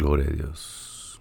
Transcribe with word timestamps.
Gloria 0.00 0.28
a 0.28 0.32
Dios. 0.32 1.20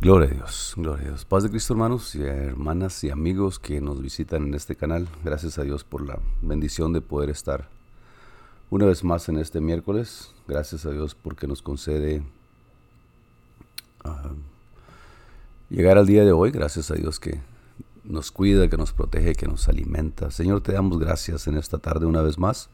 Gloria 0.00 0.28
a 0.28 0.34
Dios, 0.34 0.74
gloria 0.76 1.04
a 1.04 1.08
Dios. 1.10 1.24
Paz 1.24 1.44
de 1.44 1.50
Cristo, 1.50 1.74
hermanos 1.74 2.16
y 2.16 2.24
hermanas 2.24 3.04
y 3.04 3.10
amigos 3.10 3.60
que 3.60 3.80
nos 3.80 4.02
visitan 4.02 4.42
en 4.42 4.54
este 4.54 4.74
canal. 4.74 5.06
Gracias 5.22 5.56
a 5.56 5.62
Dios 5.62 5.84
por 5.84 6.04
la 6.04 6.18
bendición 6.42 6.92
de 6.92 7.00
poder 7.00 7.30
estar 7.30 7.68
una 8.70 8.86
vez 8.86 9.04
más 9.04 9.28
en 9.28 9.38
este 9.38 9.60
miércoles. 9.60 10.34
Gracias 10.48 10.84
a 10.84 10.90
Dios 10.90 11.14
porque 11.14 11.46
nos 11.46 11.62
concede 11.62 12.24
ah, 14.02 14.32
llegar 15.70 15.96
al 15.96 16.06
día 16.06 16.24
de 16.24 16.32
hoy. 16.32 16.50
Gracias 16.50 16.90
a 16.90 16.94
Dios 16.94 17.20
que 17.20 17.40
nos 18.06 18.30
cuida, 18.30 18.68
que 18.68 18.76
nos 18.76 18.92
protege, 18.92 19.34
que 19.34 19.46
nos 19.46 19.68
alimenta. 19.68 20.30
Señor, 20.30 20.60
te 20.60 20.72
damos 20.72 20.98
gracias 20.98 21.46
en 21.46 21.56
esta 21.56 21.78
tarde 21.78 22.06
una 22.06 22.22
vez 22.22 22.38
más. 22.38 22.70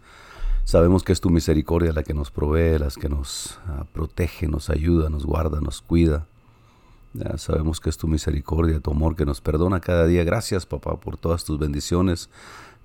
Sabemos 0.64 1.02
que 1.02 1.12
es 1.12 1.20
tu 1.20 1.30
misericordia 1.30 1.92
la 1.92 2.02
que 2.02 2.14
nos 2.14 2.30
provee, 2.30 2.78
la 2.78 2.88
que 2.88 3.08
nos 3.08 3.58
ah, 3.66 3.84
protege, 3.92 4.46
nos 4.46 4.70
ayuda, 4.70 5.10
nos 5.10 5.26
guarda, 5.26 5.60
nos 5.60 5.82
cuida. 5.82 6.26
sabemos 7.36 7.80
que 7.80 7.90
es 7.90 7.96
tu 7.96 8.06
misericordia, 8.06 8.80
tu 8.80 8.92
amor 8.92 9.16
que 9.16 9.26
nos 9.26 9.40
perdona 9.40 9.80
cada 9.80 10.06
día. 10.06 10.22
Gracias, 10.24 10.64
papá, 10.64 11.00
por 11.00 11.16
todas 11.16 11.44
tus 11.44 11.58
bendiciones, 11.58 12.30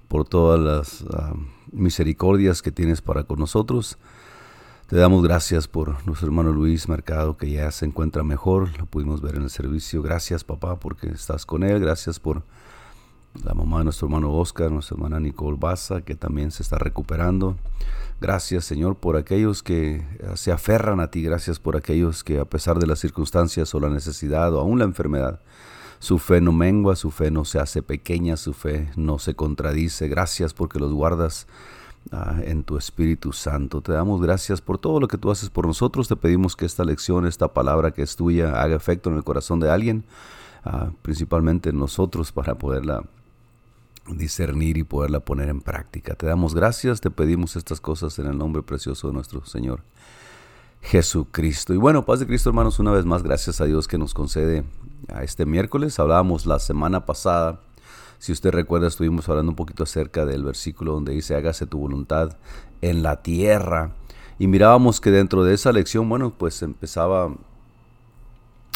por 0.07 0.27
todas 0.27 0.59
las 0.59 1.05
ah, 1.13 1.33
misericordias 1.71 2.61
que 2.61 2.71
tienes 2.71 3.01
para 3.01 3.23
con 3.23 3.39
nosotros. 3.39 3.97
Te 4.87 4.95
damos 4.95 5.21
gracias 5.21 5.67
por 5.67 6.07
nuestro 6.07 6.27
hermano 6.27 6.53
Luis 6.53 6.87
Mercado, 6.87 7.35
que 7.35 7.51
ya 7.51 7.69
se 7.71 7.85
encuentra 7.85 8.23
mejor, 8.23 8.69
lo 8.79 8.85
pudimos 8.85 9.19
ver 9.21 9.35
en 9.35 9.41
el 9.41 9.49
servicio. 9.49 10.01
Gracias, 10.01 10.45
papá, 10.45 10.79
porque 10.79 11.09
estás 11.09 11.45
con 11.45 11.65
él. 11.65 11.81
Gracias 11.81 12.21
por 12.21 12.43
la 13.43 13.53
mamá 13.53 13.79
de 13.79 13.83
nuestro 13.83 14.07
hermano 14.07 14.31
Oscar, 14.31 14.71
nuestra 14.71 14.95
hermana 14.95 15.19
Nicole 15.19 15.57
Baza, 15.59 16.03
que 16.03 16.15
también 16.15 16.51
se 16.51 16.63
está 16.63 16.77
recuperando. 16.77 17.57
Gracias, 18.21 18.63
Señor, 18.63 18.95
por 18.95 19.17
aquellos 19.17 19.61
que 19.61 20.05
se 20.35 20.53
aferran 20.53 21.01
a 21.01 21.11
ti. 21.11 21.21
Gracias 21.21 21.59
por 21.59 21.75
aquellos 21.75 22.23
que, 22.23 22.39
a 22.39 22.45
pesar 22.45 22.79
de 22.79 22.87
las 22.87 22.99
circunstancias 22.99 23.75
o 23.75 23.81
la 23.81 23.89
necesidad 23.89 24.53
o 24.53 24.61
aún 24.61 24.79
la 24.79 24.85
enfermedad, 24.85 25.41
su 25.99 26.17
fe 26.17 26.39
no 26.39 26.53
mengua, 26.53 26.95
su 26.95 27.11
fe 27.11 27.29
no 27.29 27.43
se 27.43 27.59
hace 27.59 27.81
pequeña, 27.81 28.37
su 28.37 28.53
fe 28.53 28.89
no 28.95 29.19
se 29.19 29.35
contradice. 29.35 30.07
Gracias 30.07 30.53
porque 30.53 30.79
los 30.79 30.93
guardas 30.93 31.45
Ah, 32.11 32.37
en 32.43 32.63
tu 32.63 32.77
Espíritu 32.77 33.33
Santo. 33.33 33.81
Te 33.81 33.91
damos 33.91 34.21
gracias 34.21 34.61
por 34.61 34.77
todo 34.77 34.99
lo 34.99 35.07
que 35.07 35.17
tú 35.17 35.29
haces 35.29 35.49
por 35.49 35.67
nosotros. 35.67 36.07
Te 36.07 36.15
pedimos 36.15 36.55
que 36.55 36.65
esta 36.65 36.85
lección, 36.85 37.25
esta 37.25 37.53
palabra 37.53 37.91
que 37.91 38.01
es 38.01 38.15
tuya, 38.15 38.61
haga 38.61 38.75
efecto 38.75 39.09
en 39.09 39.17
el 39.17 39.23
corazón 39.23 39.59
de 39.59 39.69
alguien, 39.69 40.05
ah, 40.63 40.91
principalmente 41.01 41.69
en 41.69 41.79
nosotros, 41.79 42.31
para 42.31 42.55
poderla 42.55 43.03
discernir 44.07 44.77
y 44.77 44.83
poderla 44.83 45.19
poner 45.19 45.49
en 45.49 45.59
práctica. 45.59 46.15
Te 46.15 46.27
damos 46.27 46.55
gracias, 46.55 47.01
te 47.01 47.11
pedimos 47.11 47.57
estas 47.57 47.81
cosas 47.81 48.17
en 48.19 48.27
el 48.27 48.37
nombre 48.37 48.61
precioso 48.61 49.07
de 49.07 49.13
nuestro 49.13 49.45
Señor 49.45 49.81
Jesucristo. 50.81 51.73
Y 51.73 51.77
bueno, 51.77 52.05
paz 52.05 52.21
de 52.21 52.27
Cristo, 52.27 52.49
hermanos, 52.49 52.79
una 52.79 52.91
vez 52.91 53.05
más, 53.05 53.21
gracias 53.21 53.59
a 53.59 53.65
Dios 53.65 53.85
que 53.85 53.97
nos 53.97 54.13
concede 54.13 54.63
a 55.09 55.23
este 55.23 55.45
miércoles. 55.45 55.99
Hablábamos 55.99 56.45
la 56.45 56.59
semana 56.59 57.05
pasada 57.05 57.59
si 58.19 58.31
usted 58.31 58.51
recuerda, 58.51 58.87
estuvimos 58.87 59.29
hablando 59.29 59.51
un 59.51 59.55
poquito 59.55 59.83
acerca 59.83 60.25
del 60.25 60.43
versículo 60.43 60.93
donde 60.93 61.13
dice, 61.13 61.35
hágase 61.35 61.67
tu 61.67 61.77
voluntad 61.77 62.37
en 62.81 63.03
la 63.03 63.21
tierra. 63.21 63.91
Y 64.39 64.47
mirábamos 64.47 64.99
que 64.99 65.11
dentro 65.11 65.43
de 65.43 65.53
esa 65.53 65.71
lección, 65.71 66.09
bueno, 66.09 66.33
pues 66.35 66.61
empezaba, 66.63 67.33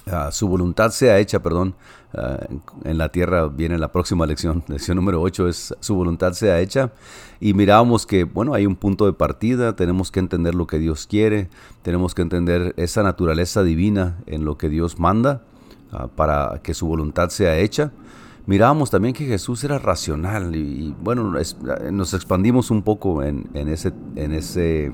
ah, 0.06 0.32
su 0.32 0.48
voluntad 0.48 0.92
sea 0.92 1.18
hecha, 1.18 1.42
perdón, 1.42 1.76
ah, 2.14 2.38
en 2.84 2.98
la 3.00 3.10
tierra 3.10 3.48
viene 3.48 3.80
la 3.80 3.92
próxima 3.92 4.28
lección, 4.28 4.64
lección 4.68 4.96
número 4.96 5.22
8 5.22 5.48
es 5.48 5.74
su 5.80 5.96
voluntad 5.96 6.34
sea 6.34 6.60
hecha. 6.60 6.92
Y 7.40 7.56
mirábamos 7.56 8.06
que, 8.06 8.26
bueno, 8.26 8.54
hay 8.54 8.68
un 8.68 8.76
punto 8.76 9.08
de 9.08 9.14
partida, 9.14 9.76
tenemos 9.76 10.12
que 10.12 10.20
entender 10.20 10.54
lo 10.54 10.68
que 10.68 10.78
Dios 10.78 11.08
quiere, 11.08 11.50
tenemos 11.82 12.14
que 12.14 12.22
entender 12.22 12.76
esa 12.78 13.02
naturaleza 13.02 13.64
divina 13.64 14.20
en 14.28 14.46
lo 14.46 14.60
que 14.60 14.70
Dios 14.70 15.00
manda 15.00 15.42
ah, 15.92 16.08
para 16.16 16.62
que 16.64 16.76
su 16.76 16.86
voluntad 16.86 17.30
sea 17.30 17.58
hecha 17.58 17.92
mirábamos 18.52 18.92
también 18.92 19.14
que 19.14 19.26
Jesús 19.26 19.64
era 19.64 19.80
racional 19.80 20.54
y, 20.58 20.94
bueno, 21.00 21.36
nos 21.90 22.14
expandimos 22.14 22.70
un 22.70 22.82
poco 22.82 23.24
en, 23.24 23.48
ese, 23.54 23.94
en, 24.18 24.34
ese, 24.34 24.92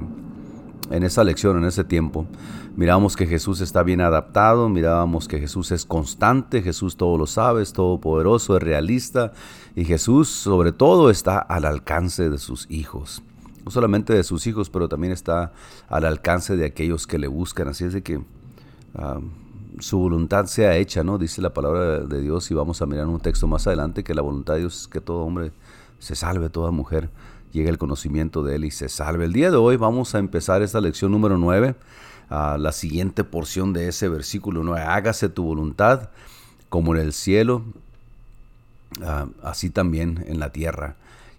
en 0.92 1.02
esa 1.02 1.24
lección, 1.24 1.58
en 1.58 1.66
ese 1.66 1.84
tiempo. 1.84 2.28
Mirábamos 2.76 3.16
que 3.16 3.26
Jesús 3.26 3.60
está 3.62 3.82
bien 3.82 4.00
adaptado, 4.00 4.70
mirábamos 4.70 5.28
que 5.28 5.40
Jesús 5.40 5.72
es 5.72 5.86
constante, 5.86 6.62
Jesús 6.62 6.98
todo 6.98 7.18
lo 7.18 7.26
sabe, 7.26 7.64
es 7.64 7.74
todopoderoso, 7.74 8.58
es 8.58 8.62
realista 8.62 9.34
y 9.76 9.86
Jesús 9.86 10.28
sobre 10.28 10.72
todo 10.72 11.10
está 11.10 11.40
al 11.40 11.66
alcance 11.66 12.30
de 12.30 12.38
sus 12.38 12.70
hijos. 12.70 13.24
No 13.66 13.72
solamente 13.72 14.14
de 14.14 14.24
sus 14.24 14.46
hijos, 14.46 14.70
pero 14.70 14.88
también 14.88 15.12
está 15.12 15.52
al 15.90 16.06
alcance 16.06 16.58
de 16.58 16.68
aquellos 16.68 17.08
que 17.08 17.18
le 17.18 17.28
buscan. 17.28 17.70
Así 17.70 17.86
es 17.86 17.94
de 17.94 18.04
que... 18.04 18.22
Ah, 18.94 19.20
su 19.80 20.00
voluntad 20.00 20.46
sea 20.46 20.76
hecha, 20.76 21.04
¿no? 21.04 21.18
Dice 21.18 21.42
la 21.42 21.54
palabra 21.54 22.00
de 22.00 22.22
Dios 22.22 22.50
y 22.52 22.54
vamos 22.54 22.82
a 22.82 22.86
mirar 22.86 23.08
un 23.08 23.20
texto 23.20 23.48
más 23.48 23.68
adelante 23.68 24.04
que 24.04 24.14
la 24.14 24.22
voluntad 24.22 24.54
de 24.54 24.62
Dios 24.62 24.82
es 24.82 24.88
que 24.88 25.02
todo 25.02 25.20
hombre 25.20 25.52
se 26.00 26.16
salve, 26.16 26.50
toda 26.50 26.72
mujer 26.72 27.10
llegue 27.52 27.70
al 27.70 27.78
conocimiento 27.78 28.44
de 28.44 28.56
Él 28.56 28.66
y 28.66 28.72
se 28.72 28.90
salve. 28.90 29.26
El 29.26 29.34
día 29.34 29.52
de 29.52 29.58
hoy 29.58 29.78
vamos 29.78 30.16
a 30.16 30.20
empezar 30.20 30.62
esta 30.62 30.82
lección 30.82 31.12
número 31.12 31.38
9, 31.38 31.76
a 32.30 32.58
la 32.58 32.72
siguiente 32.72 33.24
porción 33.24 33.72
de 33.74 33.88
ese 33.88 34.10
versículo 34.10 34.64
9, 34.64 34.82
hágase 34.82 35.30
tu 35.30 35.44
voluntad 35.44 36.10
como 36.70 36.94
en 36.96 37.02
el 37.02 37.14
cielo, 37.14 37.64
ah, 39.02 39.28
así 39.44 39.70
también 39.70 40.26
en 40.28 40.40
la 40.40 40.52
tierra. 40.52 40.96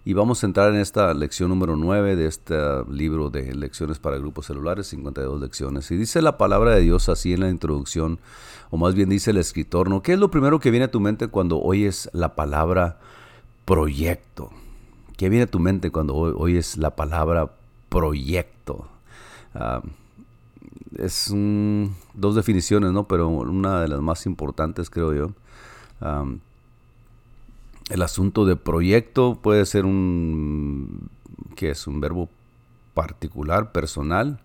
Y 0.09 0.13
vamos 0.13 0.41
a 0.41 0.47
entrar 0.47 0.73
en 0.73 0.79
esta 0.79 1.13
lección 1.13 1.49
número 1.49 1.75
9 1.75 2.15
de 2.15 2.25
este 2.25 2.55
libro 2.89 3.29
de 3.29 3.53
lecciones 3.53 3.99
para 3.99 4.17
grupos 4.17 4.47
celulares, 4.47 4.87
52 4.87 5.39
lecciones. 5.39 5.91
Y 5.91 5.97
dice 5.97 6.23
la 6.23 6.35
palabra 6.35 6.73
de 6.73 6.81
Dios 6.81 7.09
así 7.09 7.33
en 7.33 7.41
la 7.41 7.49
introducción, 7.51 8.17
o 8.71 8.77
más 8.77 8.95
bien 8.95 9.09
dice 9.09 9.29
el 9.29 9.37
escritor, 9.37 9.87
¿no? 9.87 10.01
¿Qué 10.01 10.13
es 10.13 10.19
lo 10.19 10.31
primero 10.31 10.59
que 10.59 10.71
viene 10.71 10.85
a 10.85 10.91
tu 10.91 10.99
mente 10.99 11.27
cuando 11.27 11.61
oyes 11.61 12.09
la 12.11 12.33
palabra 12.33 12.97
proyecto? 13.65 14.49
¿Qué 15.15 15.29
viene 15.29 15.43
a 15.43 15.51
tu 15.51 15.59
mente 15.59 15.91
cuando 15.91 16.15
oyes 16.15 16.77
la 16.77 16.95
palabra 16.95 17.51
proyecto? 17.89 18.87
Ah, 19.53 19.83
es 20.97 21.31
dos 22.15 22.33
definiciones, 22.33 22.93
¿no? 22.93 23.07
Pero 23.07 23.27
una 23.27 23.79
de 23.81 23.89
las 23.89 24.01
más 24.01 24.25
importantes, 24.25 24.89
creo 24.89 25.13
yo. 25.13 25.33
Ah, 26.01 26.25
el 27.89 28.01
asunto 28.03 28.45
de 28.45 28.55
proyecto 28.55 29.39
puede 29.41 29.65
ser 29.65 29.85
un, 29.85 31.09
que 31.55 31.71
es 31.71 31.87
un 31.87 31.99
verbo 31.99 32.29
particular, 32.93 33.71
personal, 33.71 34.39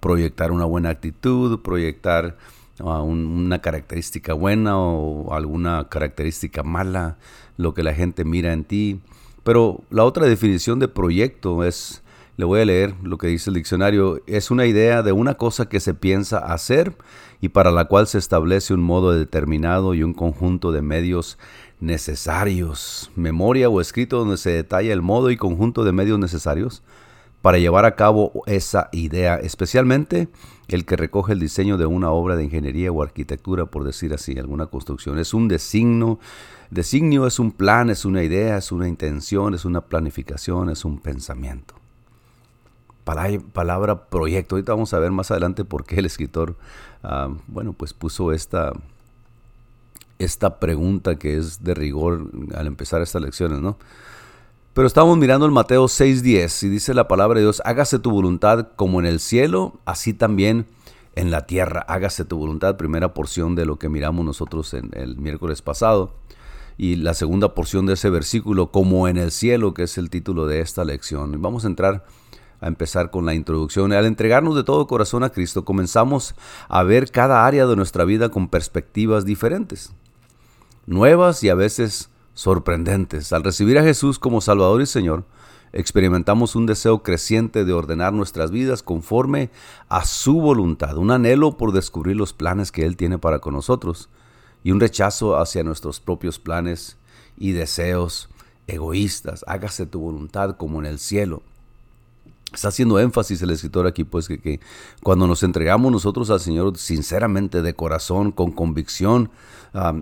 proyectar 0.00 0.50
una 0.50 0.64
buena 0.64 0.90
actitud, 0.90 1.60
proyectar 1.60 2.36
una 2.80 3.60
característica 3.60 4.34
buena 4.34 4.78
o 4.78 5.32
alguna 5.34 5.88
característica 5.88 6.62
mala, 6.62 7.16
lo 7.56 7.74
que 7.74 7.82
la 7.82 7.94
gente 7.94 8.24
mira 8.24 8.52
en 8.52 8.64
ti. 8.64 9.00
Pero 9.44 9.82
la 9.90 10.04
otra 10.04 10.26
definición 10.26 10.78
de 10.78 10.88
proyecto 10.88 11.64
es, 11.64 12.02
le 12.36 12.44
voy 12.44 12.60
a 12.60 12.64
leer 12.64 12.94
lo 13.02 13.18
que 13.18 13.28
dice 13.28 13.50
el 13.50 13.54
diccionario, 13.54 14.20
es 14.26 14.50
una 14.50 14.66
idea 14.66 15.02
de 15.02 15.12
una 15.12 15.34
cosa 15.34 15.68
que 15.68 15.80
se 15.80 15.94
piensa 15.94 16.38
hacer 16.38 16.96
y 17.40 17.50
para 17.50 17.70
la 17.70 17.86
cual 17.86 18.06
se 18.06 18.18
establece 18.18 18.74
un 18.74 18.82
modo 18.82 19.12
determinado 19.12 19.94
y 19.94 20.02
un 20.02 20.12
conjunto 20.12 20.72
de 20.72 20.82
medios 20.82 21.38
necesarios, 21.80 23.10
memoria 23.14 23.68
o 23.68 23.80
escrito 23.80 24.18
donde 24.18 24.36
se 24.36 24.50
detalla 24.50 24.92
el 24.92 25.02
modo 25.02 25.30
y 25.30 25.36
conjunto 25.36 25.84
de 25.84 25.92
medios 25.92 26.18
necesarios 26.18 26.82
para 27.42 27.58
llevar 27.58 27.84
a 27.84 27.94
cabo 27.94 28.42
esa 28.46 28.88
idea, 28.92 29.36
especialmente 29.36 30.28
el 30.68 30.84
que 30.84 30.96
recoge 30.96 31.32
el 31.32 31.40
diseño 31.40 31.78
de 31.78 31.86
una 31.86 32.10
obra 32.10 32.36
de 32.36 32.44
ingeniería 32.44 32.92
o 32.92 33.02
arquitectura, 33.02 33.66
por 33.66 33.84
decir 33.84 34.12
así, 34.12 34.38
alguna 34.38 34.66
construcción. 34.66 35.18
Es 35.18 35.32
un 35.32 35.48
designo, 35.48 36.18
designio 36.70 37.26
es 37.26 37.38
un 37.38 37.52
plan, 37.52 37.90
es 37.90 38.04
una 38.04 38.22
idea, 38.22 38.58
es 38.58 38.70
una 38.72 38.88
intención, 38.88 39.54
es 39.54 39.64
una 39.64 39.80
planificación, 39.80 40.68
es 40.68 40.84
un 40.84 40.98
pensamiento. 40.98 41.74
Palabra, 43.04 44.10
proyecto. 44.10 44.56
Ahorita 44.56 44.74
vamos 44.74 44.92
a 44.92 44.98
ver 44.98 45.10
más 45.10 45.30
adelante 45.30 45.64
por 45.64 45.86
qué 45.86 46.00
el 46.00 46.04
escritor, 46.04 46.56
ah, 47.02 47.30
bueno, 47.46 47.72
pues 47.72 47.94
puso 47.94 48.32
esta, 48.32 48.74
esta 50.18 50.58
pregunta 50.58 51.16
que 51.16 51.36
es 51.36 51.62
de 51.62 51.74
rigor 51.74 52.30
al 52.54 52.66
empezar 52.66 53.02
estas 53.02 53.22
lecciones, 53.22 53.60
¿no? 53.60 53.78
Pero 54.74 54.86
estamos 54.86 55.18
mirando 55.18 55.44
el 55.44 55.52
Mateo 55.52 55.88
6:10 55.88 56.62
y 56.62 56.68
dice 56.68 56.94
la 56.94 57.08
palabra 57.08 57.38
de 57.38 57.44
Dios, 57.46 57.60
hágase 57.64 57.98
tu 57.98 58.10
voluntad 58.10 58.68
como 58.76 59.00
en 59.00 59.06
el 59.06 59.18
cielo, 59.18 59.80
así 59.84 60.14
también 60.14 60.66
en 61.16 61.32
la 61.32 61.46
tierra, 61.46 61.80
hágase 61.80 62.24
tu 62.24 62.38
voluntad, 62.38 62.76
primera 62.76 63.12
porción 63.12 63.56
de 63.56 63.66
lo 63.66 63.78
que 63.78 63.88
miramos 63.88 64.24
nosotros 64.24 64.74
en 64.74 64.90
el 64.92 65.16
miércoles 65.16 65.62
pasado, 65.62 66.14
y 66.76 66.94
la 66.94 67.14
segunda 67.14 67.54
porción 67.54 67.86
de 67.86 67.94
ese 67.94 68.08
versículo, 68.08 68.70
como 68.70 69.08
en 69.08 69.16
el 69.16 69.32
cielo, 69.32 69.74
que 69.74 69.82
es 69.82 69.98
el 69.98 70.10
título 70.10 70.46
de 70.46 70.60
esta 70.60 70.84
lección. 70.84 71.42
Vamos 71.42 71.64
a 71.64 71.68
entrar 71.68 72.04
a 72.60 72.68
empezar 72.68 73.10
con 73.10 73.26
la 73.26 73.34
introducción. 73.34 73.92
Al 73.92 74.06
entregarnos 74.06 74.54
de 74.54 74.62
todo 74.62 74.86
corazón 74.86 75.24
a 75.24 75.30
Cristo, 75.30 75.64
comenzamos 75.64 76.36
a 76.68 76.84
ver 76.84 77.10
cada 77.10 77.46
área 77.46 77.66
de 77.66 77.74
nuestra 77.74 78.04
vida 78.04 78.28
con 78.28 78.48
perspectivas 78.48 79.24
diferentes 79.24 79.92
nuevas 80.88 81.44
y 81.44 81.50
a 81.50 81.54
veces 81.54 82.10
sorprendentes. 82.34 83.32
Al 83.32 83.44
recibir 83.44 83.78
a 83.78 83.82
Jesús 83.82 84.18
como 84.18 84.40
Salvador 84.40 84.80
y 84.80 84.86
Señor, 84.86 85.24
experimentamos 85.72 86.56
un 86.56 86.66
deseo 86.66 87.02
creciente 87.02 87.64
de 87.64 87.72
ordenar 87.72 88.12
nuestras 88.12 88.50
vidas 88.50 88.82
conforme 88.82 89.50
a 89.88 90.04
su 90.04 90.40
voluntad, 90.40 90.96
un 90.96 91.10
anhelo 91.10 91.56
por 91.56 91.72
descubrir 91.72 92.16
los 92.16 92.32
planes 92.32 92.72
que 92.72 92.86
Él 92.86 92.96
tiene 92.96 93.18
para 93.18 93.38
con 93.38 93.54
nosotros 93.54 94.08
y 94.64 94.70
un 94.70 94.80
rechazo 94.80 95.38
hacia 95.38 95.62
nuestros 95.62 96.00
propios 96.00 96.38
planes 96.38 96.96
y 97.36 97.52
deseos 97.52 98.30
egoístas. 98.66 99.44
Hágase 99.46 99.86
tu 99.86 100.00
voluntad 100.00 100.56
como 100.56 100.80
en 100.80 100.86
el 100.86 100.98
cielo. 100.98 101.42
Está 102.52 102.68
haciendo 102.68 102.98
énfasis 102.98 103.42
el 103.42 103.50
escritor 103.50 103.86
aquí, 103.86 104.04
pues 104.04 104.26
que, 104.26 104.60
cuando 105.02 105.26
nos 105.26 105.42
entregamos 105.42 105.92
nosotros 105.92 106.30
al 106.30 106.40
Señor 106.40 106.78
sinceramente, 106.78 107.60
de 107.60 107.74
corazón, 107.74 108.32
con 108.32 108.52
convicción, 108.52 109.30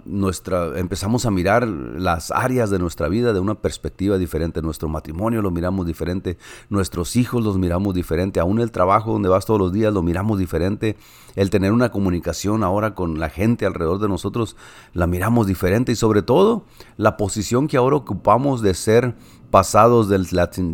nuestra, 0.04 0.78
empezamos 0.78 1.26
a 1.26 1.30
mirar 1.30 1.66
las 1.66 2.30
áreas 2.30 2.70
de 2.70 2.78
nuestra 2.78 3.08
vida 3.08 3.32
de 3.32 3.40
una 3.40 3.56
perspectiva 3.56 4.16
diferente. 4.16 4.62
Nuestro 4.62 4.88
matrimonio 4.88 5.42
lo 5.42 5.50
miramos 5.50 5.86
diferente, 5.86 6.38
nuestros 6.70 7.16
hijos 7.16 7.42
los 7.42 7.58
miramos 7.58 7.94
diferente, 7.94 8.40
aún 8.40 8.60
el 8.60 8.70
trabajo 8.70 9.12
donde 9.12 9.28
vas 9.28 9.44
todos 9.44 9.60
los 9.60 9.72
días 9.72 9.92
lo 9.92 10.02
miramos 10.02 10.38
diferente. 10.38 10.96
El 11.34 11.50
tener 11.50 11.72
una 11.72 11.90
comunicación 11.90 12.62
ahora 12.62 12.94
con 12.94 13.18
la 13.18 13.28
gente 13.28 13.66
alrededor 13.66 13.98
de 13.98 14.08
nosotros 14.08 14.56
la 14.94 15.06
miramos 15.06 15.46
diferente 15.46 15.92
y 15.92 15.96
sobre 15.96 16.22
todo 16.22 16.64
la 16.96 17.16
posición 17.16 17.68
que 17.68 17.76
ahora 17.76 17.96
ocupamos 17.96 18.62
de 18.62 18.72
ser 18.72 19.16
pasados 19.56 20.10
de 20.10 20.18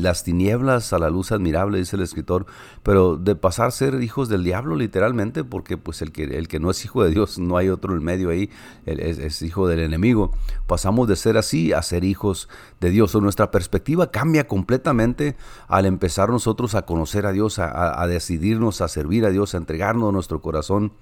las 0.01 0.25
tinieblas 0.25 0.93
a 0.93 0.99
la 0.99 1.09
luz 1.09 1.31
admirable, 1.31 1.79
dice 1.79 1.95
el 1.95 2.03
escritor, 2.03 2.47
pero 2.83 3.17
de 3.17 3.37
pasar 3.37 3.69
a 3.69 3.71
ser 3.71 4.03
hijos 4.03 4.29
del 4.29 4.43
diablo 4.43 4.75
literalmente, 4.75 5.45
porque 5.45 5.77
pues 5.77 6.03
el 6.03 6.11
que, 6.11 6.25
el 6.25 6.49
que 6.49 6.59
no 6.59 6.69
es 6.69 6.85
hijo 6.85 7.05
de 7.05 7.13
Dios, 7.13 7.39
no 7.39 7.57
hay 7.57 7.69
otro 7.69 7.95
en 7.95 8.03
medio 8.03 8.31
ahí, 8.31 8.51
es, 8.85 9.41
hijo 9.43 9.69
del 9.69 9.79
enemigo. 9.79 10.33
Pasamos 10.67 11.07
de 11.07 11.15
ser 11.15 11.37
así 11.37 11.73
a 11.73 11.81
ser 11.81 12.03
hijos 12.03 12.49
de 12.81 12.91
Dios. 12.91 13.15
O 13.15 13.21
nuestra 13.21 13.53
perspectiva 13.53 14.11
cambia 14.11 14.49
completamente 14.49 15.37
al 15.69 15.87
empezar 15.87 16.31
nosotros 16.31 16.75
a 16.75 16.83
conocer 16.83 17.25
a 17.25 17.31
Dios, 17.31 17.61
a 17.61 18.05
decidirnos 18.09 18.81
a 18.81 18.89
servir 18.89 19.25
a 19.27 19.31
Dios, 19.31 19.55
a 19.55 19.59
entregarnos 19.59 20.13
nuestro 20.13 20.41
corazón 20.41 20.93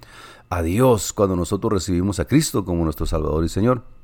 a 0.51 0.61
Dios 0.61 1.13
cuando 1.13 1.35
nosotros 1.35 1.73
recibimos 1.73 2.19
a 2.19 2.25
Cristo 2.25 2.63
como 2.63 2.83
nuestro 2.83 3.07
Salvador 3.07 3.43
y 3.43 3.49
Señor. 3.49 4.00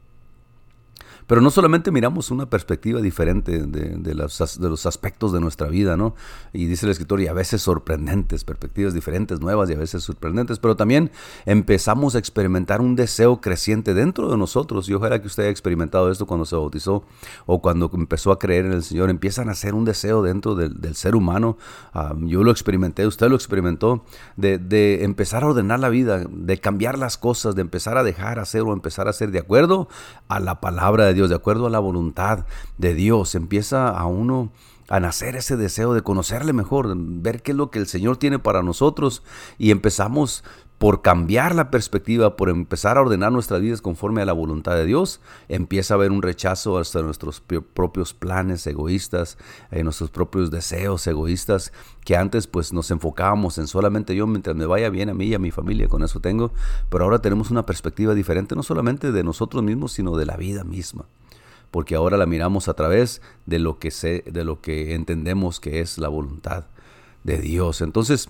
Pero 1.27 1.41
no 1.41 1.51
solamente 1.51 1.91
miramos 1.91 2.31
una 2.31 2.49
perspectiva 2.49 3.01
diferente 3.01 3.67
de, 3.67 4.15
los 4.15 4.85
aspectos 4.85 5.33
de 5.33 5.41
nuestra 5.41 5.67
vida, 5.67 5.97
¿no? 5.97 6.15
Y 6.53 6.65
dice 6.65 6.85
el 6.85 6.93
escritor, 6.93 7.19
y 7.19 7.27
a 7.27 7.33
veces 7.33 7.61
sorprendentes, 7.61 8.45
perspectivas 8.45 8.93
diferentes, 8.93 9.41
nuevas 9.41 9.69
y 9.69 9.73
a 9.73 9.77
veces 9.77 10.03
sorprendentes, 10.03 10.57
pero 10.59 10.77
también 10.77 11.11
empezamos 11.45 12.15
a 12.15 12.19
experimentar 12.19 12.79
un 12.79 12.95
deseo 12.95 13.41
creciente 13.41 13.93
dentro 13.93 14.31
de 14.31 14.37
nosotros. 14.37 14.87
Y 14.87 14.93
ojalá 14.93 15.21
que 15.21 15.27
usted 15.27 15.43
haya 15.43 15.51
experimentado 15.51 16.09
esto 16.09 16.25
cuando 16.25 16.45
se 16.45 16.55
bautizó 16.55 17.03
o 17.45 17.61
cuando 17.61 17.91
empezó 17.93 18.31
a 18.31 18.39
creer 18.39 18.65
en 18.65 18.71
el 18.71 18.83
Señor. 18.83 19.09
Empiezan 19.09 19.49
a 19.49 19.51
hacer 19.51 19.73
un 19.73 19.83
deseo 19.83 20.21
dentro 20.21 20.55
del, 20.55 20.95
ser 20.95 21.15
humano. 21.15 21.57
Yo 22.21 22.43
lo 22.43 22.51
experimenté, 22.51 23.05
usted 23.05 23.27
lo 23.27 23.35
experimentó, 23.35 24.05
de, 24.37 24.57
de 24.57 25.03
empezar 25.03 25.43
a 25.43 25.47
ordenar 25.47 25.81
la 25.81 25.89
vida, 25.89 26.23
de 26.29 26.57
cambiar 26.59 26.97
las 26.97 27.17
cosas, 27.17 27.53
de 27.55 27.61
empezar 27.61 27.97
a 27.97 28.03
dejar 28.03 28.39
hacer 28.39 28.61
o 28.61 28.71
empezar 28.71 29.07
a 29.07 29.09
hacer 29.09 29.31
de 29.31 29.39
acuerdo 29.39 29.89
a 30.29 30.39
la 30.39 30.61
palabra 30.61 31.05
de 31.05 31.16
Dios, 31.17 31.29
de 31.29 31.35
acuerdo 31.35 31.67
a 31.67 31.69
la 31.69 31.79
voluntad 31.79 32.45
de 32.77 32.93
Dios. 32.93 33.35
Empieza 33.35 33.89
a 33.89 34.05
uno 34.05 34.51
a 34.87 34.99
nacer 34.99 35.35
ese 35.35 35.57
deseo 35.57 35.93
de 35.93 36.01
conocerle 36.01 36.53
mejor, 36.53 36.93
ver 36.95 37.41
qué 37.41 37.51
es 37.51 37.57
lo 37.57 37.71
que 37.71 37.79
el 37.79 37.87
Señor 37.87 38.17
tiene 38.17 38.39
para 38.39 38.63
nosotros 38.63 39.23
y 39.57 39.71
empezamos 39.71 40.43
por 40.77 41.01
cambiar 41.01 41.55
la 41.55 41.71
perspectiva, 41.71 42.35
por 42.35 42.49
empezar 42.49 42.97
a 42.97 43.01
ordenar 43.01 43.31
nuestras 43.31 43.61
vidas 43.61 43.81
conforme 43.81 44.21
a 44.21 44.25
la 44.25 44.33
voluntad 44.33 44.75
de 44.75 44.85
Dios, 44.85 45.19
empieza 45.49 45.93
a 45.93 45.95
haber 45.95 46.11
un 46.11 46.21
rechazo 46.21 46.77
hasta 46.77 47.01
nuestros 47.01 47.41
propios 47.41 48.13
planes 48.13 48.65
egoístas, 48.67 49.37
eh, 49.71 49.83
nuestros 49.83 50.11
propios 50.11 50.51
deseos 50.51 51.07
egoístas, 51.07 51.73
que 52.05 52.15
antes 52.15 52.45
pues 52.45 52.73
nos 52.73 52.91
enfocábamos 52.91 53.57
en 53.57 53.67
solamente 53.67 54.15
yo 54.15 54.27
mientras 54.27 54.55
me 54.55 54.67
vaya 54.67 54.89
bien 54.89 55.09
a 55.09 55.13
mí 55.15 55.25
y 55.25 55.33
a 55.33 55.39
mi 55.39 55.49
familia, 55.49 55.87
con 55.87 56.03
eso 56.03 56.19
tengo, 56.19 56.51
pero 56.89 57.05
ahora 57.05 57.19
tenemos 57.19 57.49
una 57.49 57.65
perspectiva 57.65 58.13
diferente, 58.13 58.55
no 58.55 58.61
solamente 58.61 59.11
de 59.11 59.23
nosotros 59.23 59.63
mismos, 59.63 59.93
sino 59.93 60.15
de 60.15 60.25
la 60.25 60.37
vida 60.37 60.63
misma 60.63 61.05
porque 61.71 61.95
ahora 61.95 62.15
la 62.15 62.25
miramos 62.25 62.69
a 62.69 62.75
través 62.75 63.21
de 63.45 63.59
lo 63.59 63.77
que 63.77 63.91
sé, 63.91 64.23
de 64.25 64.45
lo 64.45 64.61
que 64.61 64.95
entendemos 64.95 65.59
que 65.59 65.81
es 65.81 65.97
la 65.97 66.07
voluntad 66.07 66.63
de 67.25 67.39
Dios. 67.39 67.81
Entonces, 67.81 68.29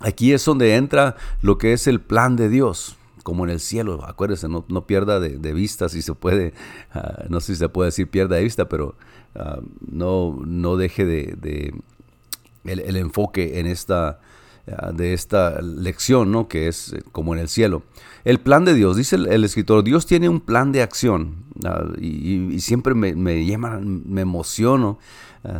aquí 0.00 0.32
es 0.32 0.44
donde 0.44 0.74
entra 0.74 1.16
lo 1.42 1.58
que 1.58 1.72
es 1.72 1.86
el 1.86 2.00
plan 2.00 2.36
de 2.36 2.48
Dios 2.48 2.96
como 3.22 3.44
en 3.44 3.50
el 3.50 3.60
cielo, 3.60 4.04
acuérdese, 4.04 4.48
no, 4.48 4.86
pierda 4.86 5.20
de, 5.20 5.52
vista 5.52 5.88
si 5.88 6.02
se 6.02 6.14
puede, 6.14 6.52
ah, 6.92 7.24
no 7.28 7.40
sé 7.40 7.54
si 7.54 7.58
se 7.58 7.68
puede 7.68 7.88
decir 7.88 8.08
pierda 8.08 8.36
de 8.36 8.42
vista, 8.42 8.68
pero 8.68 8.96
ah, 9.34 9.60
no, 9.80 10.40
no 10.44 10.76
deje 10.76 11.04
de, 11.04 11.74
el, 12.64 12.96
enfoque 12.96 13.60
en 13.60 13.66
esta, 13.66 14.20
ah, 14.66 14.92
de 14.92 15.12
esta 15.12 15.60
lección, 15.60 16.32
¿no? 16.32 16.48
que 16.48 16.68
es 16.68 16.92
eh, 16.92 17.02
como 17.12 17.34
en 17.34 17.40
el 17.40 17.48
cielo. 17.48 17.82
El 18.24 18.38
plan 18.38 18.64
de 18.64 18.74
Dios, 18.74 18.96
dice 18.96 19.16
el, 19.16 19.44
escritor, 19.44 19.82
Dios 19.82 20.06
tiene 20.06 20.28
un 20.28 20.40
plan 20.40 20.72
de 20.72 20.82
acción 20.82 21.44
y, 22.00 22.58
siempre 22.60 22.94
me, 22.94 23.14
me, 23.14 23.44
llama, 23.46 23.80
me 23.80 24.22
emociono, 24.22 24.98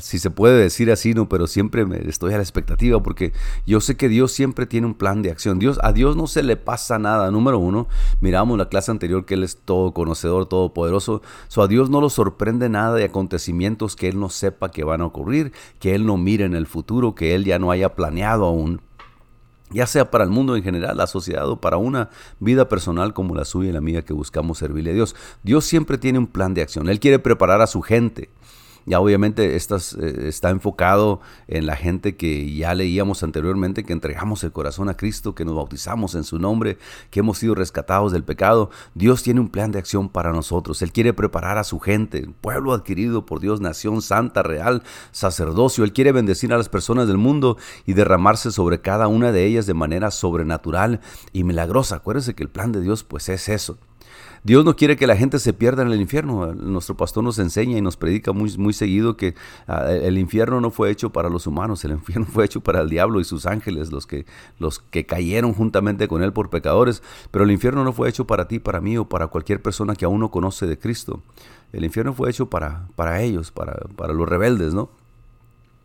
si 0.01 0.19
se 0.19 0.31
puede 0.31 0.61
decir 0.61 0.91
así, 0.91 1.15
¿no? 1.15 1.29
pero 1.29 1.47
siempre 1.47 1.87
me 1.87 1.97
estoy 2.09 2.35
a 2.35 2.37
la 2.37 2.43
expectativa 2.43 3.03
porque 3.03 3.33
yo 3.67 3.81
sé 3.81 3.97
que 3.97 4.09
Dios 4.09 4.31
siempre 4.33 4.67
tiene 4.67 4.87
un 4.87 4.95
plan 4.95 5.23
de 5.23 5.31
acción. 5.31 5.59
Dios, 5.59 5.79
a 5.83 5.93
Dios 5.93 6.17
no 6.17 6.27
se 6.27 6.43
le 6.43 6.57
pasa 6.57 6.99
nada. 6.99 7.31
Número 7.31 7.59
uno, 7.59 7.89
miramos 8.21 8.59
la 8.59 8.69
clase 8.69 8.91
anterior 8.91 9.25
que 9.25 9.35
Él 9.35 9.45
es 9.45 9.57
todo 9.57 9.93
conocedor, 9.93 10.47
todopoderoso. 10.47 11.23
So, 11.49 11.63
a 11.63 11.69
Dios 11.69 11.89
no 11.89 12.01
lo 12.01 12.11
sorprende 12.11 12.69
nada 12.69 12.95
de 12.95 13.05
acontecimientos 13.05 13.97
que 13.97 14.09
Él 14.09 14.21
no 14.21 14.29
sepa 14.29 14.71
que 14.71 14.85
van 14.85 15.01
a 15.01 15.07
ocurrir, 15.07 15.53
que 15.79 15.95
Él 15.95 16.05
no 16.05 16.17
mire 16.19 16.45
en 16.45 16.55
el 16.55 16.67
futuro, 16.67 17.15
que 17.15 17.35
Él 17.35 17.45
ya 17.45 17.59
no 17.59 17.71
haya 17.71 17.95
planeado 17.95 18.45
aún 18.45 18.81
ya 19.73 19.87
sea 19.87 20.11
para 20.11 20.25
el 20.25 20.31
mundo 20.31 20.57
en 20.57 20.63
general, 20.63 20.97
la 20.97 21.07
sociedad 21.07 21.49
o 21.49 21.61
para 21.61 21.77
una 21.77 22.11
vida 22.41 22.69
personal 22.69 23.15
como 23.15 23.35
la 23.35 23.45
suya 23.45 23.71
y 23.71 23.73
la 23.73 23.81
mía 23.81 24.03
que 24.03 24.13
buscamos 24.13 24.59
servirle 24.59 24.91
a 24.91 24.95
Dios. 24.95 25.15
Dios 25.43 25.65
siempre 25.65 25.97
tiene 25.97 26.19
un 26.19 26.27
plan 26.27 26.55
de 26.55 26.63
acción. 26.63 26.89
Él 26.89 27.01
quiere 27.01 27.19
preparar 27.19 27.61
a 27.61 27.67
su 27.67 27.81
gente. 27.81 28.31
Ya 28.87 29.01
obviamente 29.01 29.57
estas, 29.57 29.95
eh, 29.95 30.29
está 30.29 30.51
enfocado 30.51 31.21
en 31.49 31.67
la 31.67 31.77
gente 31.77 32.17
que 32.17 32.53
ya 32.55 32.75
leíamos 32.75 33.23
anteriormente, 33.23 33.85
que 33.85 33.93
entregamos 33.93 34.43
el 34.45 34.53
corazón 34.53 34.89
a 34.89 34.97
Cristo, 34.97 35.35
que 35.35 35.45
nos 35.45 35.55
bautizamos 35.55 36.15
en 36.15 36.25
su 36.25 36.39
nombre, 36.39 36.79
que 37.11 37.21
hemos 37.21 37.39
sido 37.39 37.55
rescatados 37.55 38.13
del 38.13 38.25
pecado. 38.25 38.71
Dios 38.95 39.23
tiene 39.23 39.41
un 39.41 39.49
plan 39.49 39.73
de 39.73 39.79
acción 39.79 40.09
para 40.09 40.33
nosotros. 40.33 40.83
Él 40.83 40.93
quiere 40.93 41.13
preparar 41.13 41.59
a 41.59 41.65
su 41.65 41.79
gente, 41.79 42.29
pueblo 42.41 42.73
adquirido 42.73 43.27
por 43.27 43.41
Dios, 43.41 43.61
nación 43.61 44.03
santa, 44.03 44.43
real, 44.43 44.83
sacerdocio. 45.13 45.85
Él 45.85 45.93
quiere 45.93 46.13
bendecir 46.13 46.53
a 46.53 46.59
las 46.59 46.69
personas 46.69 47.07
del 47.07 47.19
mundo 47.19 47.57
y 47.87 47.93
derramarse 47.93 48.51
sobre 48.51 48.81
cada 48.81 49.09
una 49.09 49.33
de 49.33 49.45
ellas 49.47 49.67
de 49.67 49.75
manera 49.75 50.11
sobrenatural 50.11 51.01
y 51.33 51.45
milagrosa. 51.45 51.97
Acuérdense 51.97 52.35
que 52.35 52.43
el 52.43 52.49
plan 52.49 52.73
de 52.73 52.81
Dios 52.81 53.05
pues 53.05 53.29
es 53.29 53.49
eso. 53.49 53.79
Dios 54.43 54.65
no 54.65 54.75
quiere 54.75 54.97
que 54.97 55.07
la 55.07 55.17
gente 55.17 55.39
se 55.39 55.53
pierda 55.53 55.83
en 55.83 55.93
el 55.93 56.01
infierno. 56.01 56.55
Nuestro 56.55 56.97
pastor 56.97 57.23
nos 57.23 57.39
enseña 57.39 57.77
y 57.77 57.83
nos 57.83 57.97
predica 57.97 58.33
muy, 58.33 58.57
muy 58.57 58.73
seguido 58.73 59.17
que 59.17 59.35
ah, 59.67 59.91
el 59.91 60.17
infierno 60.17 60.61
no 60.61 60.71
fue 60.71 60.91
hecho 60.91 61.11
para 61.11 61.29
los 61.29 61.47
humanos, 61.47 61.85
el 61.85 61.91
infierno 61.93 62.27
fue 62.27 62.47
hecho 62.47 62.61
para 62.61 62.81
el 62.81 62.89
diablo 62.89 63.21
y 63.21 63.25
sus 63.25 63.47
ángeles, 63.47 63.93
los 63.93 64.07
que, 64.07 64.25
los 64.59 64.79
que 64.79 65.05
cayeron 65.05 65.53
juntamente 65.53 66.09
con 66.09 66.23
él 66.23 66.33
por 66.33 66.49
pecadores. 66.49 67.03
Pero 67.31 67.45
el 67.45 67.51
infierno 67.51 67.85
no 67.85 67.93
fue 67.93 68.09
hecho 68.09 68.27
para 68.27 68.49
ti, 68.49 68.59
para 68.59 68.81
mí 68.81 68.97
o 68.97 69.09
para 69.09 69.27
cualquier 69.27 69.61
persona 69.61 69.95
que 69.95 70.07
aún 70.07 70.21
no 70.21 70.31
conoce 70.31 70.67
de 70.67 70.79
Cristo. 70.79 71.23
El 71.73 71.85
infierno 71.85 72.15
fue 72.15 72.31
hecho 72.31 72.49
para, 72.49 72.89
para 72.97 73.21
ellos, 73.21 73.51
para, 73.51 73.75
para 73.97 74.13
los 74.13 74.29
rebeldes, 74.29 74.75
¿no? 74.75 74.91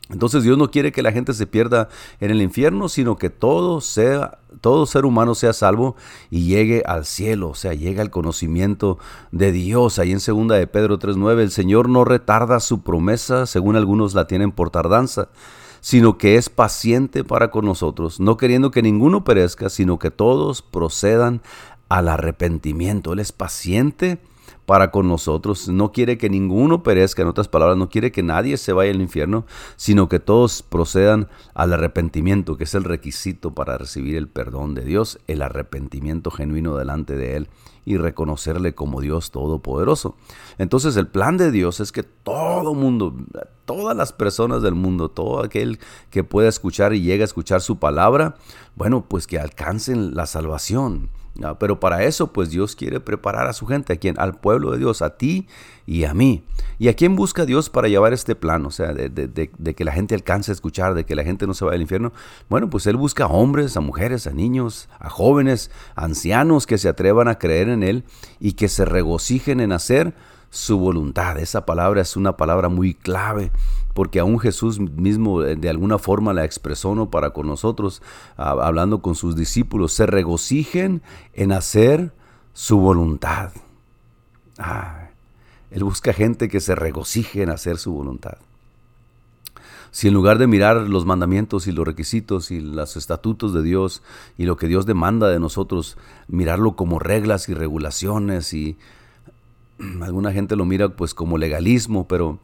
Entonces 0.10 0.44
Dios 0.44 0.58
no 0.58 0.70
quiere 0.70 0.92
que 0.92 1.02
la 1.02 1.12
gente 1.12 1.34
se 1.34 1.48
pierda 1.48 1.90
en 2.20 2.30
el 2.30 2.42
infierno, 2.42 2.90
sino 2.90 3.18
que 3.18 3.30
todo 3.30 3.82
sea 3.82 4.40
todo 4.62 4.86
ser 4.86 5.06
humano 5.06 5.36
sea 5.36 5.54
salvo 5.54 5.96
y 6.30 6.46
llegue 6.46 6.84
al 6.86 7.06
cielo, 7.06 7.50
o 7.50 7.56
sea, 7.56 7.74
llegue 7.74 8.02
al 8.02 8.10
conocimiento 8.10 8.98
de 9.32 9.52
Dios. 9.52 10.00
Ahí 10.00 10.12
en 10.12 10.20
segunda 10.20 10.56
de 10.56 10.68
Pedro 10.68 10.98
3:9, 10.98 11.44
el 11.44 11.52
Señor 11.52 11.90
no 11.90 12.06
retarda 12.06 12.60
su 12.60 12.82
promesa, 12.82 13.46
según 13.46 13.76
algunos 13.76 14.14
la 14.14 14.28
tienen 14.28 14.52
por 14.52 14.70
tardanza, 14.70 15.30
sino 15.82 16.18
que 16.18 16.36
es 16.36 16.50
paciente 16.50 17.24
para 17.24 17.52
con 17.52 17.66
nosotros, 17.66 18.20
no 18.20 18.38
queriendo 18.38 18.72
que 18.72 18.82
ninguno 18.82 19.24
perezca, 19.24 19.70
sino 19.70 20.00
que 20.00 20.12
todos 20.12 20.62
procedan 20.62 21.42
al 21.90 22.08
arrepentimiento. 22.08 23.14
Él 23.14 23.20
es 23.20 23.32
paciente 23.32 24.20
para 24.66 24.92
con 24.92 25.08
nosotros. 25.08 25.68
No 25.68 25.92
quiere 25.92 26.18
que 26.18 26.30
ninguno 26.30 26.84
perezca, 26.84 27.22
en 27.22 27.28
otras 27.28 27.48
palabras, 27.48 27.78
no 27.78 27.90
quiere 27.90 28.12
que 28.12 28.24
nadie 28.24 28.58
se 28.58 28.74
vaya 28.74 28.92
al 28.92 29.02
infierno, 29.02 29.46
sino 29.76 30.10
que 30.10 30.20
todos 30.20 30.64
procedan 30.64 31.28
al 31.54 31.74
arrepentimiento, 31.74 32.58
que 32.58 32.66
es 32.66 32.76
el 32.76 32.84
requisito 32.84 33.54
para 33.54 33.78
recibir 33.78 34.16
el 34.16 34.28
perdón 34.28 34.76
de 34.76 34.84
Dios, 34.84 35.20
el 35.28 35.42
arrepentimiento 35.42 36.32
genuino 36.32 36.76
delante 36.76 37.16
de 37.16 37.38
Él 37.38 37.50
y 37.86 37.98
reconocerle 37.98 38.74
como 38.74 39.00
Dios 39.00 39.32
Todopoderoso. 39.32 40.16
Entonces 40.58 40.98
el 40.98 41.08
plan 41.08 41.38
de 41.38 41.52
Dios 41.52 41.80
es 41.80 41.92
que 41.92 42.04
todo 42.04 42.74
mundo, 42.74 43.16
todas 43.66 43.96
las 43.96 44.12
personas 44.12 44.64
del 44.64 44.74
mundo, 44.74 45.10
todo 45.10 45.44
aquel 45.44 45.80
que 46.10 46.24
pueda 46.24 46.50
escuchar 46.50 46.94
y 46.94 47.02
llegue 47.02 47.22
a 47.22 47.26
escuchar 47.26 47.62
su 47.62 47.78
palabra, 47.78 48.36
bueno, 48.76 49.06
pues 49.08 49.28
que 49.28 49.40
alcancen 49.40 50.16
la 50.16 50.26
salvación. 50.26 51.10
Pero 51.60 51.80
para 51.80 52.04
eso, 52.04 52.32
pues 52.32 52.50
Dios 52.50 52.76
quiere 52.76 53.00
preparar 53.02 53.48
a 53.48 53.54
su 53.54 53.66
gente, 53.66 53.94
a 53.94 53.96
quien, 53.98 54.18
al 54.20 54.40
pueblo 54.40 54.72
de 54.72 54.78
Dios, 54.78 55.02
a 55.02 55.18
ti 55.18 55.48
y 55.86 56.06
a 56.06 56.14
mí. 56.14 56.46
¿Y 56.80 56.88
a 56.88 56.94
quién 56.94 57.16
busca 57.16 57.46
Dios 57.46 57.70
para 57.70 57.90
llevar 57.90 58.14
este 58.14 58.36
plan? 58.36 58.66
O 58.66 58.72
sea, 58.72 58.94
de, 58.94 59.76
que 59.76 59.86
la 59.86 59.92
gente 59.92 60.16
alcance 60.16 60.52
a 60.52 60.54
escuchar, 60.54 60.94
de 60.94 61.06
que 61.06 61.16
la 61.16 61.24
gente 61.24 61.46
no 61.46 61.54
se 61.54 61.66
vaya 61.66 61.76
al 61.76 61.82
infierno. 61.82 62.14
Bueno, 62.50 62.70
pues 62.70 62.88
Él 62.88 62.96
busca 62.96 63.26
a 63.26 63.28
hombres, 63.28 63.76
a 63.76 63.82
mujeres, 63.82 64.28
a 64.28 64.32
niños, 64.32 64.88
a 65.00 65.10
jóvenes, 65.10 65.72
a 65.96 66.06
ancianos 66.06 66.66
que 66.66 66.78
se 66.78 66.88
atrevan 66.88 67.28
a 67.28 67.38
creer 67.38 67.68
en 67.70 67.84
Él 67.84 68.06
y 68.40 68.54
que 68.54 68.70
se 68.70 68.86
regocijen 68.86 69.60
en 69.60 69.74
hacer 69.74 70.14
su 70.50 70.80
voluntad. 70.80 71.38
Esa 71.38 71.66
palabra 71.66 72.02
es 72.02 72.16
una 72.16 72.38
palabra 72.38 72.70
muy 72.70 72.94
clave 72.94 73.52
porque 73.96 74.20
aún 74.20 74.40
Jesús 74.40 74.78
mismo 74.78 75.42
eh, 75.42 75.56
de 75.56 75.70
alguna 75.70 75.98
forma 75.98 76.34
la 76.34 76.44
expresó 76.44 76.96
¿no? 76.96 77.10
para 77.10 77.30
con 77.30 77.48
nosotros, 77.48 78.02
hablando 78.36 79.02
con 79.02 79.16
sus 79.16 79.38
discípulos, 79.38 79.94
se 79.94 80.06
regocijen 80.06 81.02
en 81.34 81.54
hacer 81.54 82.12
su 82.52 82.78
voluntad. 82.78 83.54
Ah, 84.58 85.12
él 85.72 85.86
busca 85.86 86.12
gente 86.12 86.50
que 86.50 86.60
se 86.60 86.76
regocije 86.76 87.42
en 87.42 87.50
hacer 87.50 87.78
su 87.78 87.94
voluntad. 87.94 88.38
Si 89.92 90.10
en 90.10 90.14
lugar 90.14 90.40
de 90.40 90.48
mirar 90.48 90.76
los 90.76 91.06
mandamientos 91.06 91.66
y 91.66 91.72
los 91.72 91.88
requisitos 91.88 92.52
y 92.52 92.60
los 92.60 92.98
estatutos 92.98 93.54
de 93.54 93.64
Dios 93.64 94.04
y 94.38 94.44
lo 94.44 94.58
que 94.58 94.68
Dios 94.68 94.86
demanda 94.86 95.30
de 95.30 95.40
nosotros, 95.40 95.98
mirarlo 96.28 96.76
como 96.76 97.00
reglas 97.00 97.48
y 97.48 97.54
regulaciones 97.54 98.54
y 98.54 98.78
alguna 100.02 100.34
gente 100.34 100.58
lo 100.58 100.66
mira 100.66 100.90
pues 100.90 101.14
como 101.14 101.38
legalismo, 101.38 102.10
pero 102.10 102.40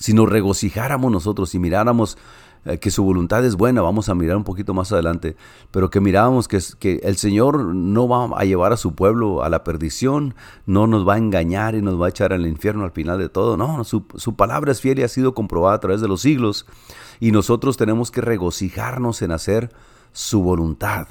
si 0.00 0.14
nos 0.14 0.28
regocijáramos 0.28 1.12
nosotros 1.12 1.54
y 1.54 1.58
miráramos 1.58 2.16
eh, 2.64 2.78
que 2.78 2.90
su 2.90 3.04
voluntad 3.04 3.44
es 3.44 3.54
buena, 3.54 3.82
vamos 3.82 4.08
a 4.08 4.14
mirar 4.14 4.36
un 4.36 4.44
poquito 4.44 4.74
más 4.74 4.90
adelante, 4.92 5.36
pero 5.70 5.90
que 5.90 6.00
miráramos 6.00 6.48
que, 6.48 7.00
el 7.02 7.16
Señor 7.16 7.74
no 7.74 8.08
va 8.08 8.38
a 8.38 8.44
llevar 8.44 8.72
a 8.72 8.78
su 8.78 8.94
pueblo 8.94 9.44
a 9.44 9.50
la 9.50 9.62
perdición, 9.62 10.34
no 10.66 10.86
nos 10.86 11.06
va 11.06 11.14
a 11.14 11.18
engañar 11.18 11.74
y 11.74 11.82
nos 11.82 12.00
va 12.00 12.06
a 12.06 12.08
echar 12.08 12.32
al 12.32 12.46
infierno 12.46 12.84
al 12.84 12.92
final 12.92 13.18
de 13.18 13.28
todo, 13.28 13.56
no, 13.58 13.84
su, 13.84 14.06
su 14.16 14.36
palabra 14.36 14.72
es 14.72 14.80
fiel 14.80 14.98
y 14.98 15.02
ha 15.02 15.08
sido 15.08 15.34
comprobada 15.34 15.76
a 15.76 15.80
través 15.80 16.00
de 16.00 16.08
los 16.08 16.22
siglos 16.22 16.66
y 17.20 17.30
nosotros 17.30 17.76
tenemos 17.76 18.10
que 18.10 18.22
regocijarnos 18.22 19.20
en 19.22 19.32
hacer 19.32 19.70
su 20.12 20.42
voluntad. 20.42 21.08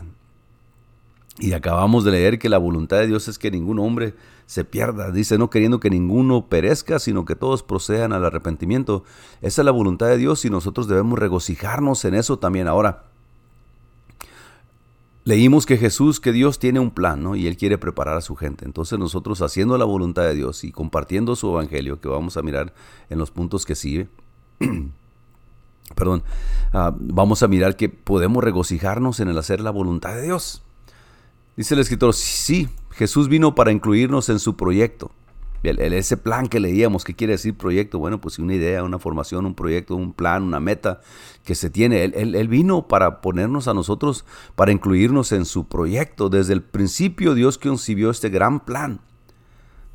Y 1.40 1.54
acabamos 1.54 2.04
de 2.04 2.12
leer 2.12 2.38
que 2.38 2.50
la 2.50 2.58
voluntad 2.58 2.98
de 2.98 3.08
Dios 3.08 3.30
es 3.30 3.40
que 3.40 3.50
ningún 3.50 3.80
hombre 3.80 4.14
se 4.46 4.66
pierda. 4.66 5.12
Dice, 5.12 5.38
no 5.38 5.50
queriendo 5.50 5.80
que 5.80 5.90
ninguno 5.90 6.48
perezca, 6.48 7.00
sino 7.00 7.24
que 7.24 7.36
todos 7.36 7.64
procedan 7.64 8.12
al 8.12 8.26
arrepentimiento. 8.26 9.04
Esa 9.42 9.62
es 9.62 9.66
la 9.66 9.72
voluntad 9.72 10.08
de 10.08 10.18
Dios 10.18 10.44
y 10.44 10.50
nosotros 10.50 10.88
debemos 10.88 11.18
regocijarnos 11.18 12.04
en 12.04 12.16
eso 12.16 12.40
también. 12.40 12.68
Ahora, 12.68 13.06
leímos 15.24 15.66
que 15.66 15.78
Jesús, 15.78 16.20
que 16.20 16.34
Dios 16.34 16.60
tiene 16.60 16.82
un 16.82 16.92
plan, 16.92 17.24
¿no? 17.24 17.38
Y 17.38 17.48
Él 17.48 17.56
quiere 17.56 17.78
preparar 17.78 18.18
a 18.18 18.22
su 18.22 18.36
gente. 18.36 18.66
Entonces 18.66 19.00
nosotros 19.00 19.42
haciendo 19.42 19.78
la 19.78 19.86
voluntad 19.86 20.24
de 20.24 20.36
Dios 20.36 20.66
y 20.66 20.74
compartiendo 20.74 21.38
su 21.38 21.52
evangelio, 21.52 22.02
que 22.02 22.10
vamos 22.10 22.36
a 22.36 22.42
mirar 22.42 22.74
en 23.10 23.18
los 23.18 23.32
puntos 23.32 23.66
que 23.66 23.76
sigue. 23.76 24.10
perdón, 25.96 26.24
ah, 26.74 26.94
vamos 27.00 27.44
a 27.44 27.48
mirar 27.48 27.78
que 27.78 27.88
podemos 27.88 28.44
regocijarnos 28.44 29.20
en 29.22 29.30
el 29.30 29.38
hacer 29.38 29.62
la 29.62 29.72
voluntad 29.72 30.16
de 30.16 30.24
Dios. 30.24 30.64
Dice 31.60 31.74
el 31.74 31.82
escritor, 31.82 32.14
sí, 32.14 32.70
Jesús 32.92 33.28
vino 33.28 33.54
para 33.54 33.74
incluirnos 33.74 34.30
en 34.30 34.40
su 34.40 34.56
proyecto. 34.56 35.12
Ese 35.62 36.16
plan 36.16 36.48
que 36.48 36.62
leíamos, 36.62 37.04
¿qué 37.04 37.14
quiere 37.14 37.34
decir 37.34 37.54
proyecto? 37.58 38.00
Bueno, 38.00 38.22
pues 38.22 38.40
una 38.40 38.56
idea, 38.56 38.82
una 38.82 38.98
formación, 38.98 39.46
un 39.46 39.56
proyecto, 39.56 39.94
un 39.98 40.14
plan, 40.14 40.44
una 40.44 40.62
meta 40.62 41.02
que 41.44 41.56
se 41.56 41.70
tiene. 41.70 42.06
Él, 42.06 42.34
él, 42.34 42.48
vino 42.48 42.88
para 42.88 43.20
ponernos 43.20 43.68
a 43.68 43.74
nosotros, 43.74 44.24
para 44.56 44.72
incluirnos 44.72 45.34
en 45.34 45.44
su 45.44 45.68
proyecto. 45.68 46.30
Desde 46.30 46.54
el 46.54 46.62
principio 46.62 47.34
Dios 47.34 47.58
concibió 47.58 48.10
este 48.10 48.30
gran 48.30 48.62
plan. 48.62 49.02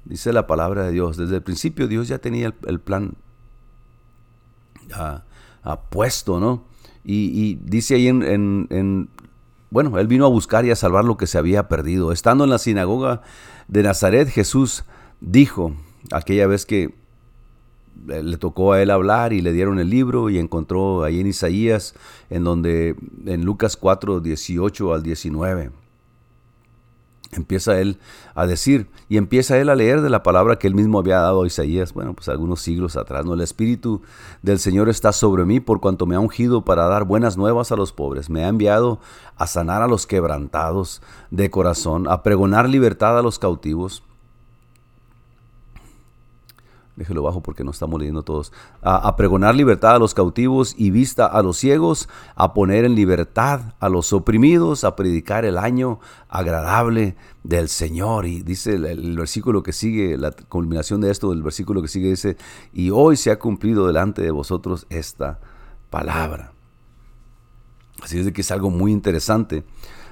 Dice 0.05 0.35
la 0.35 0.47
palabra 0.47 0.85
de 0.85 0.93
Dios. 0.93 1.17
Desde 1.17 1.37
el 1.37 1.43
principio 1.43 1.89
Dios 1.89 2.09
ya 2.09 2.19
tenía 2.19 2.53
el, 2.67 2.81
plan 2.81 3.17
puesto, 5.89 6.41
¿no? 6.41 6.65
Y, 7.07 7.55
dice 7.55 7.95
ahí 7.95 8.09
en 8.09 9.09
bueno, 9.75 9.99
él 9.99 10.07
vino 10.07 10.25
a 10.25 10.29
buscar 10.29 10.65
y 10.65 10.71
a 10.71 10.77
salvar 10.77 11.05
lo 11.05 11.17
que 11.17 11.27
se 11.27 11.37
había 11.37 11.67
perdido. 11.67 12.13
Estando 12.13 12.45
en 12.45 12.51
la 12.51 12.59
sinagoga 12.59 13.23
de 13.67 13.83
Nazaret, 13.83 14.29
Jesús 14.29 14.85
dijo, 15.21 15.73
aquella 16.13 16.47
vez 16.47 16.65
que 16.65 16.95
le 18.07 18.37
tocó 18.37 18.73
a 18.73 18.81
él 18.81 18.93
hablar 18.93 19.33
y 19.33 19.41
le 19.41 19.53
dieron 19.53 19.81
el 19.81 19.91
libro 19.91 20.31
y 20.31 20.39
encontró 20.39 21.03
ahí 21.03 21.19
en 21.19 21.27
Isaías, 21.27 21.97
en 22.31 22.45
donde 22.45 22.95
en 23.27 23.45
Lucas 23.45 23.77
4, 23.77 24.21
18 24.21 24.95
al 24.95 25.03
19 25.03 25.73
empieza 27.37 27.79
él 27.79 27.99
a 28.35 28.47
decir 28.47 28.89
y 29.09 29.17
empieza 29.17 29.59
él 29.59 29.69
a 29.69 29.75
leer 29.75 30.01
de 30.01 30.11
la 30.11 30.23
palabra 30.23 30.59
que 30.59 30.67
él 30.67 30.75
mismo 30.75 30.99
había 30.99 31.21
dado 31.21 31.43
a 31.43 31.47
Isaías, 31.47 31.93
bueno, 31.93 32.15
pues 32.15 32.29
algunos 32.29 32.61
siglos 32.61 32.97
atrás, 32.97 33.25
¿no? 33.25 33.35
El 33.35 33.41
Espíritu 33.41 34.03
del 34.43 34.59
Señor 34.59 34.89
está 34.89 35.13
sobre 35.13 35.45
mí 35.45 35.61
por 35.61 35.81
cuanto 35.81 36.07
me 36.07 36.17
ha 36.17 36.21
ungido 36.21 36.65
para 36.65 36.87
dar 36.87 37.05
buenas 37.05 37.37
nuevas 37.37 37.73
a 37.73 37.77
los 37.77 37.93
pobres, 37.93 38.31
me 38.31 38.45
ha 38.45 38.49
enviado 38.49 39.01
a 39.37 39.47
sanar 39.47 39.83
a 39.83 39.89
los 39.89 40.07
quebrantados 40.07 41.03
de 41.31 41.51
corazón, 41.51 42.09
a 42.09 42.23
pregonar 42.23 42.69
libertad 42.69 43.19
a 43.19 43.23
los 43.23 43.39
cautivos 43.39 44.03
déjelo 46.97 47.23
bajo 47.23 47.43
porque 47.43 47.65
no 47.65 47.73
estamos 47.73 47.99
leyendo 47.99 48.23
todos, 48.23 48.53
a, 48.83 49.17
pregonar 49.17 49.55
libertad 49.55 49.97
a 49.97 49.99
los 49.99 50.15
cautivos 50.15 50.75
y 50.79 50.91
vista 50.91 51.27
a 51.27 51.43
los 51.43 51.57
ciegos, 51.57 52.09
a 52.37 52.55
poner 52.55 52.85
en 52.85 52.95
libertad 52.95 53.75
a 53.81 53.89
los 53.89 54.13
oprimidos, 54.13 54.85
a 54.85 54.95
predicar 54.95 55.45
el 55.45 55.59
año 55.59 55.99
agradable 56.29 57.17
del 57.43 57.69
Señor. 57.69 58.27
Y 58.27 58.43
dice 58.43 58.75
el, 58.75 59.17
versículo 59.17 59.63
que 59.63 59.73
sigue, 59.73 60.17
la 60.17 60.31
culminación 60.31 61.01
de 61.01 61.11
esto, 61.11 61.33
el 61.33 61.43
versículo 61.43 61.83
que 61.83 61.89
sigue 61.89 62.11
dice, 62.11 62.37
y 62.73 62.91
hoy 62.91 63.17
se 63.17 63.31
ha 63.31 63.39
cumplido 63.39 63.87
delante 63.87 64.23
de 64.23 64.31
vosotros 64.31 64.87
esta 64.89 65.41
palabra. 65.91 66.53
Así 68.03 68.19
es 68.19 68.25
de 68.25 68.33
que 68.33 68.43
es 68.43 68.51
algo 68.51 68.71
muy 68.71 68.93
interesante, 68.93 69.65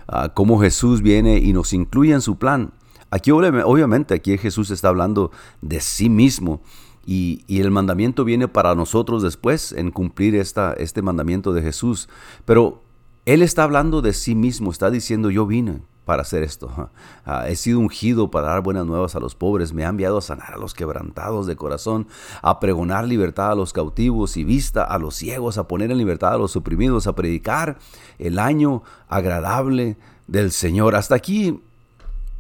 uh, 0.08 0.28
cómo 0.34 0.60
Jesús 0.60 1.02
viene 1.02 1.38
y 1.38 1.52
nos 1.52 1.72
incluye 1.72 2.12
en 2.12 2.22
su 2.22 2.38
plan. 2.38 2.72
Aquí 3.12 3.31
obviamente, 3.31 4.14
aquí 4.14 4.38
Jesús 4.38 4.71
está 4.71 4.88
hablando 4.88 5.33
de 5.61 5.83
sí 5.83 6.09
mismo 6.09 6.62
y, 7.04 7.45
el 7.47 7.71
mandamiento 7.71 8.25
viene 8.25 8.49
para 8.49 8.75
nosotros 8.75 9.23
después 9.23 9.73
en 9.73 9.90
cumplir 9.90 10.35
esta, 10.35 10.73
este 10.73 11.02
mandamiento 11.02 11.52
de 11.52 11.61
Jesús. 11.61 12.09
Pero 12.47 12.81
Él 13.26 13.42
está 13.42 13.64
hablando 13.64 14.00
de 14.00 14.14
sí 14.14 14.35
mismo, 14.35 14.71
está 14.71 14.90
diciendo 14.90 15.28
yo 15.28 15.47
vine 15.47 15.83
para 16.07 16.23
hacer 16.23 16.42
esto. 16.42 16.90
He 17.47 17.54
sido 17.54 17.81
ungido 17.81 18.31
para 18.31 18.49
dar 18.49 18.62
buenas 18.62 18.87
nuevas 18.87 19.14
a 19.14 19.21
los 19.21 19.35
pobres, 19.35 19.75
me 19.75 19.85
ha 19.85 19.90
enviado 19.90 20.16
a 20.16 20.23
sanar 20.23 20.54
a 20.54 20.59
los 20.59 20.73
quebrantados 20.73 21.47
de 21.47 21.54
corazón, 21.54 22.09
a 22.40 22.61
pregonar 22.61 23.07
libertad 23.07 23.52
a 23.52 23.54
los 23.54 23.75
cautivos 23.75 24.38
y 24.38 24.45
vista 24.45 24.85
a 24.85 24.99
los 24.99 25.16
ciegos, 25.16 25.59
a 25.59 25.69
poner 25.69 25.90
en 25.90 25.99
libertad 25.99 26.33
a 26.33 26.38
los 26.38 26.57
oprimidos, 26.57 27.07
a 27.07 27.14
predicar 27.14 27.76
el 28.19 28.38
año 28.38 28.83
agradable 29.07 29.99
del 30.26 30.50
Señor. 30.50 30.95
Hasta 30.95 31.14
aquí 31.14 31.61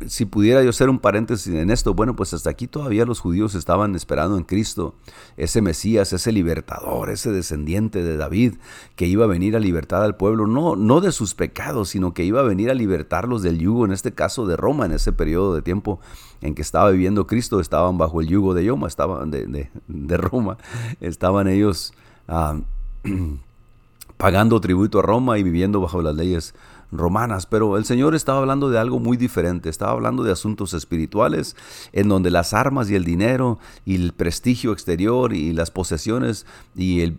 si 0.08 0.24
pudiera 0.24 0.62
yo 0.62 0.70
hacer 0.70 0.88
un 0.88 0.98
paréntesis 0.98 1.54
en 1.54 1.70
esto, 1.70 1.94
bueno, 1.94 2.16
pues 2.16 2.34
hasta 2.34 2.50
aquí 2.50 2.66
todavía 2.66 3.04
los 3.04 3.20
judíos 3.20 3.54
estaban 3.54 3.94
esperando 3.94 4.36
en 4.36 4.44
Cristo, 4.44 4.94
ese 5.36 5.60
Mesías, 5.62 6.12
ese 6.12 6.32
libertador, 6.32 7.10
ese 7.10 7.30
descendiente 7.30 8.02
de 8.02 8.16
David, 8.16 8.54
que 8.96 9.06
iba 9.06 9.24
a 9.24 9.28
venir 9.28 9.56
a 9.56 9.60
libertar 9.60 10.02
al 10.02 10.16
pueblo, 10.16 10.46
no, 10.46 10.76
no 10.76 11.00
de 11.00 11.12
sus 11.12 11.34
pecados, 11.34 11.90
sino 11.90 12.14
que 12.14 12.24
iba 12.24 12.40
a 12.40 12.44
venir 12.44 12.70
a 12.70 12.74
libertarlos 12.74 13.42
del 13.42 13.58
yugo, 13.58 13.84
en 13.84 13.92
este 13.92 14.12
caso 14.12 14.46
de 14.46 14.56
Roma, 14.56 14.86
en 14.86 14.92
ese 14.92 15.12
periodo 15.12 15.54
de 15.54 15.62
tiempo 15.62 16.00
en 16.42 16.54
que 16.54 16.62
estaba 16.62 16.90
viviendo 16.90 17.26
Cristo, 17.26 17.60
estaban 17.60 17.98
bajo 17.98 18.20
el 18.20 18.28
yugo 18.28 18.54
de 18.54 18.64
Yoma, 18.64 18.88
estaban 18.88 19.30
de, 19.30 20.16
Roma, 20.16 20.58
estaban 21.00 21.48
ellos 21.48 21.94
ah, 22.28 22.58
pagando 24.16 24.60
tributo 24.60 24.98
a 24.98 25.02
Roma 25.02 25.38
y 25.38 25.42
viviendo 25.42 25.80
bajo 25.80 26.02
las 26.02 26.14
leyes 26.14 26.54
romanas, 26.92 27.46
pero 27.46 27.76
el 27.76 27.84
Señor 27.84 28.14
estaba 28.14 28.38
hablando 28.38 28.70
de 28.70 28.78
algo 28.78 29.00
muy 29.00 29.16
diferente, 29.16 29.68
estaba 29.70 29.92
hablando 29.92 30.22
de 30.22 30.30
asuntos 30.30 30.74
espirituales, 30.74 31.56
en 31.92 32.08
donde 32.08 32.30
las 32.30 32.52
armas 32.52 32.90
y 32.90 32.94
el 32.94 33.04
dinero 33.04 33.58
y 33.84 33.96
el 33.96 34.12
prestigio 34.12 34.72
exterior 34.72 35.32
y 35.32 35.52
las 35.52 35.70
posesiones 35.70 36.46
y 36.76 37.00
el, 37.00 37.12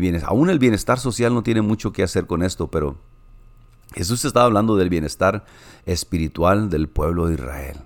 bienestar, 0.00 0.30
aún 0.30 0.50
el 0.50 0.58
bienestar 0.58 0.98
social 0.98 1.32
no 1.32 1.42
tiene 1.42 1.62
mucho 1.62 1.92
que 1.92 2.02
hacer 2.02 2.26
con 2.26 2.42
esto, 2.42 2.68
pero 2.68 2.96
Jesús 3.94 4.24
estaba 4.24 4.46
hablando 4.46 4.76
del 4.76 4.90
bienestar 4.90 5.44
espiritual 5.86 6.68
del 6.68 6.88
pueblo 6.88 7.28
de 7.28 7.34
Israel. 7.34 7.76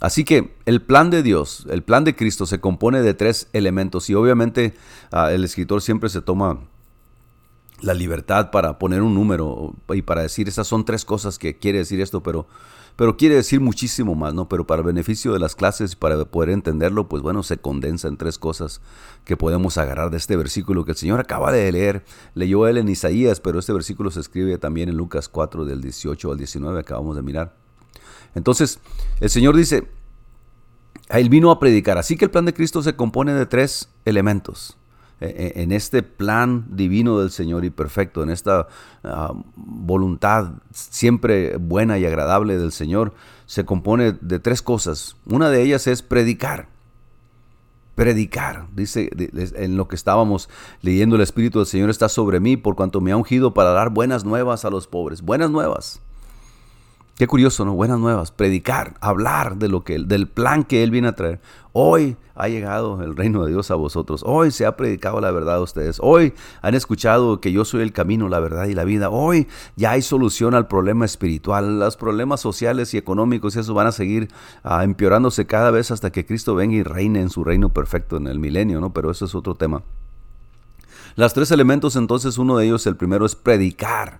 Así 0.00 0.24
que 0.24 0.54
el 0.66 0.82
plan 0.82 1.08
de 1.08 1.22
Dios, 1.22 1.66
el 1.70 1.82
plan 1.82 2.04
de 2.04 2.14
Cristo 2.14 2.44
se 2.44 2.60
compone 2.60 3.00
de 3.00 3.14
tres 3.14 3.48
elementos 3.54 4.10
y 4.10 4.14
obviamente 4.14 4.74
ah, 5.10 5.32
el 5.32 5.44
escritor 5.44 5.80
siempre 5.80 6.10
se 6.10 6.20
toma 6.20 6.58
la 7.80 7.94
libertad 7.94 8.50
para 8.50 8.78
poner 8.78 9.02
un 9.02 9.14
número 9.14 9.74
y 9.92 10.02
para 10.02 10.22
decir 10.22 10.48
esas 10.48 10.66
son 10.66 10.84
tres 10.84 11.04
cosas 11.04 11.38
que 11.38 11.58
quiere 11.58 11.78
decir 11.78 12.00
esto, 12.00 12.22
pero, 12.22 12.46
pero 12.96 13.16
quiere 13.16 13.34
decir 13.34 13.60
muchísimo 13.60 14.14
más, 14.14 14.32
¿no? 14.32 14.48
Pero 14.48 14.66
para 14.66 14.82
beneficio 14.82 15.32
de 15.32 15.38
las 15.38 15.54
clases 15.54 15.92
y 15.92 15.96
para 15.96 16.24
poder 16.24 16.50
entenderlo, 16.50 17.08
pues 17.08 17.22
bueno, 17.22 17.42
se 17.42 17.58
condensa 17.58 18.08
en 18.08 18.16
tres 18.16 18.38
cosas 18.38 18.80
que 19.24 19.36
podemos 19.36 19.76
agarrar 19.78 20.10
de 20.10 20.16
este 20.16 20.36
versículo 20.36 20.84
que 20.84 20.92
el 20.92 20.96
Señor 20.96 21.20
acaba 21.20 21.52
de 21.52 21.70
leer. 21.72 22.04
Leyó 22.34 22.66
él 22.66 22.78
en 22.78 22.88
Isaías, 22.88 23.40
pero 23.40 23.58
este 23.58 23.72
versículo 23.72 24.10
se 24.10 24.20
escribe 24.20 24.56
también 24.58 24.88
en 24.88 24.96
Lucas 24.96 25.28
4 25.28 25.64
del 25.64 25.80
18 25.80 26.32
al 26.32 26.38
19, 26.38 26.80
acabamos 26.80 27.16
de 27.16 27.22
mirar. 27.22 27.56
Entonces, 28.34 28.80
el 29.20 29.30
Señor 29.30 29.56
dice, 29.56 29.88
Él 31.08 31.28
vino 31.28 31.50
a 31.50 31.58
predicar, 31.58 31.98
así 31.98 32.16
que 32.16 32.24
el 32.24 32.30
plan 32.30 32.44
de 32.44 32.54
Cristo 32.54 32.82
se 32.82 32.96
compone 32.96 33.32
de 33.32 33.46
tres 33.46 33.88
elementos. 34.04 34.76
E, 35.24 35.54
e, 35.56 35.62
en 35.62 35.72
este 35.72 36.02
plan 36.02 36.66
divino 36.68 37.18
del 37.18 37.30
Señor 37.30 37.64
y 37.64 37.70
perfecto, 37.70 38.22
en 38.22 38.28
esta 38.28 38.68
ah, 39.02 39.32
voluntad 39.56 40.52
siempre 40.70 41.56
buena 41.56 41.98
y 41.98 42.04
agradable 42.04 42.58
del 42.58 42.72
Señor, 42.72 43.14
se 43.46 43.64
compone 43.64 44.12
de 44.20 44.38
tres 44.38 44.60
cosas. 44.60 45.16
Una 45.24 45.48
de 45.48 45.62
ellas 45.62 45.86
es 45.86 46.02
predicar. 46.02 46.68
Predicar, 47.94 48.66
dice 48.74 49.08
en 49.54 49.76
lo 49.76 49.88
que 49.88 49.94
estábamos 49.94 50.50
leyendo, 50.82 51.16
el 51.16 51.22
Espíritu 51.22 51.60
del 51.60 51.66
Señor 51.66 51.90
está 51.90 52.08
sobre 52.08 52.40
mí 52.40 52.56
por 52.56 52.74
cuanto 52.74 53.00
me 53.00 53.12
ha 53.12 53.16
ungido 53.16 53.54
para 53.54 53.70
dar 53.70 53.90
buenas 53.90 54.24
nuevas 54.24 54.64
a 54.64 54.70
los 54.70 54.88
pobres. 54.88 55.22
Buenas 55.22 55.50
nuevas. 55.50 56.00
Qué 57.16 57.28
curioso, 57.28 57.64
¿no? 57.64 57.74
Buenas 57.74 58.00
nuevas, 58.00 58.32
predicar, 58.32 58.94
hablar 59.00 59.56
de 59.56 59.68
lo 59.68 59.84
que 59.84 60.00
del 60.00 60.26
plan 60.26 60.64
que 60.64 60.82
él 60.82 60.90
viene 60.90 61.06
a 61.06 61.14
traer. 61.14 61.40
Hoy 61.72 62.16
ha 62.34 62.48
llegado 62.48 63.00
el 63.04 63.14
reino 63.14 63.44
de 63.44 63.52
Dios 63.52 63.70
a 63.70 63.76
vosotros. 63.76 64.24
Hoy 64.26 64.50
se 64.50 64.66
ha 64.66 64.76
predicado 64.76 65.20
la 65.20 65.30
verdad 65.30 65.54
a 65.54 65.60
ustedes. 65.60 65.98
Hoy 66.00 66.34
han 66.60 66.74
escuchado 66.74 67.40
que 67.40 67.52
yo 67.52 67.64
soy 67.64 67.82
el 67.82 67.92
camino, 67.92 68.28
la 68.28 68.40
verdad 68.40 68.66
y 68.66 68.74
la 68.74 68.82
vida. 68.82 69.10
Hoy 69.10 69.46
ya 69.76 69.92
hay 69.92 70.02
solución 70.02 70.54
al 70.54 70.66
problema 70.66 71.04
espiritual. 71.04 71.78
Los 71.78 71.96
problemas 71.96 72.40
sociales 72.40 72.92
y 72.94 72.98
económicos 72.98 73.54
y 73.54 73.60
eso 73.60 73.74
van 73.74 73.86
a 73.86 73.92
seguir 73.92 74.28
ah, 74.64 74.82
empeorándose 74.82 75.46
cada 75.46 75.70
vez 75.70 75.92
hasta 75.92 76.10
que 76.10 76.26
Cristo 76.26 76.56
venga 76.56 76.74
y 76.74 76.82
reine 76.82 77.20
en 77.20 77.30
su 77.30 77.44
reino 77.44 77.68
perfecto 77.68 78.16
en 78.16 78.26
el 78.26 78.40
milenio, 78.40 78.80
¿no? 78.80 78.92
Pero 78.92 79.12
eso 79.12 79.26
es 79.26 79.36
otro 79.36 79.54
tema. 79.54 79.84
Las 81.14 81.32
tres 81.32 81.52
elementos 81.52 81.94
entonces, 81.94 82.38
uno 82.38 82.56
de 82.56 82.66
ellos, 82.66 82.88
el 82.88 82.96
primero 82.96 83.24
es 83.24 83.36
predicar. 83.36 84.18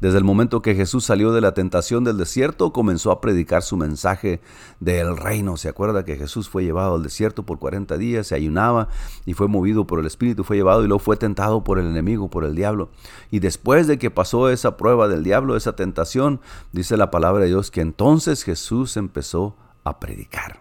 Desde 0.00 0.18
el 0.18 0.24
momento 0.24 0.60
que 0.60 0.74
Jesús 0.74 1.04
salió 1.04 1.32
de 1.32 1.40
la 1.40 1.54
tentación 1.54 2.04
del 2.04 2.18
desierto, 2.18 2.72
comenzó 2.72 3.10
a 3.10 3.20
predicar 3.22 3.62
su 3.62 3.78
mensaje 3.78 4.42
del 4.78 5.16
reino. 5.16 5.56
¿Se 5.56 5.70
acuerda 5.70 6.04
que 6.04 6.16
Jesús 6.16 6.50
fue 6.50 6.64
llevado 6.64 6.96
al 6.96 7.02
desierto 7.02 7.44
por 7.44 7.58
40 7.58 7.96
días, 7.96 8.26
se 8.26 8.34
ayunaba 8.34 8.88
y 9.24 9.32
fue 9.32 9.48
movido 9.48 9.86
por 9.86 9.98
el 9.98 10.06
Espíritu, 10.06 10.44
fue 10.44 10.56
llevado 10.56 10.84
y 10.84 10.86
luego 10.86 10.98
fue 10.98 11.16
tentado 11.16 11.64
por 11.64 11.78
el 11.78 11.86
enemigo, 11.86 12.28
por 12.28 12.44
el 12.44 12.54
diablo? 12.54 12.90
Y 13.30 13.38
después 13.38 13.86
de 13.86 13.98
que 13.98 14.10
pasó 14.10 14.50
esa 14.50 14.76
prueba 14.76 15.08
del 15.08 15.24
diablo, 15.24 15.56
esa 15.56 15.76
tentación, 15.76 16.40
dice 16.72 16.98
la 16.98 17.10
palabra 17.10 17.44
de 17.44 17.48
Dios 17.48 17.70
que 17.70 17.80
entonces 17.80 18.44
Jesús 18.44 18.98
empezó 18.98 19.56
a 19.82 19.98
predicar. 19.98 20.60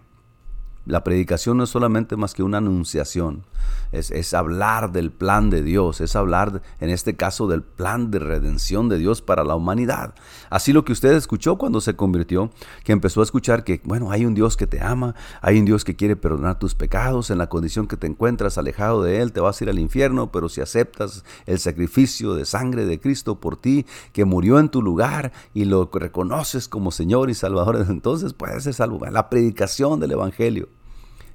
La 0.86 1.04
predicación 1.04 1.58
no 1.58 1.63
es 1.63 1.72
solamente 1.72 2.15
más 2.15 2.34
que 2.34 2.44
una 2.44 2.60
anunciación, 2.60 3.44
es, 3.91 4.34
hablar 4.34 4.91
del 4.91 5.12
plan 5.12 5.50
de 5.50 5.63
Dios, 5.63 6.01
es 6.01 6.15
hablar 6.15 6.62
en 6.79 6.89
este 6.89 7.15
caso 7.15 7.48
del 7.48 7.63
plan 7.63 8.12
de 8.12 8.19
redención 8.19 8.89
de 8.89 8.98
Dios 8.98 9.22
para 9.22 9.43
la 9.43 9.55
humanidad. 9.55 10.13
Así 10.50 10.74
lo 10.74 10.86
que 10.86 10.91
usted 10.91 11.13
escuchó 11.13 11.57
cuando 11.57 11.81
se 11.81 11.95
convirtió, 11.95 12.51
que 12.84 12.91
empezó 12.91 13.22
a 13.22 13.24
escuchar 13.24 13.63
que, 13.63 13.81
bueno, 13.84 14.12
hay 14.12 14.25
un 14.25 14.34
Dios 14.34 14.57
que 14.57 14.67
te 14.67 14.81
ama, 14.81 15.15
hay 15.41 15.60
un 15.60 15.65
Dios 15.65 15.84
que 15.84 15.95
quiere 15.95 16.15
perdonar 16.15 16.60
tus 16.60 16.75
pecados, 16.75 17.29
en 17.29 17.38
la 17.38 17.48
condición 17.48 17.88
que 17.88 17.98
te 17.98 18.07
encuentras 18.07 18.57
alejado 18.57 19.03
de 19.03 19.22
Él, 19.22 19.31
te 19.31 19.39
vas 19.39 19.60
a 19.60 19.63
ir 19.63 19.69
al 19.69 19.79
infierno, 19.79 20.31
pero 20.31 20.50
si 20.50 20.62
aceptas 20.62 21.24
el 21.45 21.60
sacrificio 21.60 22.34
de 22.34 22.45
sangre 22.45 22.86
de 22.86 23.00
Cristo 23.00 23.39
por 23.39 23.57
ti, 23.57 23.86
que 24.13 24.25
murió 24.25 24.60
en 24.60 24.69
tu 24.69 24.81
lugar 24.81 25.31
y 25.53 25.65
lo 25.65 25.89
reconoces 25.91 26.67
como 26.67 26.91
Señor 26.91 27.29
y 27.29 27.34
Salvador, 27.34 27.86
entonces 27.89 28.34
puedes 28.34 28.63
ser. 28.63 28.75
La 29.12 29.29
predicación 29.29 30.00
del 30.00 30.12
Evangelio. 30.12 30.67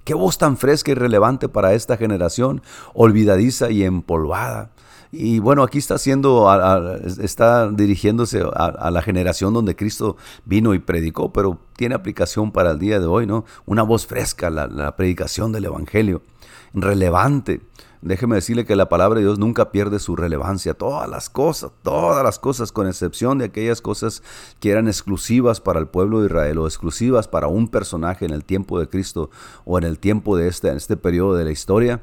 Qué 0.04 0.14
voz 0.14 0.38
tan 0.38 0.56
fresca 0.56 0.92
y 0.92 0.94
relevante 0.94 1.48
para 1.48 1.74
esta 1.74 1.96
generación, 1.96 2.62
olvidadiza 2.94 3.70
y 3.70 3.84
empolvada. 3.84 4.70
Y 5.12 5.40
bueno, 5.40 5.64
aquí 5.64 5.78
está 5.78 5.94
haciendo, 5.94 6.48
está 7.20 7.68
dirigiéndose 7.70 8.44
a, 8.54 8.90
la 8.90 9.02
generación 9.02 9.52
donde 9.52 9.74
Cristo 9.74 10.16
vino 10.44 10.72
y 10.72 10.78
predicó, 10.78 11.32
pero 11.32 11.58
tiene 11.76 11.96
aplicación 11.96 12.52
para 12.52 12.70
el 12.70 12.78
día 12.78 13.00
de 13.00 13.06
hoy, 13.06 13.26
¿no? 13.26 13.44
Una 13.66 13.82
voz 13.82 14.06
fresca, 14.06 14.50
la 14.50 14.94
predicación 14.96 15.50
del 15.50 15.64
Evangelio, 15.64 16.22
relevante. 16.74 17.60
Déjeme 18.02 18.36
decirle 18.36 18.64
que 18.64 18.76
la 18.76 18.88
palabra 18.88 19.18
de 19.18 19.26
Dios 19.26 19.38
nunca 19.38 19.72
pierde 19.72 19.98
su 19.98 20.16
relevancia. 20.16 20.72
Todas 20.72 21.08
las 21.08 21.28
cosas, 21.28 21.70
todas 21.82 22.24
las 22.24 22.38
cosas, 22.38 22.72
con 22.72 22.86
excepción 22.86 23.36
de 23.38 23.46
aquellas 23.46 23.82
cosas 23.82 24.22
que 24.58 24.70
eran 24.70 24.88
exclusivas 24.88 25.60
para 25.60 25.80
el 25.80 25.86
pueblo 25.86 26.20
de 26.20 26.26
Israel 26.26 26.58
o 26.58 26.66
exclusivas 26.66 27.28
para 27.28 27.48
un 27.48 27.68
personaje 27.68 28.24
en 28.24 28.32
el 28.32 28.44
tiempo 28.44 28.80
de 28.80 28.88
Cristo 28.88 29.30
o 29.66 29.76
en 29.76 29.84
el 29.84 29.98
tiempo 29.98 30.38
de 30.38 30.48
este, 30.48 30.68
en 30.68 30.78
este 30.78 30.96
periodo 30.96 31.34
de 31.34 31.44
la 31.44 31.50
historia, 31.50 32.02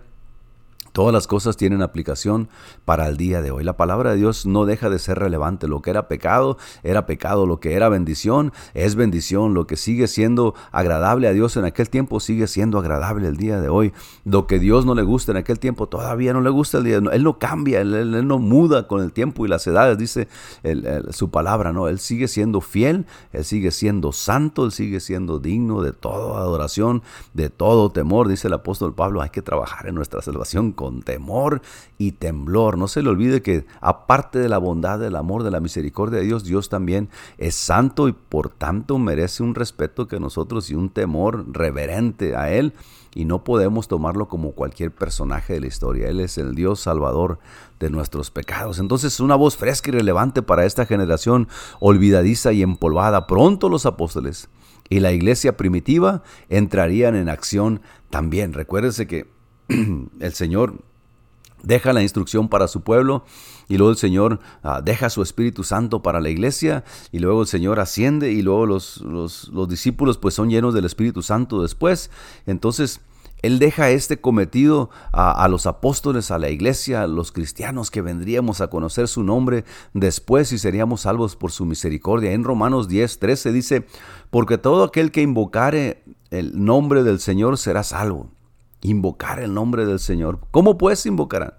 Todas 0.98 1.14
las 1.14 1.28
cosas 1.28 1.58
tienen 1.58 1.84
aplicación 1.84 2.50
para 2.84 3.08
el 3.08 3.18
día 3.18 3.44
de 3.44 3.52
hoy. 3.52 3.64
La 3.64 3.78
palabra 3.78 4.10
de 4.10 4.16
Dios 4.16 4.48
no 4.48 4.66
deja 4.66 4.90
de 4.90 4.98
ser 4.98 5.20
relevante. 5.20 5.68
Lo 5.68 5.84
que 5.84 5.92
era 5.92 6.08
pecado 6.08 6.58
era 6.82 7.06
pecado. 7.06 7.46
Lo 7.46 7.60
que 7.60 7.76
era 7.76 7.88
bendición 7.88 8.52
es 8.74 8.96
bendición. 8.96 9.54
Lo 9.54 9.68
que 9.68 9.76
sigue 9.76 10.08
siendo 10.08 10.56
agradable 10.72 11.28
a 11.28 11.34
Dios 11.34 11.56
en 11.56 11.66
aquel 11.66 11.92
tiempo 11.92 12.20
sigue 12.20 12.48
siendo 12.48 12.80
agradable 12.80 13.28
el 13.28 13.38
día 13.38 13.62
de 13.62 13.70
hoy. 13.70 13.94
Lo 14.26 14.48
que 14.48 14.58
Dios 14.58 14.88
no 14.88 14.96
le 14.96 15.04
gusta 15.04 15.34
en 15.34 15.38
aquel 15.38 15.60
tiempo 15.60 15.86
todavía 15.86 16.34
no 16.34 16.42
le 16.42 16.50
gusta 16.50 16.80
el 16.80 16.86
día. 16.86 16.98
Él 16.98 17.24
no 17.24 17.38
cambia, 17.38 17.82
él, 17.82 18.28
no 18.28 18.40
muda 18.40 18.88
con 18.88 19.04
el 19.04 19.14
tiempo 19.14 19.46
y 19.46 19.50
las 19.50 19.68
edades, 19.68 20.00
dice 20.00 20.28
su 21.12 21.30
palabra. 21.30 21.74
No, 21.74 21.90
Él 21.90 22.00
sigue 22.00 22.28
siendo 22.28 22.60
fiel, 22.60 23.06
Él 23.34 23.46
sigue 23.46 23.70
siendo 23.70 24.14
santo, 24.14 24.66
Él 24.66 24.72
sigue 24.72 25.00
siendo 25.00 25.38
digno 25.38 25.84
de 25.84 25.92
toda 25.92 26.40
adoración, 26.40 27.04
de 27.36 27.52
todo 27.52 27.92
temor. 27.92 28.28
Dice 28.28 28.48
el 28.48 28.54
apóstol 28.54 28.96
Pablo, 28.96 29.22
hay 29.22 29.30
que 29.30 29.44
trabajar 29.44 29.86
en 29.86 29.94
nuestra 29.94 30.24
salvación 30.24 30.72
con 30.72 30.87
con 30.88 31.02
temor 31.02 31.62
y 31.98 32.14
temblor. 32.14 32.78
No 32.78 32.88
se 32.88 33.02
le 33.02 33.10
olvide 33.10 33.42
que 33.42 33.66
aparte 33.82 34.40
de 34.40 34.48
la 34.48 34.58
bondad, 34.58 35.00
del 35.00 35.18
amor, 35.18 35.44
de 35.44 35.52
la 35.52 35.60
misericordia 35.60 36.20
de 36.20 36.26
Dios, 36.26 36.46
Dios 36.46 36.70
también 36.70 37.10
es 37.38 37.56
santo 37.56 38.08
y 38.08 38.14
por 38.14 38.50
tanto 38.50 38.98
merece 38.98 39.44
un 39.44 39.54
respeto 39.54 40.08
que 40.08 40.22
nosotros 40.22 40.70
y 40.70 40.76
un 40.76 40.90
temor 40.90 41.46
reverente 41.52 42.38
a 42.38 42.54
Él. 42.54 42.74
Y 43.14 43.26
no 43.26 43.44
podemos 43.44 43.90
tomarlo 43.90 44.30
como 44.30 44.52
cualquier 44.52 44.92
personaje 44.92 45.54
de 45.54 45.60
la 45.60 45.68
historia. 45.68 46.08
Él 46.08 46.22
es 46.22 46.38
el 46.38 46.56
Dios 46.56 46.80
salvador 46.80 47.40
de 47.80 47.90
nuestros 47.90 48.32
pecados. 48.32 48.80
Entonces, 48.80 49.20
una 49.20 49.36
voz 49.36 49.58
fresca 49.58 49.90
y 49.90 49.94
relevante 49.94 50.42
para 50.42 50.66
esta 50.66 50.86
generación 50.86 51.50
olvidadiza 51.82 52.54
y 52.54 52.62
empolvada. 52.62 53.28
Pronto 53.28 53.68
los 53.68 53.86
apóstoles 53.86 54.50
y 54.88 55.02
la 55.02 55.12
iglesia 55.12 55.58
primitiva 55.58 56.24
entrarían 56.48 57.16
en 57.16 57.28
acción 57.28 57.82
también. 58.10 58.54
Recuérdense 58.54 59.08
que 59.08 59.37
el 60.20 60.34
Señor 60.34 60.82
deja 61.64 61.94
la 61.94 62.02
instrucción 62.02 62.50
para 62.50 62.68
su 62.68 62.82
pueblo 62.82 63.24
y 63.68 63.78
luego 63.78 63.92
el 63.92 63.98
Señor 63.98 64.40
ah, 64.64 64.82
deja 64.82 65.10
su 65.10 65.22
Espíritu 65.22 65.64
Santo 65.64 66.02
para 66.02 66.22
la 66.22 66.30
iglesia 66.30 66.84
y 67.12 67.20
luego 67.20 67.42
el 67.42 67.48
Señor 67.48 67.80
asciende 67.80 68.32
y 68.32 68.42
luego 68.42 68.66
los, 68.66 69.02
los, 69.02 69.50
discípulos 69.68 70.18
pues 70.18 70.34
son 70.34 70.50
llenos 70.50 70.74
del 70.74 70.86
Espíritu 70.86 71.22
Santo 71.22 71.62
después. 71.62 72.12
Entonces 72.46 73.02
Él 73.42 73.60
deja 73.60 73.90
este 73.90 74.22
cometido 74.22 74.90
a, 75.12 75.44
a, 75.44 75.48
los 75.48 75.66
apóstoles, 75.66 76.32
a 76.32 76.40
la 76.40 76.50
iglesia, 76.50 77.04
a 77.04 77.08
los 77.08 77.32
cristianos 77.32 77.92
que 77.92 78.02
vendríamos 78.02 78.62
a 78.62 78.70
conocer 78.70 79.08
su 79.08 79.24
nombre 79.24 79.66
después 79.94 80.52
y 80.54 80.60
seríamos 80.60 81.02
salvos 81.02 81.36
por 81.36 81.52
su 81.52 81.66
misericordia. 81.66 82.32
En 82.32 82.44
Romanos 82.44 82.88
10, 82.88 83.20
13 83.20 83.52
dice, 83.52 83.88
porque 84.30 84.58
todo 84.58 84.84
aquel 84.84 85.12
que 85.12 85.22
invocare 85.22 86.04
el 86.30 86.64
nombre 86.64 87.04
del 87.04 87.20
Señor 87.20 87.58
será 87.58 87.84
salvo 87.84 88.30
invocar 88.82 89.40
el 89.40 89.54
nombre 89.54 89.86
del 89.86 90.00
Señor. 90.00 90.40
¿Cómo 90.52 90.78
pues 90.78 91.06
invocarán? 91.06 91.54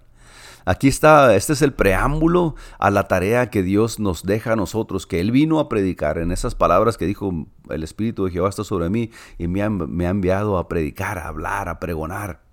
Aquí 0.65 0.87
está, 0.87 1.35
este 1.35 1.53
es 1.53 1.61
el 1.61 1.73
preámbulo 1.73 2.55
a 2.77 2.91
la 2.91 3.07
tarea 3.07 3.49
que 3.49 3.63
Dios 3.63 3.99
nos 3.99 4.23
deja 4.23 4.53
a 4.53 4.55
nosotros, 4.55 5.07
que 5.07 5.19
Él 5.19 5.31
vino 5.31 5.59
a 5.59 5.69
predicar 5.69 6.17
en 6.19 6.31
esas 6.31 6.53
palabras 6.53 6.97
que 6.97 7.07
dijo 7.07 7.47
el 7.69 7.83
Espíritu 7.83 8.25
de 8.25 8.31
Jehová 8.31 8.49
está 8.49 8.63
sobre 8.63 8.89
mí 8.89 9.09
y 9.37 9.47
me 9.47 9.63
ha, 9.63 9.65
enviado 9.65 10.57
a 10.57 10.67
predicar, 10.67 11.17
a 11.17 11.27
hablar, 11.27 11.69
a 11.69 11.79
pregonar. 11.79 12.43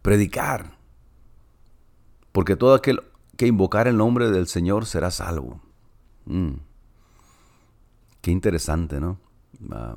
Predicar. 0.00 0.78
Porque 2.32 2.56
todo 2.56 2.74
aquel 2.74 3.02
que 3.36 3.46
invocar 3.46 3.86
el 3.86 3.96
nombre 3.96 4.30
del 4.30 4.46
Señor 4.46 4.86
será 4.86 5.10
salvo. 5.10 5.60
Mm. 6.24 6.54
Qué 8.22 8.30
interesante, 8.30 9.00
¿no? 9.00 9.18
Ah, 9.70 9.96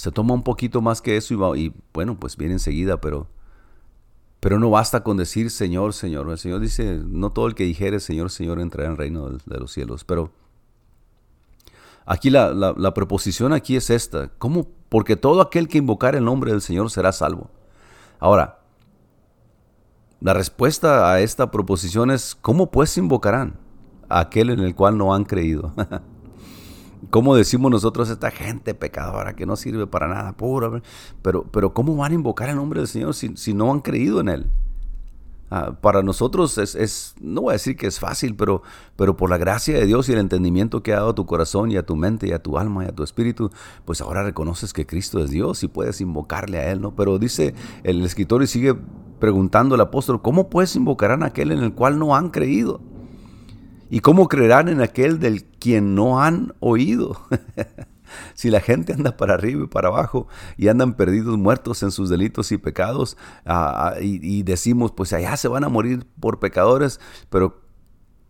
se 0.00 0.10
toma 0.10 0.32
un 0.32 0.42
poquito 0.42 0.80
más 0.80 1.02
que 1.02 1.18
eso 1.18 1.54
y, 1.54 1.74
bueno, 1.92 2.18
pues 2.18 2.38
viene 2.38 2.54
enseguida, 2.54 3.02
pero, 3.02 3.26
pero 4.40 4.58
no 4.58 4.70
basta 4.70 5.02
con 5.02 5.18
decir 5.18 5.50
Señor, 5.50 5.92
Señor. 5.92 6.30
El 6.30 6.38
Señor 6.38 6.60
dice, 6.60 7.02
no 7.04 7.32
todo 7.32 7.46
el 7.46 7.54
que 7.54 7.64
dijere 7.64 8.00
Señor, 8.00 8.30
Señor 8.30 8.60
entrará 8.60 8.86
en 8.86 8.92
el 8.92 8.96
reino 8.96 9.28
de, 9.28 9.58
los 9.58 9.70
cielos, 9.70 10.04
pero 10.04 10.32
aquí 12.06 12.30
la, 12.30 12.50
la, 12.54 12.94
preposición 12.94 13.52
aquí 13.52 13.76
es 13.76 13.90
esta, 13.90 14.30
¿cómo? 14.38 14.68
Porque 14.88 15.16
todo 15.16 15.42
aquel 15.42 15.68
que 15.68 15.76
invocar 15.76 16.14
el 16.14 16.24
nombre 16.24 16.50
del 16.50 16.62
Señor 16.62 16.90
será 16.90 17.12
salvo. 17.12 17.50
Ahora, 18.20 18.60
la 20.22 20.32
respuesta 20.32 21.12
a 21.12 21.20
esta 21.20 21.50
proposición 21.50 22.10
es, 22.10 22.34
¿cómo 22.40 22.70
pues 22.70 22.96
invocarán 22.96 23.58
a 24.08 24.20
aquel 24.20 24.48
en 24.48 24.60
el 24.60 24.74
cual 24.74 24.96
no 24.96 25.14
han 25.14 25.24
creído? 25.24 25.74
¿Cómo 27.08 27.34
decimos 27.34 27.70
nosotros 27.70 28.10
esta 28.10 28.30
gente 28.30 28.74
pecadora 28.74 29.34
que 29.34 29.46
no 29.46 29.56
sirve 29.56 29.86
para 29.86 30.06
nada, 30.06 30.32
pura? 30.36 30.82
Pero, 31.22 31.44
pero 31.50 31.72
¿cómo 31.72 31.96
van 31.96 32.12
a 32.12 32.14
invocar 32.14 32.50
el 32.50 32.56
nombre 32.56 32.80
del 32.80 32.88
Señor 32.88 33.14
si, 33.14 33.36
si 33.36 33.54
no 33.54 33.72
han 33.72 33.80
creído 33.80 34.20
en 34.20 34.28
Él? 34.28 34.50
Ah, 35.52 35.72
para 35.80 36.04
nosotros 36.04 36.56
es, 36.58 37.16
no 37.20 37.40
voy 37.40 37.50
a 37.50 37.52
decir 37.54 37.76
que 37.76 37.88
es 37.88 37.98
fácil, 37.98 38.36
pero, 38.36 38.62
pero 38.94 39.16
por 39.16 39.30
la 39.30 39.36
gracia 39.36 39.74
de 39.74 39.84
Dios 39.84 40.08
y 40.08 40.12
el 40.12 40.20
entendimiento 40.20 40.80
que 40.82 40.92
ha 40.92 40.96
dado 40.96 41.10
a 41.10 41.14
tu 41.16 41.26
corazón 41.26 41.72
y 41.72 41.76
a 41.76 41.84
tu 41.84 41.96
mente 41.96 42.28
y 42.28 42.32
a 42.32 42.40
tu 42.40 42.56
alma 42.56 42.84
y 42.84 42.86
a 42.86 42.94
tu 42.94 43.02
espíritu, 43.02 43.50
pues 43.84 44.00
ahora 44.00 44.22
reconoces 44.22 44.72
que 44.72 44.86
Cristo 44.86 45.18
es 45.18 45.30
Dios 45.30 45.64
y 45.64 45.68
puedes 45.68 46.00
invocarle 46.00 46.58
a 46.58 46.70
Él, 46.70 46.80
¿no? 46.80 46.94
Pero 46.94 47.18
dice 47.18 47.54
el 47.82 48.04
escritor 48.04 48.44
y 48.44 48.46
sigue 48.46 48.76
preguntando 49.18 49.74
el 49.74 49.80
apóstol, 49.80 50.22
¿cómo 50.22 50.48
pues 50.48 50.76
invocarán 50.76 51.24
a 51.24 51.26
aquel 51.26 51.50
en 51.50 51.64
el 51.64 51.72
cual 51.72 51.98
no 51.98 52.14
han 52.14 52.30
creído? 52.30 52.80
¿Y 53.90 54.00
cómo 54.00 54.28
creerán 54.28 54.68
en 54.68 54.80
aquel 54.80 55.18
del 55.18 55.44
quien 55.44 55.94
no 55.94 56.22
han 56.22 56.54
oído? 56.60 57.20
Si 58.34 58.50
la 58.50 58.60
gente 58.60 58.92
anda 58.92 59.16
para 59.16 59.34
arriba 59.34 59.64
y 59.64 59.66
para 59.68 59.86
abajo 59.86 60.26
y 60.56 60.66
andan 60.66 60.94
perdidos, 60.94 61.38
muertos 61.38 61.84
en 61.84 61.92
sus 61.92 62.10
delitos 62.10 62.50
y 62.50 62.58
pecados, 62.58 63.16
ah, 63.46 63.92
ah, 63.94 64.00
y, 64.00 64.42
decimos, 64.42 64.90
pues 64.90 65.12
allá 65.12 65.36
se 65.36 65.46
van 65.46 65.62
a 65.62 65.68
morir 65.68 66.04
por 66.18 66.40
pecadores, 66.40 66.98
pero 67.28 67.60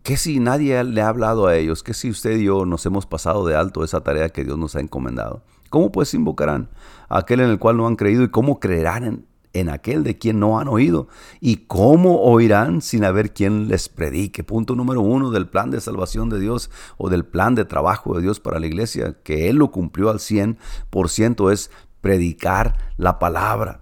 ¿qué 0.03 0.17
si 0.17 0.39
nadie 0.39 0.83
le 0.83 1.01
ha 1.01 1.07
hablado 1.07 1.47
a 1.47 1.55
ellos? 1.55 1.81
¿Qué 1.81 1.95
si 1.95 2.11
usted 2.11 2.37
y 2.37 2.43
yo 2.43 2.65
nos 2.67 2.85
hemos 2.85 3.07
pasado 3.07 3.43
de 3.43 3.55
alto 3.55 3.83
esa 3.83 4.01
tarea 4.01 4.29
que 4.29 4.43
Dios 4.43 4.57
nos 4.57 4.75
ha 4.75 4.81
encomendado? 4.81 5.41
¿Cómo 5.71 5.91
pues 5.91 6.13
invocarán 6.13 6.69
a 7.09 7.17
aquel 7.17 7.39
en 7.39 7.49
el 7.49 7.57
cual 7.57 7.77
no 7.77 7.87
han 7.87 7.95
creído 7.95 8.23
y 8.23 8.29
cómo 8.29 8.59
creerán 8.59 9.03
en, 9.03 9.25
en 9.53 9.69
aquel 9.69 10.03
de 10.03 10.17
quien 10.17 10.39
no 10.39 10.59
han 10.59 10.67
oído. 10.67 11.07
¿Y 11.39 11.65
cómo 11.67 12.21
oirán 12.21 12.81
sin 12.81 13.03
haber 13.03 13.33
quien 13.33 13.67
les 13.67 13.89
predique? 13.89 14.43
Punto 14.43 14.75
número 14.75 15.01
uno 15.01 15.31
del 15.31 15.47
plan 15.47 15.71
de 15.71 15.81
salvación 15.81 16.29
de 16.29 16.39
Dios 16.39 16.69
o 16.97 17.09
del 17.09 17.25
plan 17.25 17.55
de 17.55 17.65
trabajo 17.65 18.15
de 18.15 18.21
Dios 18.21 18.39
para 18.39 18.59
la 18.59 18.67
iglesia, 18.67 19.17
que 19.23 19.49
Él 19.49 19.57
lo 19.57 19.71
cumplió 19.71 20.09
al 20.09 20.19
100%, 20.19 21.51
es 21.51 21.71
predicar 22.01 22.77
la 22.97 23.19
palabra. 23.19 23.81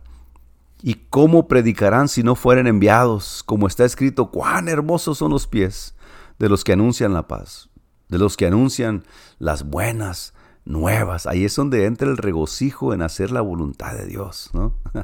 ¿Y 0.81 0.95
cómo 1.09 1.47
predicarán 1.47 2.07
si 2.07 2.23
no 2.23 2.35
fueren 2.35 2.67
enviados? 2.67 3.43
Como 3.43 3.67
está 3.67 3.83
escrito, 3.85 4.31
cuán 4.31 4.69
hermosos 4.69 5.17
son 5.17 5.31
los 5.31 5.45
pies 5.45 5.95
de 6.37 6.47
los 6.47 6.63
que 6.63 6.73
anuncian 6.73 7.13
la 7.13 7.27
paz, 7.27 7.69
de 8.07 8.17
los 8.17 8.37
que 8.37 8.47
anuncian 8.47 9.03
las 9.39 9.63
buenas 9.69 10.33
nuevas. 10.65 11.25
Ahí 11.25 11.45
es 11.45 11.55
donde 11.55 11.85
entra 11.85 12.07
el 12.07 12.17
regocijo 12.17 12.93
en 12.93 13.01
hacer 13.01 13.31
la 13.31 13.41
voluntad 13.41 13.95
de 13.95 14.05
Dios. 14.05 14.51
¿no? 14.53 14.73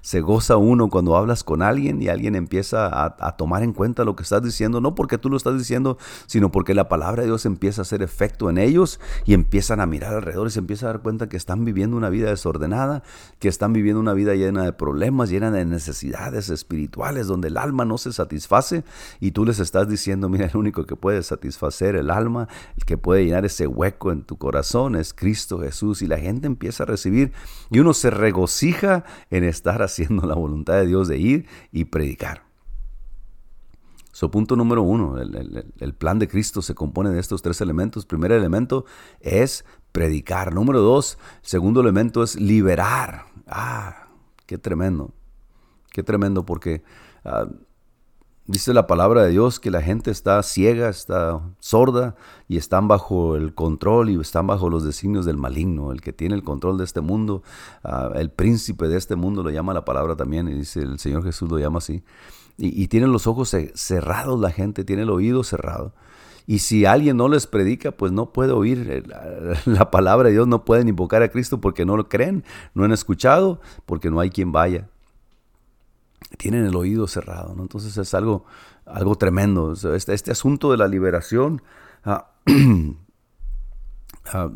Se 0.00 0.20
goza 0.20 0.56
uno 0.56 0.88
cuando 0.88 1.16
hablas 1.16 1.44
con 1.44 1.62
alguien 1.62 2.02
y 2.02 2.08
alguien 2.08 2.34
empieza 2.34 2.88
a, 3.04 3.36
tomar 3.36 3.62
en 3.62 3.72
cuenta 3.72 4.04
lo 4.04 4.16
que 4.16 4.24
estás 4.24 4.42
diciendo, 4.42 4.80
no 4.80 4.94
porque 4.94 5.18
tú 5.18 5.30
lo 5.30 5.36
estás 5.36 5.56
diciendo, 5.56 5.98
sino 6.26 6.50
porque 6.50 6.74
la 6.74 6.88
palabra 6.88 7.22
de 7.22 7.28
Dios 7.28 7.46
empieza 7.46 7.80
a 7.80 7.82
hacer 7.82 8.02
efecto 8.02 8.50
en 8.50 8.58
ellos 8.58 8.98
y 9.24 9.34
empiezan 9.34 9.80
a 9.80 9.86
mirar 9.86 10.14
alrededor 10.14 10.48
y 10.48 10.50
se 10.50 10.58
empieza 10.58 10.86
a 10.86 10.92
dar 10.92 11.02
cuenta 11.02 11.28
que 11.28 11.36
están 11.36 11.64
viviendo 11.64 11.96
una 11.96 12.08
vida 12.08 12.30
desordenada, 12.30 13.02
que 13.38 13.48
están 13.48 13.72
viviendo 13.72 14.00
una 14.00 14.14
vida 14.14 14.34
llena 14.34 14.64
de 14.64 14.72
problemas, 14.72 15.30
llena 15.30 15.50
de 15.50 15.64
necesidades 15.64 16.48
espirituales, 16.48 17.28
donde 17.28 17.48
el 17.48 17.56
alma 17.56 17.84
no 17.84 17.98
se 17.98 18.12
satisface 18.12 18.84
y 19.20 19.30
tú 19.30 19.44
les 19.44 19.60
estás 19.60 19.88
diciendo, 19.88 20.28
mira, 20.28 20.46
el 20.46 20.56
único 20.56 20.84
que 20.86 20.96
puede 20.96 21.22
satisfacer 21.22 21.94
el 21.94 22.10
alma, 22.10 22.48
el 22.76 22.84
que 22.84 22.98
puede 22.98 23.24
llenar 23.24 23.44
ese 23.44 23.66
hueco 23.66 24.10
en 24.10 24.22
tu 24.22 24.36
corazón, 24.36 24.77
es 24.86 25.12
Cristo 25.12 25.60
Jesús 25.60 26.02
y 26.02 26.06
la 26.06 26.18
gente 26.18 26.46
empieza 26.46 26.84
a 26.84 26.86
recibir 26.86 27.32
y 27.70 27.80
uno 27.80 27.92
se 27.94 28.10
regocija 28.10 29.04
en 29.30 29.44
estar 29.44 29.82
haciendo 29.82 30.26
la 30.26 30.34
voluntad 30.34 30.74
de 30.74 30.86
Dios 30.86 31.08
de 31.08 31.18
ir 31.18 31.46
y 31.72 31.86
predicar. 31.86 32.48
So, 34.12 34.30
punto 34.30 34.56
número 34.56 34.82
uno, 34.82 35.16
el, 35.20 35.94
plan 35.94 36.18
de 36.18 36.26
Cristo 36.26 36.60
se 36.60 36.74
compone 36.74 37.10
de 37.10 37.20
estos 37.20 37.40
tres 37.40 37.60
elementos. 37.60 38.04
primer 38.04 38.32
elemento 38.32 38.84
es 39.20 39.64
predicar. 39.92 40.52
Número 40.52 40.80
dos, 40.80 41.18
segundo 41.40 41.80
elemento 41.80 42.24
es 42.24 42.34
liberar. 42.34 43.26
Ah, 43.46 44.08
qué 44.46 44.58
tremendo. 44.58 45.12
Qué 45.92 46.02
tremendo 46.02 46.44
porque 46.44 46.82
ah, 47.24 47.46
Dice 48.48 48.72
la 48.72 48.86
palabra 48.86 49.24
de 49.24 49.30
Dios 49.30 49.60
que 49.60 49.70
la 49.70 49.82
gente 49.82 50.10
está 50.10 50.42
ciega, 50.42 50.88
está 50.88 51.38
sorda 51.58 52.16
y 52.48 52.56
están 52.56 52.88
bajo 52.88 53.36
el 53.36 53.52
control 53.52 54.08
y 54.08 54.18
están 54.18 54.46
bajo 54.46 54.70
los 54.70 54.84
designios 54.84 55.26
del 55.26 55.36
maligno, 55.36 55.92
el 55.92 56.00
que 56.00 56.14
tiene 56.14 56.34
el 56.34 56.42
control 56.42 56.78
de 56.78 56.84
este 56.84 57.02
mundo, 57.02 57.42
ah, 57.84 58.10
el 58.14 58.30
príncipe 58.30 58.88
de 58.88 58.96
este 58.96 59.16
mundo 59.16 59.42
lo 59.42 59.50
llama 59.50 59.74
la 59.74 59.84
palabra 59.84 60.16
también, 60.16 60.48
y 60.48 60.54
dice 60.54 60.80
el 60.80 60.98
Señor 60.98 61.24
Jesús 61.24 61.50
lo 61.50 61.58
llama 61.58 61.76
así. 61.76 62.02
Y, 62.56 62.82
y 62.82 62.88
tienen 62.88 63.12
los 63.12 63.26
ojos 63.26 63.54
cerrados 63.74 64.40
la 64.40 64.50
gente, 64.50 64.82
tiene 64.82 65.02
el 65.02 65.10
oído 65.10 65.44
cerrado. 65.44 65.92
Y 66.46 66.60
si 66.60 66.86
alguien 66.86 67.18
no 67.18 67.28
les 67.28 67.46
predica, 67.46 67.90
pues 67.90 68.12
no 68.12 68.32
puede 68.32 68.52
oír 68.52 69.04
la 69.66 69.90
palabra 69.90 70.28
de 70.28 70.32
Dios, 70.32 70.48
no 70.48 70.64
pueden 70.64 70.88
invocar 70.88 71.22
a 71.22 71.28
Cristo 71.28 71.60
porque 71.60 71.84
no 71.84 71.98
lo 71.98 72.08
creen, 72.08 72.44
no 72.72 72.84
han 72.84 72.92
escuchado, 72.92 73.60
porque 73.84 74.10
no 74.10 74.20
hay 74.20 74.30
quien 74.30 74.52
vaya 74.52 74.88
tienen 76.36 76.66
el 76.66 76.76
oído 76.76 77.06
cerrado, 77.06 77.54
¿no? 77.54 77.62
Entonces 77.62 77.96
es 77.96 78.14
algo, 78.14 78.44
algo 78.84 79.16
tremendo. 79.16 79.72
Este, 79.72 80.14
este 80.14 80.30
asunto 80.30 80.70
de 80.70 80.76
la 80.76 80.88
liberación 80.88 81.62
ah, 82.04 82.30
ah, 84.32 84.50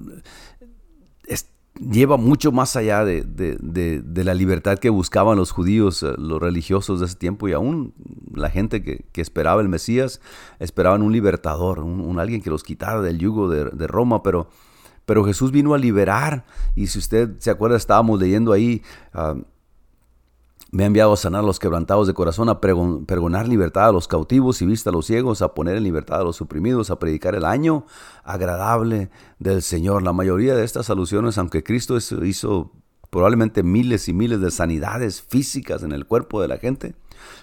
lleva 1.81 2.16
mucho 2.16 2.53
más 2.53 2.77
allá 2.77 3.05
de, 3.05 4.25
la 4.25 4.35
libertad 4.35 4.79
que 4.79 4.90
buscaban 4.90 5.38
los 5.38 5.51
judíos, 5.51 6.03
eh, 6.03 6.12
los 6.18 6.40
religiosos 6.40 7.01
de 7.01 7.07
ese 7.07 7.16
tiempo 7.16 7.48
y 7.48 7.53
aún 7.53 7.94
la 8.33 8.51
gente 8.51 8.83
que, 8.83 9.20
esperaba 9.20 9.61
el 9.62 9.68
Mesías, 9.68 10.20
esperaban 10.59 11.03
un 11.03 11.12
libertador, 11.12 11.81
un, 11.81 12.18
alguien 12.18 12.42
que 12.42 12.51
los 12.51 12.62
quitara 12.62 13.01
del 13.01 13.18
yugo 13.18 13.48
de, 13.48 13.87
Roma, 13.87 14.22
pero, 14.22 14.48
Jesús 15.25 15.53
vino 15.53 15.75
a 15.75 15.79
liberar 15.79 16.44
y 16.75 16.87
si 16.87 16.98
usted 16.98 17.38
se 17.38 17.51
acuerda 17.51 17.77
estábamos 17.77 18.20
leyendo 18.20 18.53
ahí... 18.53 18.83
Ah, 19.12 19.35
me 20.72 20.85
ha 20.85 20.87
enviado 20.87 21.12
a 21.12 21.18
sanar 21.18 21.44
a 21.44 21.46
los 21.46 21.58
quebrantados 21.58 22.06
de 22.06 22.14
corazón, 22.14 22.48
a 22.48 22.58
pregonar 22.58 23.46
libertad 23.46 23.90
a 23.90 23.92
los 23.92 24.08
cautivos 24.08 24.62
y 24.62 24.66
vista 24.66 24.88
a 24.88 24.92
los 24.92 25.04
ciegos, 25.04 25.42
a 25.42 25.52
poner 25.52 25.76
en 25.76 25.85
libertad 25.85 26.22
a 26.22 26.24
los 26.24 26.40
oprimidos, 26.40 26.90
a 26.90 26.98
predicar 26.98 27.35
el 27.35 27.44
año 27.44 27.85
agradable 28.24 29.11
del 29.38 29.61
Señor. 29.61 30.02
La 30.02 30.14
mayoría 30.14 30.56
de 30.56 30.64
estas 30.64 30.88
alusiones, 30.88 31.37
aunque 31.37 31.62
Cristo 31.62 31.98
hizo 32.24 32.72
probablemente 33.11 33.62
miles 33.62 34.08
y 34.08 34.14
miles 34.14 34.40
de 34.40 34.50
sanidades 34.50 35.20
físicas 35.20 35.82
en 35.82 35.92
el 35.92 36.06
cuerpo 36.06 36.40
de 36.40 36.48
la 36.48 36.56
gente, 36.56 36.94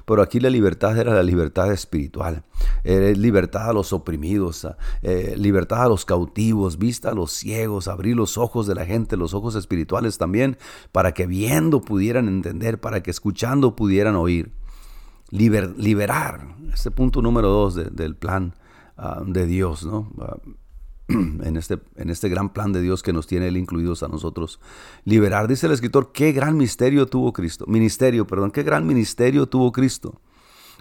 pero 0.05 0.21
aquí 0.21 0.39
la 0.39 0.49
libertad 0.49 0.97
era 0.97 1.13
la 1.13 1.23
libertad 1.23 1.71
espiritual, 1.71 2.43
libertad 2.83 3.69
a 3.69 3.73
los 3.73 3.93
oprimidos, 3.93 4.67
eh, 5.01 5.35
libertad 5.37 5.83
a 5.83 5.87
los 5.87 6.05
cautivos, 6.05 6.77
vista 6.77 7.09
a 7.09 7.13
los 7.13 7.31
ciegos, 7.31 7.87
abrir 7.87 8.15
los 8.15 8.37
ojos 8.37 8.67
de 8.67 8.75
la 8.75 8.85
gente, 8.85 9.17
los 9.17 9.33
ojos 9.33 9.55
espirituales 9.55 10.17
también, 10.17 10.57
para 10.91 11.13
que 11.13 11.27
viendo 11.27 11.81
pudieran 11.81 12.27
entender, 12.27 12.79
para 12.79 13.01
que 13.01 13.11
escuchando 13.11 13.75
pudieran 13.75 14.15
oír. 14.15 14.51
liberar, 15.31 16.55
este 16.73 16.91
punto 16.91 17.21
número 17.21 17.49
dos 17.49 17.75
del 17.75 18.15
plan 18.15 18.55
ah, 18.97 19.21
de 19.25 19.45
Dios, 19.45 19.85
¿no? 19.85 20.11
Ah, 20.19 20.37
en 21.43 21.57
este, 21.57 21.79
en 21.95 22.09
este 22.09 22.29
gran 22.29 22.53
plan 22.53 22.71
de 22.71 22.81
Dios 22.81 23.01
que 23.01 23.13
nos 23.13 23.25
tiene 23.25 23.47
Él 23.47 23.57
incluidos 23.57 24.03
a 24.03 24.07
nosotros. 24.07 24.59
Liberar, 25.05 25.47
dice 25.47 25.65
el 25.65 25.71
escritor, 25.71 26.11
qué 26.11 26.31
gran 26.31 26.55
misterio 26.55 27.07
tuvo 27.07 27.33
Cristo. 27.33 27.65
Ministerio, 27.67 28.27
perdón, 28.27 28.51
qué 28.51 28.61
gran 28.61 28.85
ministerio 28.85 29.47
tuvo 29.47 29.71
Cristo. 29.71 30.21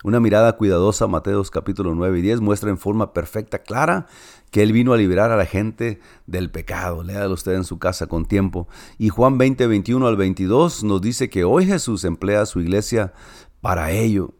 Una 0.05 0.21
mirada 0.21 0.57
cuidadosa, 0.57 1.09
Mateos 1.09 1.51
capítulo 1.51 1.95
9 1.95 2.19
y 2.19 2.23
10, 2.23 2.41
muestra 2.41 2.71
en 2.71 2.79
forma 2.79 3.13
perfecta, 3.13 3.61
clara, 3.61 4.07
que 4.51 4.63
Él 4.63 4.73
vino 4.73 4.93
a 4.93 4.97
liberar 4.97 5.33
a 5.33 5.37
la 5.37 5.47
gente 5.47 5.99
del 6.27 6.51
pecado. 6.51 7.03
Léalo 7.03 7.35
usted 7.35 7.55
en 7.55 7.65
su 7.65 7.79
casa 7.79 8.07
con 8.07 8.27
tiempo. 8.27 8.69
Y 8.99 9.09
Juan 9.09 9.39
20, 9.39 9.67
21 9.67 10.07
al 10.07 10.17
22 10.17 10.85
nos 10.85 11.01
dice 11.01 11.31
que 11.31 11.45
hoy 11.45 11.67
Jesús 11.67 12.05
emplea 12.05 12.43
a 12.43 12.47
su 12.47 12.61
iglesia 12.61 13.13
para 13.61 13.91
ello. 13.91 14.35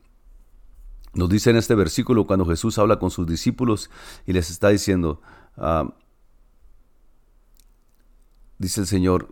Nos 1.15 1.29
dice 1.29 1.51
en 1.51 1.57
este 1.57 1.75
versículo 1.75 2.27
cuando 2.27 2.47
Jesús 2.47 2.79
habla 2.79 2.99
con 2.99 3.11
sus 3.11 3.27
discípulos 3.27 3.91
y 4.27 4.35
les 4.35 4.51
está 4.51 4.69
diciendo, 4.69 5.21
Ah, 5.59 5.93
dice 8.59 8.81
el 8.81 8.87
Señor, 8.87 9.29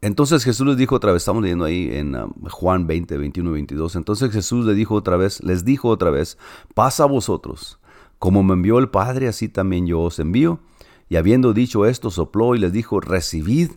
entonces 0.00 0.42
Jesús 0.42 0.66
les 0.66 0.76
dijo 0.76 0.96
otra 0.96 1.12
vez, 1.12 1.22
estamos 1.22 1.42
leyendo 1.42 1.64
ahí 1.64 1.88
en 1.92 2.16
ah, 2.16 2.26
Juan 2.50 2.86
20, 2.86 3.16
21, 3.18 3.52
22, 3.52 3.96
entonces 3.96 4.32
Jesús 4.32 4.66
les 4.66 4.76
dijo 4.76 4.96
otra 4.96 5.16
vez, 5.16 5.42
les 5.42 5.64
dijo 5.64 5.88
otra 5.88 6.10
vez, 6.10 6.38
pasa 6.74 7.04
a 7.04 7.06
vosotros, 7.06 7.78
como 8.18 8.42
me 8.42 8.54
envió 8.54 8.78
el 8.78 8.88
Padre, 8.88 9.28
así 9.28 9.48
también 9.48 9.86
yo 9.86 10.00
os 10.00 10.18
envío. 10.18 10.60
Y 11.08 11.16
habiendo 11.16 11.52
dicho 11.52 11.86
esto, 11.86 12.10
sopló 12.10 12.54
y 12.54 12.58
les 12.58 12.72
dijo, 12.72 13.00
recibid 13.00 13.72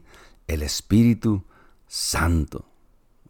el 0.48 0.62
Espíritu 0.62 1.44
Santo. 1.88 2.66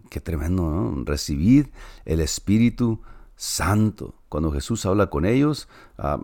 Qué 0.09 0.19
tremendo, 0.19 0.69
¿no? 0.69 1.03
Recibid 1.05 1.67
el 2.05 2.19
Espíritu 2.19 3.01
Santo. 3.35 4.15
Cuando 4.29 4.51
Jesús 4.51 4.85
habla 4.85 5.09
con 5.09 5.25
ellos, 5.25 5.67
ah, 5.97 6.21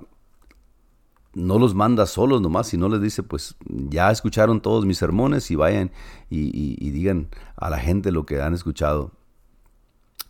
no 1.34 1.60
los 1.60 1.74
manda 1.76 2.06
solos 2.06 2.42
nomás, 2.42 2.68
sino 2.68 2.90
les 2.90 3.02
dice, 3.02 3.24
pues 3.24 3.56
ya 3.68 4.12
escucharon 4.12 4.62
todos 4.62 4.86
mis 4.86 4.98
sermones 4.98 5.50
y 5.52 5.56
vayan 5.56 5.92
y, 6.30 6.90
digan 6.92 7.30
a 7.56 7.70
la 7.70 7.80
gente 7.80 8.12
lo 8.12 8.26
que 8.26 8.42
han 8.42 8.54
escuchado. 8.54 9.12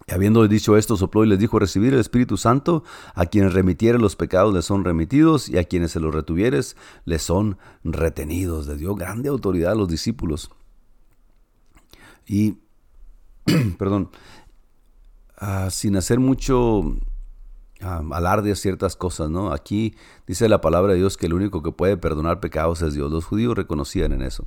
habiendo 0.07 0.47
dicho 0.47 0.77
esto, 0.77 0.97
sopló 0.97 1.23
y 1.23 1.27
les 1.27 1.39
dijo, 1.39 1.57
recibir 1.57 1.93
el 1.93 1.99
Espíritu 1.99 2.37
Santo, 2.37 2.83
a 3.15 3.25
quienes 3.25 3.53
remitiere 3.53 3.97
los 3.97 4.15
pecados 4.15 4.53
les 4.53 4.65
son 4.65 4.83
remitidos, 4.83 5.49
y 5.49 5.57
a 5.57 5.63
quienes 5.63 5.91
se 5.91 5.99
los 5.99 6.13
retuvieres 6.13 6.75
les 7.05 7.21
son 7.21 7.57
retenidos. 7.83 8.67
Les 8.67 8.79
dio 8.79 8.93
grande 8.95 9.29
autoridad 9.29 9.71
a 9.71 9.75
los 9.75 9.87
discípulos. 9.87 10.51
Y, 12.27 12.57
perdón, 13.77 14.09
ah, 15.37 15.69
sin 15.71 15.95
hacer 15.95 16.19
mucho 16.19 16.83
ah, 17.81 18.01
alarde 18.11 18.55
ciertas 18.55 18.95
cosas, 18.95 19.29
¿no? 19.29 19.51
Aquí 19.51 19.95
dice 20.27 20.49
la 20.49 20.61
palabra 20.61 20.93
de 20.93 20.99
Dios 20.99 21.17
que 21.17 21.27
el 21.27 21.33
único 21.33 21.63
que 21.63 21.71
puede 21.71 21.97
perdonar 21.97 22.39
pecados 22.39 22.81
es 22.81 22.93
Dios. 22.93 23.11
Los 23.11 23.25
judíos 23.25 23.55
reconocían 23.55 24.13
en 24.13 24.21
eso. 24.21 24.45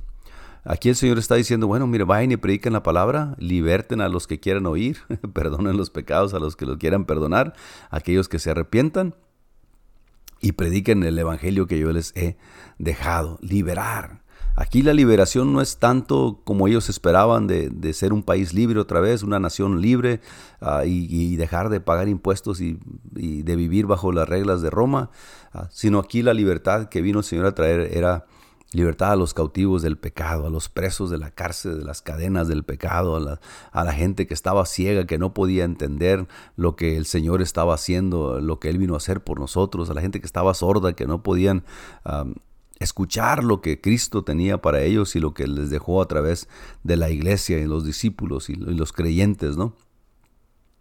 Aquí 0.63 0.89
el 0.89 0.95
Señor 0.95 1.19
está 1.19 1.35
diciendo, 1.35 1.67
bueno, 1.67 1.85
mire, 1.85 2.05
vayan 2.05 2.31
y 2.31 2.37
prediquen 2.37 2.73
la 2.73 2.81
palabra, 2.81 3.35
liberten 3.37 4.01
a 4.01 4.09
los 4.09 4.25
que 4.25 4.39
quieran 4.39 4.65
oír, 4.65 4.97
perdonen 5.33 5.77
los 5.77 5.91
pecados 5.91 6.33
a 6.33 6.39
los 6.39 6.55
que 6.55 6.65
los 6.65 6.77
quieran 6.77 7.05
perdonar, 7.05 7.53
aquellos 7.91 8.27
que 8.27 8.39
se 8.39 8.49
arrepientan, 8.49 9.15
y 10.41 10.53
prediquen 10.53 11.03
el 11.03 11.17
evangelio 11.17 11.67
que 11.67 11.79
yo 11.79 11.91
les 11.91 12.15
he 12.15 12.35
dejado, 12.79 13.37
liberar. 13.41 14.24
Aquí 14.55 14.81
la 14.81 14.93
liberación 14.93 15.51
no 15.51 15.59
es 15.59 15.77
tanto 15.77 16.39
como 16.45 16.67
ellos 16.67 16.87
esperaban 16.87 17.45
de, 17.45 17.93
ser 17.93 18.13
un 18.13 18.23
país 18.23 18.53
libre 18.53 18.79
otra 18.79 19.01
vez, 19.01 19.21
una 19.21 19.37
nación 19.37 19.81
libre 19.81 20.21
ah, 20.61 20.83
y, 20.85 21.35
dejar 21.35 21.69
de 21.69 21.81
pagar 21.81 22.07
impuestos 22.07 22.61
y, 22.61 22.79
de 23.13 23.55
vivir 23.57 23.85
bajo 23.85 24.13
las 24.13 24.29
reglas 24.29 24.61
de 24.61 24.69
Roma, 24.69 25.09
ah, 25.53 25.67
sino 25.71 25.99
aquí 25.99 26.21
la 26.21 26.33
libertad 26.33 26.87
que 26.87 27.01
vino 27.01 27.19
el 27.19 27.25
Señor 27.25 27.45
a 27.47 27.53
traer 27.53 27.81
era 27.97 28.25
libertad 28.71 29.11
a 29.11 29.15
los 29.17 29.33
cautivos 29.33 29.81
del 29.81 29.97
pecado, 29.97 30.47
a 30.47 30.49
los 30.49 30.69
presos 30.69 31.09
de 31.09 31.17
la 31.17 31.31
cárcel, 31.31 31.79
de 31.79 31.85
las 31.85 32.01
cadenas 32.01 32.47
del 32.47 32.63
pecado, 32.63 33.17
a 33.73 33.83
la, 33.83 33.93
gente 33.93 34.25
que 34.25 34.33
estaba 34.33 34.65
ciega, 34.65 35.05
que 35.05 35.17
no 35.17 35.33
podía 35.33 35.65
entender 35.65 36.27
lo 36.55 36.75
que 36.75 36.95
el 36.95 37.05
Señor 37.05 37.41
estaba 37.41 37.73
haciendo, 37.73 38.39
lo 38.39 38.59
que 38.59 38.69
Él 38.69 38.77
vino 38.77 38.93
a 38.93 38.97
hacer 38.97 39.21
por 39.21 39.39
nosotros, 39.39 39.89
a 39.89 39.93
la 39.93 40.01
gente 40.01 40.19
que 40.19 40.25
estaba 40.25 40.53
sorda, 40.53 40.93
que 40.93 41.07
no 41.07 41.23
podían 41.23 41.63
escuchar 42.79 43.43
lo 43.43 43.61
que 43.61 43.79
Cristo 43.79 44.23
tenía 44.23 44.61
para 44.61 44.81
ellos 44.81 45.15
y 45.15 45.19
lo 45.19 45.33
que 45.33 45.47
les 45.47 45.69
dejó 45.69 46.01
a 46.01 46.07
través 46.07 46.47
de 46.83 46.97
la 46.97 47.09
iglesia 47.09 47.59
y 47.59 47.65
los 47.65 47.85
discípulos 47.85 48.49
y 48.49 48.55
los 48.55 48.91
creyentes, 48.91 49.57
¿no? 49.57 49.75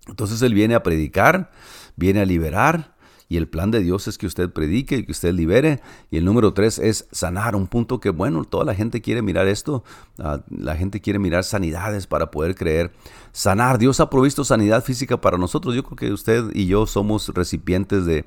Entonces 0.07 0.43
Él 0.43 0.55
viene 0.55 0.75
a 0.75 0.83
predicar, 0.83 1.51
viene 1.97 2.21
a 2.21 2.27
liberar, 2.27 2.95
y 3.29 3.37
el 3.37 3.49
plan 3.49 3.71
de 3.71 3.81
Dios 3.81 4.07
es 4.07 4.19
que 4.19 4.27
usted 4.27 4.51
predique 4.51 4.99
y 4.99 5.05
que 5.05 5.13
usted 5.13 5.33
libere. 5.33 5.81
Y 6.11 6.19
el 6.19 6.25
número 6.25 6.53
tres 6.53 6.79
es 6.79 7.09
sanar, 7.11 7.57
un 7.57 7.67
punto 7.67 7.99
que, 7.99 8.11
bueno, 8.11 8.45
toda 8.45 8.65
la 8.65 8.75
gente 8.75 9.01
quiere 9.01 9.23
mirar 9.23 9.49
esto. 9.49 9.83
Ah, 10.19 10.41
la 10.51 10.77
gente 10.77 11.01
quiere 11.01 11.19
mirar 11.19 11.45
sanidades 11.45 12.07
para 12.07 12.31
poder 12.31 12.55
creer. 12.55 12.93
Sanar, 13.33 13.79
Dios 13.79 13.99
ha 14.01 14.11
provisto 14.11 14.45
sanidad 14.45 14.85
física 14.85 15.21
para 15.21 15.39
nosotros. 15.39 15.75
Yo 15.75 15.83
creo 15.83 15.97
que 15.97 16.13
usted 16.13 16.45
y 16.53 16.67
yo 16.67 16.87
somos 16.87 17.29
recipientes 17.31 18.05
de, 18.05 18.27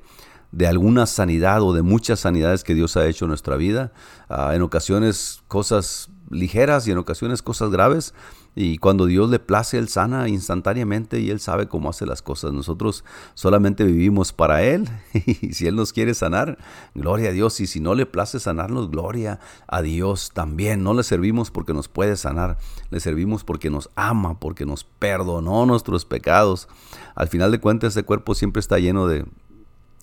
de 0.52 0.66
alguna 0.66 1.06
sanidad 1.06 1.62
o 1.62 1.72
de 1.72 1.82
muchas 1.82 2.20
sanidades 2.20 2.64
que 2.64 2.74
Dios 2.74 2.96
ha 2.96 3.06
hecho 3.06 3.24
en 3.24 3.30
nuestra 3.30 3.56
vida. 3.56 3.92
Ah, 4.28 4.54
en 4.54 4.62
ocasiones 4.62 5.42
cosas 5.48 6.10
ligeras 6.30 6.86
y 6.86 6.92
en 6.92 6.98
ocasiones 6.98 7.42
cosas 7.42 7.70
graves. 7.70 8.14
Y 8.54 8.78
cuando 8.78 9.06
Dios 9.06 9.30
le 9.30 9.38
place, 9.38 9.78
Él 9.78 9.88
sana 9.88 10.28
instantáneamente 10.28 11.20
y 11.20 11.30
Él 11.30 11.38
sabe 11.38 11.68
cómo 11.68 11.90
hace 11.90 12.06
las 12.06 12.22
cosas. 12.22 12.52
Nosotros 12.52 13.04
solamente 13.34 13.84
vivimos 13.84 14.32
para 14.32 14.62
Él 14.62 14.88
y 15.12 15.52
si 15.52 15.68
Él 15.68 15.76
nos 15.76 15.92
quiere 15.92 16.12
sanar, 16.12 16.58
gloria 16.94 17.28
a 17.28 17.32
Dios. 17.32 17.60
Y 17.60 17.68
si 17.68 17.78
no 17.78 17.94
le 17.94 18.04
place 18.04 18.40
sanarnos, 18.40 18.90
gloria 18.90 19.38
a 19.68 19.80
Dios 19.82 20.32
también. 20.32 20.82
No 20.82 20.94
le 20.94 21.04
servimos 21.04 21.52
porque 21.52 21.72
nos 21.72 21.88
puede 21.88 22.16
sanar, 22.16 22.58
le 22.90 22.98
servimos 22.98 23.44
porque 23.44 23.70
nos 23.70 23.90
ama, 23.94 24.40
porque 24.40 24.66
nos 24.66 24.82
perdonó 24.82 25.64
nuestros 25.66 26.04
pecados. 26.04 26.68
Al 27.14 27.28
final 27.28 27.52
de 27.52 27.60
cuentas, 27.60 27.92
ese 27.92 28.02
cuerpo 28.02 28.34
siempre 28.34 28.58
está 28.58 28.78
lleno 28.78 29.06
de, 29.06 29.24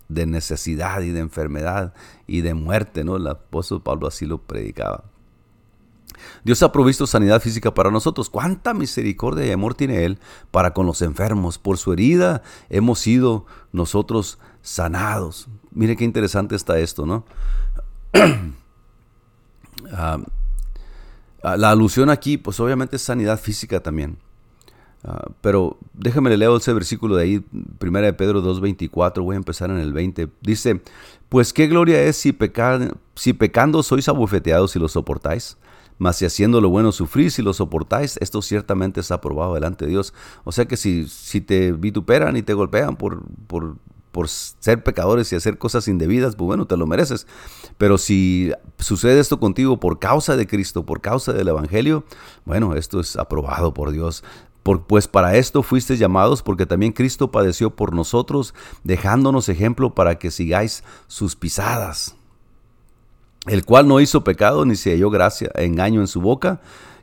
de 0.08 0.26
necesidad 0.26 1.02
y 1.02 1.12
de 1.12 1.20
enfermedad 1.20 1.94
y 2.28 2.42
de 2.42 2.54
muerte, 2.54 3.04
¿no? 3.04 3.18
El 3.18 3.28
apóstol 3.28 3.82
Pablo 3.82 4.08
así 4.08 4.26
lo 4.26 4.40
predicaba. 4.40 5.06
Dios 6.44 6.62
ha 6.64 6.72
provisto 6.72 7.08
sanidad 7.08 7.42
física 7.42 7.74
para 7.74 7.92
nosotros. 7.92 8.30
¿Cuánta 8.30 8.74
misericordia 8.74 9.46
y 9.46 9.52
amor 9.52 9.76
tiene 9.76 10.06
Él 10.06 10.20
para 10.52 10.74
con 10.74 10.86
los 10.86 11.02
enfermos? 11.02 11.58
Por 11.58 11.78
su 11.78 11.94
herida 11.94 12.42
hemos 12.70 13.00
sido 13.00 13.46
nosotros 13.72 14.40
sanados. 14.62 15.48
Mire 15.72 15.96
qué 15.96 16.04
interesante 16.04 16.56
está 16.56 16.80
esto, 16.80 17.06
¿no? 17.06 17.26
Ah, 19.92 20.18
ah, 21.44 21.58
la 21.58 21.70
alusión 21.70 22.10
aquí, 22.10 22.38
pues 22.38 22.60
obviamente 22.60 22.96
es 22.96 23.04
sanidad 23.04 23.40
física 23.40 23.84
también. 23.84 24.18
Ah, 25.08 25.28
pero 25.42 25.78
déjame 25.94 26.32
le 26.32 26.38
leo 26.38 26.58
ese 26.58 26.74
versículo 26.74 27.16
de 27.16 27.24
ahí, 27.24 27.46
primera 27.78 28.08
de 28.08 28.14
Pedro 28.14 28.42
2.24, 28.42 29.22
voy 29.24 29.36
a 29.36 29.38
empezar 29.38 29.70
en 29.70 29.78
el 29.78 29.94
20. 29.94 30.30
Dice, 30.42 30.82
pues 31.30 31.54
qué 31.54 31.68
gloria 31.68 32.02
es 32.02 32.18
si, 32.18 32.34
pecando 32.34 33.84
sois 33.84 34.10
abofeteados 34.10 34.76
y 34.76 34.80
lo 34.80 34.88
soportáis. 34.88 35.58
Mas 35.98 36.18
si 36.18 36.26
haciendo 36.26 36.60
lo 36.60 36.70
bueno 36.70 36.92
sufrís 36.92 37.38
y 37.40 37.44
lo 37.44 37.54
soportáis, 37.54 38.18
esto 38.18 38.42
ciertamente 38.42 39.00
es 39.00 39.12
aprobado 39.12 39.54
delante 39.54 39.86
de 39.86 39.92
Dios. 39.92 40.14
O 40.44 40.52
sea 40.52 40.66
que 40.66 40.76
si, 40.76 41.08
si 41.08 41.40
te 41.40 41.72
vituperan 41.72 42.36
y 42.36 42.42
te 42.42 42.54
golpean 42.54 42.98
por, 42.98 43.24
por, 43.48 43.78
por 44.16 44.30
ser 44.30 44.82
pecadores 44.82 45.32
y 45.34 45.36
hacer 45.36 45.58
cosas 45.58 45.90
indebidas, 45.90 46.38
pues 46.38 46.46
bueno, 46.46 46.66
te 46.68 46.78
lo 46.78 46.88
mereces. 46.88 47.28
Pero 47.78 47.98
si 47.98 48.52
sucede 48.80 49.20
esto 49.20 49.42
contigo 49.42 49.78
por 49.78 50.00
causa 50.00 50.38
de 50.38 50.48
Cristo, 50.48 50.86
por 50.86 51.02
causa 51.02 51.34
del 51.34 51.50
Evangelio, 51.50 52.06
bueno, 52.46 52.76
esto 52.76 53.02
es 53.02 53.18
aprobado 53.18 53.74
por 53.74 53.92
Dios. 53.92 54.24
Pues 54.88 55.08
para 55.08 55.38
esto 55.38 55.62
fuisteis 55.62 56.00
llamados, 56.00 56.42
porque 56.42 56.66
también 56.66 56.92
Cristo 56.92 57.32
padeció 57.32 57.76
por 57.76 57.94
nosotros, 57.94 58.54
dejándonos 58.84 59.48
ejemplo 59.48 59.94
para 59.94 60.18
que 60.18 60.32
sigáis 60.32 60.84
sus 61.08 61.36
pisadas 61.36 62.16
el 63.48 63.64
cual 63.64 63.88
no 63.88 64.00
hizo 64.00 64.24
pecado 64.24 64.66
ni 64.66 64.76
se 64.76 64.92
halló 64.92 65.10
gracia, 65.10 65.52
engaño 65.56 66.02
en 66.02 66.08
su 66.08 66.22
boca, 66.22 66.62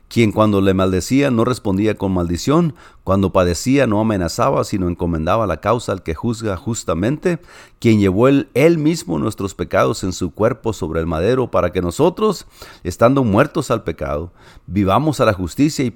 quien 0.09 0.31
cuando 0.31 0.61
le 0.61 0.73
maldecía 0.73 1.31
no 1.31 1.43
respondía 1.43 1.95
con 1.95 2.13
maldición, 2.13 2.75
cuando 3.03 3.31
padecía 3.31 3.87
no 3.87 3.99
amenazaba, 3.99 4.63
sino 4.63 4.87
encomendaba 4.87 5.47
la 5.47 5.57
causa 5.57 5.91
al 5.91 6.03
que 6.03 6.13
juzga 6.13 6.55
justamente, 6.55 7.39
quien 7.79 7.99
llevó 7.99 8.27
él, 8.27 8.77
mismo 8.77 9.17
nuestros 9.17 9.55
pecados 9.55 10.03
en 10.03 10.13
su 10.13 10.31
cuerpo 10.31 10.73
sobre 10.73 10.99
el 10.99 11.07
madero, 11.07 11.49
para 11.49 11.71
que 11.71 11.81
nosotros, 11.81 12.45
estando 12.83 13.23
muertos 13.23 13.71
al 13.71 13.83
pecado, 13.83 14.31
vivamos 14.67 15.19
a 15.19 15.25
la 15.25 15.33
justicia 15.33 15.83
y 15.83 15.91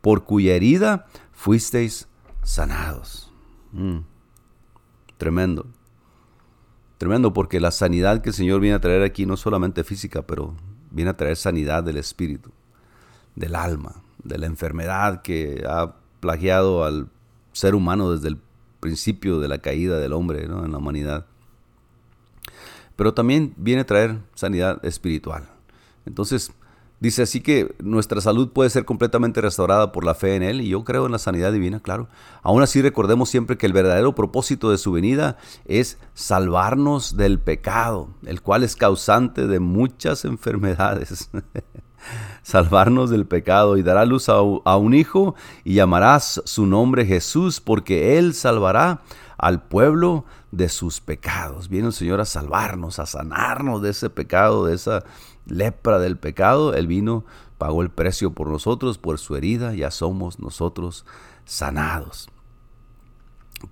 por, 0.00 0.24
cuya 0.24 0.54
herida 0.54 1.06
fuisteis 1.32 2.08
sanados. 2.42 3.32
Mm. 3.72 3.98
Tremendo. 5.16 5.66
Tremendo 6.98 7.32
porque 7.32 7.60
la 7.60 7.70
sanidad 7.70 8.22
que 8.22 8.30
el 8.30 8.34
Señor 8.34 8.60
viene 8.60 8.76
a 8.76 8.80
traer 8.80 9.02
aquí 9.02 9.26
no 9.26 9.36
solamente 9.36 9.84
física, 9.84 10.22
pero 10.22 10.54
viene 10.90 11.10
a 11.10 11.16
traer 11.16 11.36
sanidad 11.36 11.84
del 11.84 11.96
espíritu, 11.96 12.50
del 13.36 13.54
alma, 13.54 14.02
de 14.22 14.38
la 14.38 14.46
enfermedad 14.46 15.22
que 15.22 15.64
ha 15.68 15.94
plagiado 16.20 16.84
al 16.84 17.08
ser 17.52 17.74
humano 17.74 18.12
desde 18.12 18.28
el 18.28 18.40
principio 18.80 19.40
de 19.40 19.48
la 19.48 19.58
caída 19.58 19.98
del 19.98 20.12
hombre 20.12 20.44
en 20.44 20.72
la 20.72 20.78
humanidad. 20.78 21.26
Pero 22.96 23.14
también 23.14 23.54
viene 23.56 23.82
a 23.82 23.86
traer 23.86 24.18
sanidad 24.34 24.84
espiritual. 24.84 25.48
Entonces, 26.04 26.52
Dice 27.00 27.22
así 27.22 27.40
que 27.40 27.76
nuestra 27.78 28.20
salud 28.20 28.50
puede 28.50 28.70
ser 28.70 28.84
completamente 28.84 29.40
restaurada 29.40 29.92
por 29.92 30.04
la 30.04 30.14
fe 30.14 30.34
en 30.34 30.42
Él 30.42 30.60
y 30.60 30.68
yo 30.68 30.82
creo 30.82 31.06
en 31.06 31.12
la 31.12 31.18
sanidad 31.18 31.52
divina, 31.52 31.80
claro. 31.80 32.08
Aún 32.42 32.62
así 32.62 32.82
recordemos 32.82 33.28
siempre 33.28 33.56
que 33.56 33.66
el 33.66 33.72
verdadero 33.72 34.16
propósito 34.16 34.70
de 34.70 34.78
su 34.78 34.90
venida 34.90 35.36
es 35.64 35.98
salvarnos 36.14 37.16
del 37.16 37.38
pecado, 37.38 38.08
el 38.26 38.42
cual 38.42 38.64
es 38.64 38.74
causante 38.74 39.46
de 39.46 39.60
muchas 39.60 40.24
enfermedades. 40.24 41.30
salvarnos 42.42 43.10
del 43.10 43.26
pecado 43.26 43.76
y 43.76 43.82
dará 43.82 44.04
luz 44.04 44.28
a, 44.28 44.40
un 44.40 44.94
hijo 44.94 45.34
y 45.64 45.74
llamarás 45.74 46.40
su 46.44 46.66
nombre 46.66 47.04
Jesús 47.04 47.60
porque 47.60 48.18
Él 48.18 48.34
salvará 48.34 49.02
al 49.36 49.62
pueblo 49.62 50.24
de 50.50 50.68
sus 50.68 51.00
pecados. 51.00 51.68
Viene 51.68 51.88
el 51.88 51.92
Señor 51.92 52.20
a 52.20 52.24
salvarnos, 52.24 52.98
a 52.98 53.06
sanarnos 53.06 53.82
de 53.82 53.90
ese 53.90 54.10
pecado, 54.10 54.66
de 54.66 54.74
esa 54.74 55.04
lepra 55.48 55.98
del 55.98 56.16
pecado. 56.16 56.74
Él 56.74 56.86
vino, 56.86 57.24
pagó 57.58 57.82
el 57.82 57.90
precio 57.90 58.32
por 58.32 58.48
nosotros, 58.48 58.98
por 58.98 59.18
su 59.18 59.36
herida, 59.36 59.74
ya 59.74 59.90
somos 59.90 60.38
nosotros 60.38 61.04
sanados. 61.44 62.28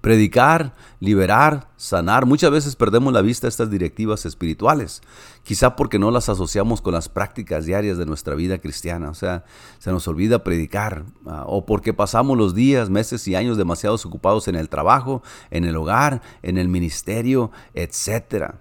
Predicar, 0.00 0.74
liberar, 0.98 1.68
sanar. 1.76 2.26
Muchas 2.26 2.50
veces 2.50 2.74
perdemos 2.74 3.12
la 3.12 3.22
vista 3.22 3.46
a 3.46 3.48
estas 3.48 3.70
directivas 3.70 4.26
espirituales, 4.26 5.00
quizá 5.44 5.76
porque 5.76 6.00
no 6.00 6.10
las 6.10 6.28
asociamos 6.28 6.80
con 6.80 6.92
las 6.92 7.08
prácticas 7.08 7.66
diarias 7.66 7.96
de 7.96 8.04
nuestra 8.04 8.34
vida 8.34 8.58
cristiana. 8.58 9.10
O 9.10 9.14
sea, 9.14 9.44
se 9.78 9.92
nos 9.92 10.08
olvida 10.08 10.42
predicar, 10.42 11.04
ah, 11.26 11.44
o 11.46 11.66
porque 11.66 11.94
pasamos 11.94 12.36
los 12.36 12.52
días, 12.52 12.90
meses 12.90 13.28
y 13.28 13.36
años 13.36 13.56
demasiados 13.56 14.04
ocupados 14.04 14.48
en 14.48 14.56
el 14.56 14.68
trabajo, 14.68 15.22
en 15.52 15.64
el 15.64 15.76
hogar, 15.76 16.20
en 16.42 16.58
el 16.58 16.68
ministerio, 16.68 17.52
etc. 17.74 18.54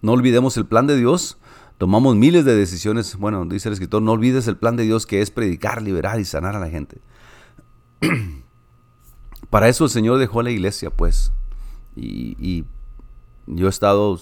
No 0.00 0.12
olvidemos 0.12 0.56
el 0.56 0.66
plan 0.66 0.88
de 0.88 0.96
Dios. 0.96 1.38
Tomamos 1.82 2.14
miles 2.14 2.44
de 2.44 2.54
decisiones. 2.54 3.16
Bueno, 3.16 3.44
dice 3.44 3.68
el 3.68 3.72
escritor, 3.72 4.02
no 4.02 4.12
olvides 4.12 4.46
el 4.46 4.56
plan 4.56 4.76
de 4.76 4.84
Dios 4.84 5.04
que 5.04 5.20
es 5.20 5.32
predicar, 5.32 5.82
liberar 5.82 6.20
y 6.20 6.24
sanar 6.24 6.54
a 6.54 6.60
la 6.60 6.70
gente. 6.70 7.00
Para 9.50 9.68
eso 9.68 9.82
el 9.82 9.90
Señor 9.90 10.18
dejó 10.18 10.44
la 10.44 10.52
iglesia, 10.52 10.90
pues. 10.90 11.32
Y, 11.96 12.64
yo 13.48 13.66
he 13.66 13.68
estado 13.68 14.20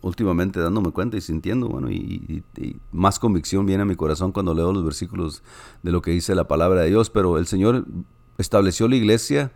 últimamente 0.00 0.58
dándome 0.58 0.90
cuenta 0.90 1.16
y 1.16 1.20
sintiendo, 1.20 1.68
bueno, 1.68 1.88
y, 1.88 2.42
más 2.90 3.20
convicción 3.20 3.64
viene 3.64 3.84
a 3.84 3.86
mi 3.86 3.94
corazón 3.94 4.32
cuando 4.32 4.52
leo 4.52 4.72
los 4.72 4.82
versículos 4.82 5.44
de 5.84 5.92
lo 5.92 6.02
que 6.02 6.10
dice 6.10 6.34
la 6.34 6.48
palabra 6.48 6.80
de 6.80 6.88
Dios, 6.88 7.10
pero 7.10 7.38
el 7.38 7.46
Señor 7.46 7.86
estableció 8.38 8.88
la 8.88 8.96
iglesia 8.96 9.52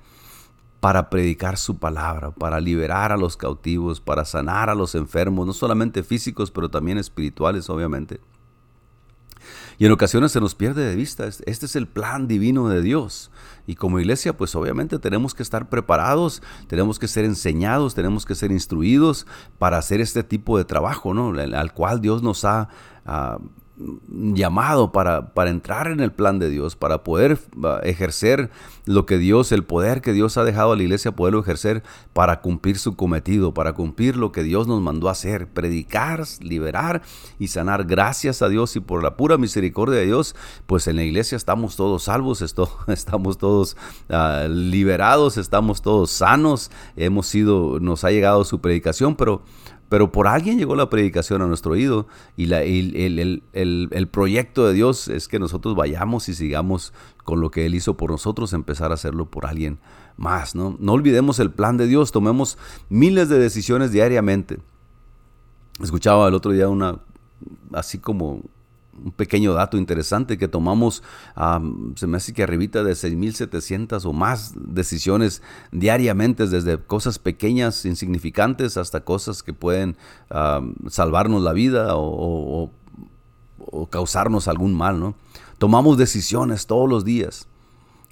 para 0.83 1.11
predicar 1.11 1.59
su 1.59 1.79
palabra, 1.79 2.33
para 2.33 2.59
liberar 2.59 3.12
a 3.12 3.16
los 3.16 3.37
cautivos, 3.37 4.01
para 4.01 4.25
sanar 4.25 4.68
a 4.68 4.75
los 4.75 4.97
enfermos, 4.97 5.47
no 5.47 5.53
solamente 5.53 6.03
físicos, 6.03 6.51
pero 6.51 6.71
también 6.71 6.99
espirituales, 6.99 7.71
obviamente. 7.71 8.18
Y 9.79 9.87
en 9.87 9.92
ocasiones 9.92 10.33
se 10.33 10.40
nos 10.40 10.57
pierde 10.57 10.85
de 10.85 10.97
vista, 10.97 11.25
este 11.29 11.66
es 11.66 11.77
el 11.77 11.87
plan 11.87 12.27
divino 12.27 12.68
de 12.68 12.83
Dios. 12.83 13.31
Y 13.64 13.77
como 13.77 14.01
iglesia, 14.01 14.37
pues 14.37 14.57
obviamente 14.57 14.99
tenemos 14.99 15.35
que 15.35 15.45
estar 15.45 15.68
preparados, 15.68 16.42
tenemos 16.66 16.99
que 16.99 17.07
ser 17.07 17.25
enseñados, 17.25 17.95
tenemos 17.95 18.27
que 18.27 18.35
ser 18.35 18.51
instruidos 18.51 19.29
para 19.61 19.79
hacer 19.79 20.01
este 20.01 20.25
tipo 20.25 20.59
de 20.59 20.64
trabajo, 20.64 21.14
¿no? 21.14 21.33
Al 21.38 21.73
cual 21.75 22.01
Dios 22.01 22.25
nos 22.25 22.45
ha 22.45 22.68
ah, 23.07 23.38
llamado 23.77 24.93
para, 24.93 25.33
para, 25.33 25.51
entrar 25.51 25.89
en 25.89 26.01
el 26.01 26.13
plan 26.13 26.39
de 26.39 26.51
Dios, 26.51 26.77
para 26.77 27.03
poder 27.03 27.39
ejercer 27.83 28.51
lo 28.85 29.07
que 29.07 29.17
Dios, 29.17 29.51
el 29.51 29.65
poder 29.65 30.03
que 30.03 30.13
Dios 30.13 30.37
ha 30.37 30.45
dejado 30.45 30.73
a 30.73 30.77
la 30.77 30.83
iglesia, 30.83 31.13
poderlo 31.13 31.41
ejercer 31.41 31.83
para 32.13 32.41
cumplir 32.41 32.79
su 32.79 32.97
cometido, 32.97 33.55
para 33.55 33.73
cumplir 33.73 34.17
lo 34.17 34.31
que 34.31 34.43
Dios 34.43 34.67
nos 34.67 34.83
mandó 34.83 35.09
a 35.09 35.13
hacer, 35.13 35.49
predicar, 35.49 36.25
liberar 36.41 37.03
y 37.39 37.49
sanar. 37.49 37.85
Gracias 37.85 38.43
a 38.43 38.49
Dios 38.49 38.77
y 38.77 38.81
por 38.81 39.03
la 39.03 39.17
pura 39.17 39.39
misericordia 39.39 39.99
de 39.99 40.07
Dios, 40.07 40.37
pues 40.67 40.87
en 40.87 40.97
la 40.97 41.05
iglesia 41.05 41.37
estamos 41.37 41.77
todos 41.77 42.05
salvos, 42.05 42.43
estamos 42.89 43.39
todos 43.39 43.77
ah, 44.11 44.47
liberados, 44.51 45.39
estamos 45.39 45.81
todos 45.81 46.11
sanos, 46.11 46.71
hemos 46.97 47.27
sido, 47.27 47.81
nos 47.81 48.05
ha 48.05 48.11
llegado 48.11 48.45
su 48.45 48.61
predicación, 48.61 49.17
pero 49.17 49.43
pero 49.93 50.11
por 50.11 50.27
alguien 50.27 50.57
llegó 50.57 50.75
la 50.75 50.89
predicación 50.89 51.43
a 51.43 51.47
nuestro 51.47 51.73
oído 51.73 52.07
y 52.35 52.51
el, 52.51 54.09
proyecto 54.11 54.67
de 54.67 54.73
Dios 54.73 55.09
es 55.09 55.29
que 55.29 55.39
nosotros 55.39 55.77
vayamos 55.77 56.31
y 56.31 56.35
sigamos 56.35 56.95
con 57.25 57.43
lo 57.43 57.51
que 57.51 57.67
Él 57.67 57.75
hizo 57.75 57.95
por 57.95 58.11
nosotros, 58.11 58.55
empezar 58.55 58.91
a 58.91 58.95
hacerlo 58.95 59.31
por 59.31 59.45
alguien 59.45 59.81
más. 60.17 60.55
No, 60.55 60.79
no 60.81 60.93
olvidemos 60.93 61.41
el 61.41 61.51
plan 61.51 61.77
de 61.77 61.89
Dios, 61.89 62.11
tomemos 62.11 62.57
miles 62.89 63.29
de 63.29 63.39
decisiones 63.39 63.93
diariamente. 63.93 64.61
Escuchaba 65.79 66.27
el 66.27 66.33
otro 66.33 66.53
día 66.53 66.71
una, 66.71 67.01
así 67.75 67.99
como 67.99 68.41
un 69.05 69.12
pequeño 69.12 69.53
dato 69.55 69.77
interesante 69.77 70.38
que 70.38 70.49
tomamos, 70.49 71.03
se 71.97 72.07
me 72.07 72.17
hace 72.17 72.33
que 72.33 72.43
arribita 72.43 72.83
de 72.83 72.93
6.700 72.93 74.05
o 74.05 74.12
más 74.12 74.55
decisiones 74.57 75.43
diariamente, 75.71 76.47
desde 76.47 76.79
cosas 76.79 77.19
pequeñas, 77.19 77.85
insignificantes, 77.85 78.77
hasta 78.77 79.01
cosas 79.05 79.43
que 79.43 79.53
pueden 79.53 79.97
salvarnos 80.88 81.43
la 81.43 81.53
vida 81.53 81.97
o, 81.97 82.71
o, 83.59 83.87
causarnos 83.87 84.49
algún 84.49 84.75
mal, 84.75 84.99
¿no? 84.99 85.15
Tomamos 85.59 85.97
decisiones 85.97 86.67
todos 86.67 86.88
los 86.88 87.05
días. 87.05 87.49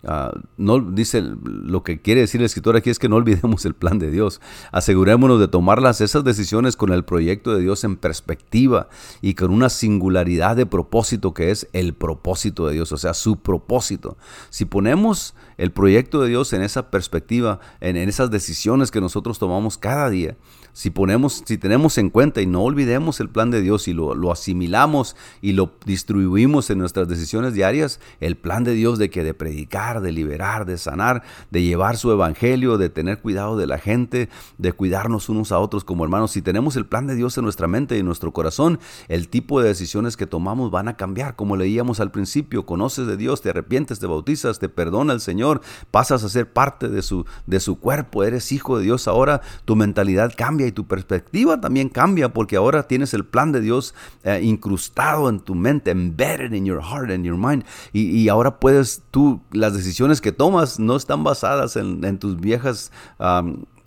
Ah, 0.04 0.32
no 0.56 0.80
dice 0.80 1.22
lo 1.22 1.82
que 1.82 2.00
quiere 2.00 2.22
decir 2.22 2.40
el 2.40 2.46
escritor 2.46 2.74
aquí 2.74 2.88
es 2.88 2.98
que 2.98 3.08
no 3.08 3.16
olvidemos 3.16 3.64
el 3.66 3.74
plan 3.74 3.98
de 3.98 4.10
Dios. 4.10 4.40
Asegurémonos 4.72 5.38
de 5.40 5.48
tomarlas 5.48 6.00
esas 6.00 6.24
decisiones 6.24 6.76
con 6.76 6.92
el 6.92 7.04
proyecto 7.04 7.54
de 7.54 7.60
Dios 7.60 7.84
en 7.84 7.96
perspectiva 7.96 8.88
y 9.20 9.34
con 9.34 9.50
una 9.50 9.68
singularidad 9.68 10.56
de 10.56 10.66
propósito 10.66 11.34
que 11.34 11.50
es 11.50 11.68
el 11.72 11.94
propósito 11.94 12.66
de 12.66 12.74
Dios, 12.74 12.92
o 12.92 12.96
sea, 12.96 13.14
su 13.14 13.36
propósito. 13.36 14.16
Si 14.48 14.64
ponemos 14.64 15.34
el 15.58 15.72
proyecto 15.72 16.22
de 16.22 16.28
Dios 16.28 16.52
en 16.52 16.62
esa 16.62 16.90
perspectiva, 16.90 17.60
en, 17.80 17.96
en 17.96 18.08
esas 18.08 18.30
decisiones 18.30 18.90
que 18.90 19.00
nosotros 19.00 19.38
tomamos 19.38 19.76
cada 19.76 20.08
día, 20.08 20.36
si 20.72 20.90
ponemos, 20.90 21.42
si 21.44 21.58
tenemos 21.58 21.98
en 21.98 22.10
cuenta 22.10 22.40
y 22.40 22.46
no 22.46 22.62
olvidemos 22.62 23.20
el 23.20 23.28
plan 23.28 23.50
de 23.50 23.60
Dios 23.60 23.88
y 23.88 23.92
lo, 23.92 24.14
lo, 24.14 24.30
asimilamos 24.30 25.16
y 25.42 25.52
lo 25.52 25.72
distribuimos 25.84 26.70
en 26.70 26.78
nuestras 26.78 27.08
decisiones 27.08 27.54
diarias, 27.54 28.00
el 28.20 28.36
plan 28.36 28.64
de 28.64 28.74
Dios 28.74 28.98
de 28.98 29.10
que 29.10 29.24
de 29.24 29.34
predicar, 29.34 29.89
de 29.98 30.12
liberar, 30.12 30.64
de 30.66 30.79
sanar, 30.79 31.24
de 31.50 31.64
llevar 31.64 31.96
su 31.96 32.12
evangelio, 32.12 32.79
de 32.79 32.88
tener 32.88 33.18
cuidado 33.18 33.57
de 33.57 33.66
la 33.66 33.79
gente, 33.79 34.29
de 34.59 34.72
cuidarnos 34.72 35.29
unos 35.29 35.50
a 35.50 35.59
otros 35.59 35.83
como 35.83 36.05
hermanos, 36.05 36.31
si 36.31 36.42
tenemos 36.42 36.76
el 36.76 36.87
plan 36.87 37.09
de 37.09 37.16
Dios 37.16 37.37
en 37.37 37.42
nuestra 37.42 37.66
mente 37.66 37.96
y 37.96 38.00
en 38.00 38.07
nuestro 38.07 38.33
corazón, 38.33 38.79
el 39.09 39.29
tipo 39.29 39.61
de 39.61 39.66
decisiones 39.66 40.16
que 40.16 40.26
tomamos 40.26 40.70
van 40.70 40.87
a 40.87 40.96
cambiar, 40.96 41.35
como 41.35 41.57
leíamos 41.57 41.98
al 41.98 42.12
principio, 42.12 42.66
conoces 42.66 43.09
de 43.09 43.16
Dios, 43.16 43.42
te 43.42 43.50
arrepientes, 43.50 43.98
te 43.98 44.07
bautizas, 44.07 44.61
te 44.61 44.68
perdona 44.68 45.12
el 45.12 45.20
Señor, 45.20 45.62
pasas 45.90 46.22
a 46.22 46.29
ser 46.29 46.53
parte 46.53 46.88
de 46.88 47.03
su, 47.03 47.24
de 47.46 47.59
su 47.59 47.81
cuerpo, 47.81 48.22
eres 48.22 48.53
hijo 48.53 48.79
de 48.79 48.85
Dios. 48.85 49.09
Ahora, 49.09 49.40
tu 49.64 49.76
mentalidad 49.76 50.33
cambia 50.37 50.66
y 50.66 50.72
tu 50.72 50.87
perspectiva 50.87 51.61
también 51.61 51.88
cambia 51.88 52.33
porque 52.33 52.57
ahora 52.57 52.85
tienes 52.85 53.14
el 53.14 53.24
plan 53.24 53.53
de 53.53 53.61
Dios 53.61 53.94
eh, 54.24 54.40
incrustado 54.42 55.29
en 55.29 55.40
tu 55.40 55.55
mente, 55.55 55.90
embedded 55.90 56.53
in 56.53 56.64
your 56.64 56.83
heart 56.83 57.11
and 57.11 57.24
your 57.24 57.37
mind. 57.37 57.64
Y, 57.92 58.29
ahora 58.29 58.61
puedes 58.61 59.03
tú, 59.11 59.40
las 59.53 59.74
decisiones 59.81 60.21
que 60.21 60.33
tomas 60.33 60.79
no 60.79 60.97
están 60.97 61.25
basadas 61.25 61.77
en, 61.77 62.19
tus 62.19 62.38
viejas 62.38 62.93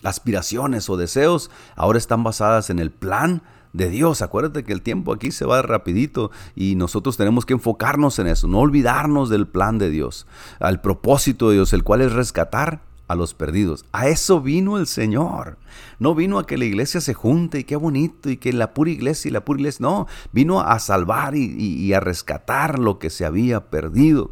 aspiraciones 0.04 0.90
o 0.90 0.98
deseos, 0.98 1.50
ahora 1.76 1.98
están 1.98 2.24
basadas 2.24 2.70
en 2.70 2.80
el 2.80 2.92
plan 2.92 3.42
de 3.74 3.90
Dios. 3.90 4.22
Acuérdate 4.22 4.64
que 4.64 4.74
el 4.74 4.82
tiempo 4.82 5.14
aquí 5.14 5.32
se 5.32 5.46
va 5.46 5.62
rapidito 5.62 6.32
y 6.56 6.76
nosotros 6.76 7.18
tenemos 7.18 7.46
que 7.46 7.54
enfocarnos 7.54 8.20
en 8.20 8.28
eso, 8.28 8.48
no 8.48 8.60
olvidarnos 8.60 9.30
del 9.30 9.48
plan 9.48 9.78
de 9.78 9.90
Dios, 9.90 10.28
al 10.60 10.82
propósito 10.82 11.50
de 11.50 11.56
Dios, 11.56 11.74
el 11.74 11.84
cual 11.84 12.02
es 12.02 12.12
rescatar 12.12 12.82
a 13.08 13.16
los 13.16 13.34
perdidos. 13.34 13.86
A 13.92 14.08
eso 14.08 14.42
vino 14.42 14.78
el 14.78 14.88
Señor. 14.88 15.58
No 16.00 16.16
vino 16.16 16.40
a 16.40 16.48
que 16.48 16.58
la 16.58 16.66
iglesia 16.66 17.02
se 17.02 17.14
junte 17.14 17.60
y 17.60 17.64
qué 17.64 17.76
bonito 17.76 18.30
y 18.30 18.38
que 18.38 18.54
la 18.54 18.74
pura 18.74 18.92
iglesia 18.92 19.30
y 19.30 19.32
la 19.32 19.44
pura 19.44 19.60
iglesia. 19.60 19.84
No, 19.84 20.08
vino 20.32 20.62
a 20.62 20.80
salvar 20.80 21.36
y, 21.36 21.46
y 21.46 21.94
a 21.94 22.00
rescatar 22.00 22.80
lo 22.80 23.00
que 23.00 23.10
se 23.10 23.26
había 23.26 23.70
perdido. 23.70 24.32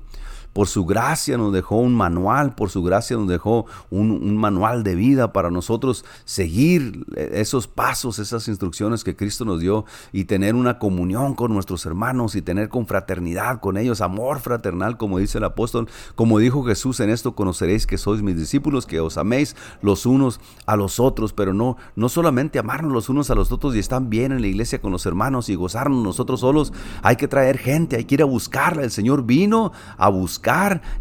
Por 0.54 0.68
su 0.68 0.86
gracia 0.86 1.38
nos 1.38 1.54
dejó 1.54 1.78
un 1.78 1.96
manual, 1.96 2.56
por 2.56 2.70
su 2.70 2.84
gracia 2.84 3.16
nos 3.16 3.30
dejó 3.30 3.66
un, 3.90 4.36
manual 4.36 4.84
de 4.84 4.96
vida 4.96 5.32
para 5.32 5.50
nosotros 5.50 6.04
seguir 6.26 7.06
esos 7.16 7.68
pasos, 7.68 8.20
esas 8.20 8.48
instrucciones 8.50 9.06
que 9.06 9.16
Cristo 9.16 9.46
nos 9.46 9.62
dio 9.62 9.86
y 10.12 10.26
tener 10.26 10.56
una 10.56 10.78
comunión 10.78 11.36
con 11.36 11.54
nuestros 11.54 11.86
hermanos 11.86 12.36
y 12.36 12.42
tener 12.42 12.68
confraternidad 12.68 13.62
con 13.62 13.78
ellos, 13.78 14.02
amor 14.02 14.40
fraternal, 14.40 14.98
como 14.98 15.20
dice 15.20 15.38
el 15.38 15.46
apóstol, 15.46 15.88
como 16.16 16.38
dijo 16.40 16.64
Jesús, 16.64 17.00
en 17.00 17.10
esto 17.10 17.34
conoceréis 17.34 17.88
que 17.88 17.98
sois 17.98 18.22
mis 18.22 18.36
discípulos, 18.36 18.86
que 18.86 19.00
os 19.00 19.18
améis 19.18 19.56
los 19.82 20.06
unos 20.06 20.42
a 20.66 20.76
los 20.76 21.00
otros, 21.00 21.32
pero 21.32 21.54
no, 21.54 21.78
no 21.96 22.10
solamente 22.10 22.60
amarnos 22.60 22.92
los 22.92 23.08
unos 23.08 23.30
a 23.30 23.36
los 23.36 23.54
otros 23.54 23.74
y 23.76 23.80
estar 23.80 24.02
bien 24.02 24.34
en 24.34 24.42
la 24.42 24.48
iglesia 24.48 24.82
con 24.82 24.92
los 24.92 25.06
hermanos 25.06 25.48
y 25.48 25.56
gozarnos 25.56 26.04
nosotros 26.04 26.42
solos, 26.42 26.74
hay 27.04 27.16
que 27.16 27.30
traer 27.30 27.58
gente, 27.58 27.96
hay 27.96 28.04
que 28.04 28.16
ir 28.16 28.22
a 28.22 28.26
buscarla. 28.26 28.84
El 28.84 28.92
Señor 28.92 29.24
vino 29.24 29.72
a 29.98 30.10
buscar 30.10 30.41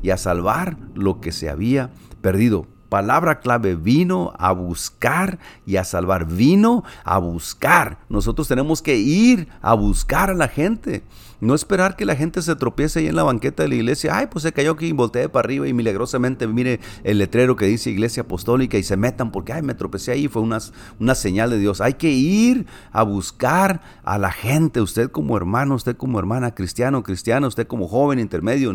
y 0.03 0.11
a 0.11 0.17
salvar 0.17 0.77
lo 0.95 1.21
que 1.21 1.33
se 1.33 1.49
había 1.49 1.91
perdido. 2.21 2.67
Palabra 2.89 3.39
clave, 3.39 3.77
vino 3.77 4.33
a 4.37 4.51
buscar 4.51 5.39
y 5.65 5.77
a 5.77 5.85
salvar. 5.85 6.27
Vino 6.27 6.83
a 7.05 7.19
buscar. 7.19 7.99
Nosotros 8.09 8.49
tenemos 8.49 8.83
que 8.83 8.97
ir 8.97 9.49
a 9.63 9.75
buscar 9.75 10.31
a 10.31 10.35
la 10.35 10.49
gente. 10.49 11.05
No 11.41 11.55
esperar 11.55 11.97
que 11.97 12.05
la 12.05 12.17
gente 12.17 12.43
se 12.43 12.57
tropiece 12.57 13.01
ahí 13.01 13.07
en 13.07 13.17
la 13.17 13.23
banqueta 13.23 13.63
de 13.63 13.69
la 13.71 13.75
iglesia. 13.77 14.17
Ay, 14.17 14.29
pues 14.31 14.43
se 14.43 14.53
cayó 14.53 14.73
aquí 14.73 14.87
y 14.87 14.93
volteé 14.93 15.29
para 15.29 15.47
arriba 15.47 15.67
y 15.69 15.73
milagrosamente 15.73 16.47
mire 16.47 16.81
el 17.05 17.19
letrero 17.19 17.57
que 17.57 17.67
dice 17.67 17.91
iglesia 17.91 18.23
apostólica 18.23 18.77
y 18.79 18.83
se 18.83 18.97
metan 18.97 19.33
porque, 19.33 19.53
ay, 19.53 19.63
me 19.63 19.75
tropecé 19.75 20.13
ahí. 20.13 20.29
Fue 20.29 20.43
una, 20.43 20.59
una 20.99 21.15
señal 21.15 21.51
de 21.51 21.59
Dios. 21.59 21.81
Hay 21.81 21.95
que 21.95 22.11
ir 22.11 22.67
a 22.93 23.03
buscar 23.03 23.81
a 24.05 24.19
la 24.19 24.31
gente. 24.31 24.81
Usted 24.81 25.11
como 25.11 25.37
hermano, 25.37 25.75
usted 25.75 25.97
como 25.97 26.19
hermana, 26.19 26.55
cristiano, 26.55 27.03
cristiano, 27.03 27.49
usted 27.49 27.67
como 27.67 27.89
joven, 27.89 28.19
intermedio, 28.19 28.73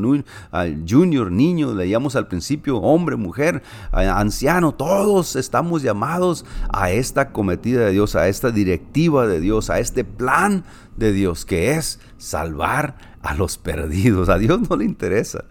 junior, 0.88 1.32
niño, 1.32 1.74
leíamos 1.74 2.16
al 2.16 2.28
principio, 2.28 2.78
hombre, 2.78 3.16
mujer, 3.16 3.64
anciano, 3.92 4.74
todos 4.74 5.36
estamos 5.36 5.82
llamados 5.82 6.46
a 6.70 6.92
esta 6.92 7.32
cometida 7.32 7.86
de 7.86 7.92
Dios, 7.92 8.16
a 8.16 8.28
esta 8.28 8.52
directiva 8.52 9.28
de 9.28 9.40
Dios, 9.40 9.70
a 9.70 9.80
este 9.80 10.04
plan 10.04 10.64
de 10.96 11.12
Dios, 11.12 11.46
que 11.46 11.72
es 11.72 12.00
salvar 12.18 12.98
a 13.22 13.34
los 13.34 13.58
perdidos. 13.58 14.30
A 14.30 14.38
Dios 14.38 14.70
no 14.70 14.78
le 14.78 14.86
interesa. 14.86 15.46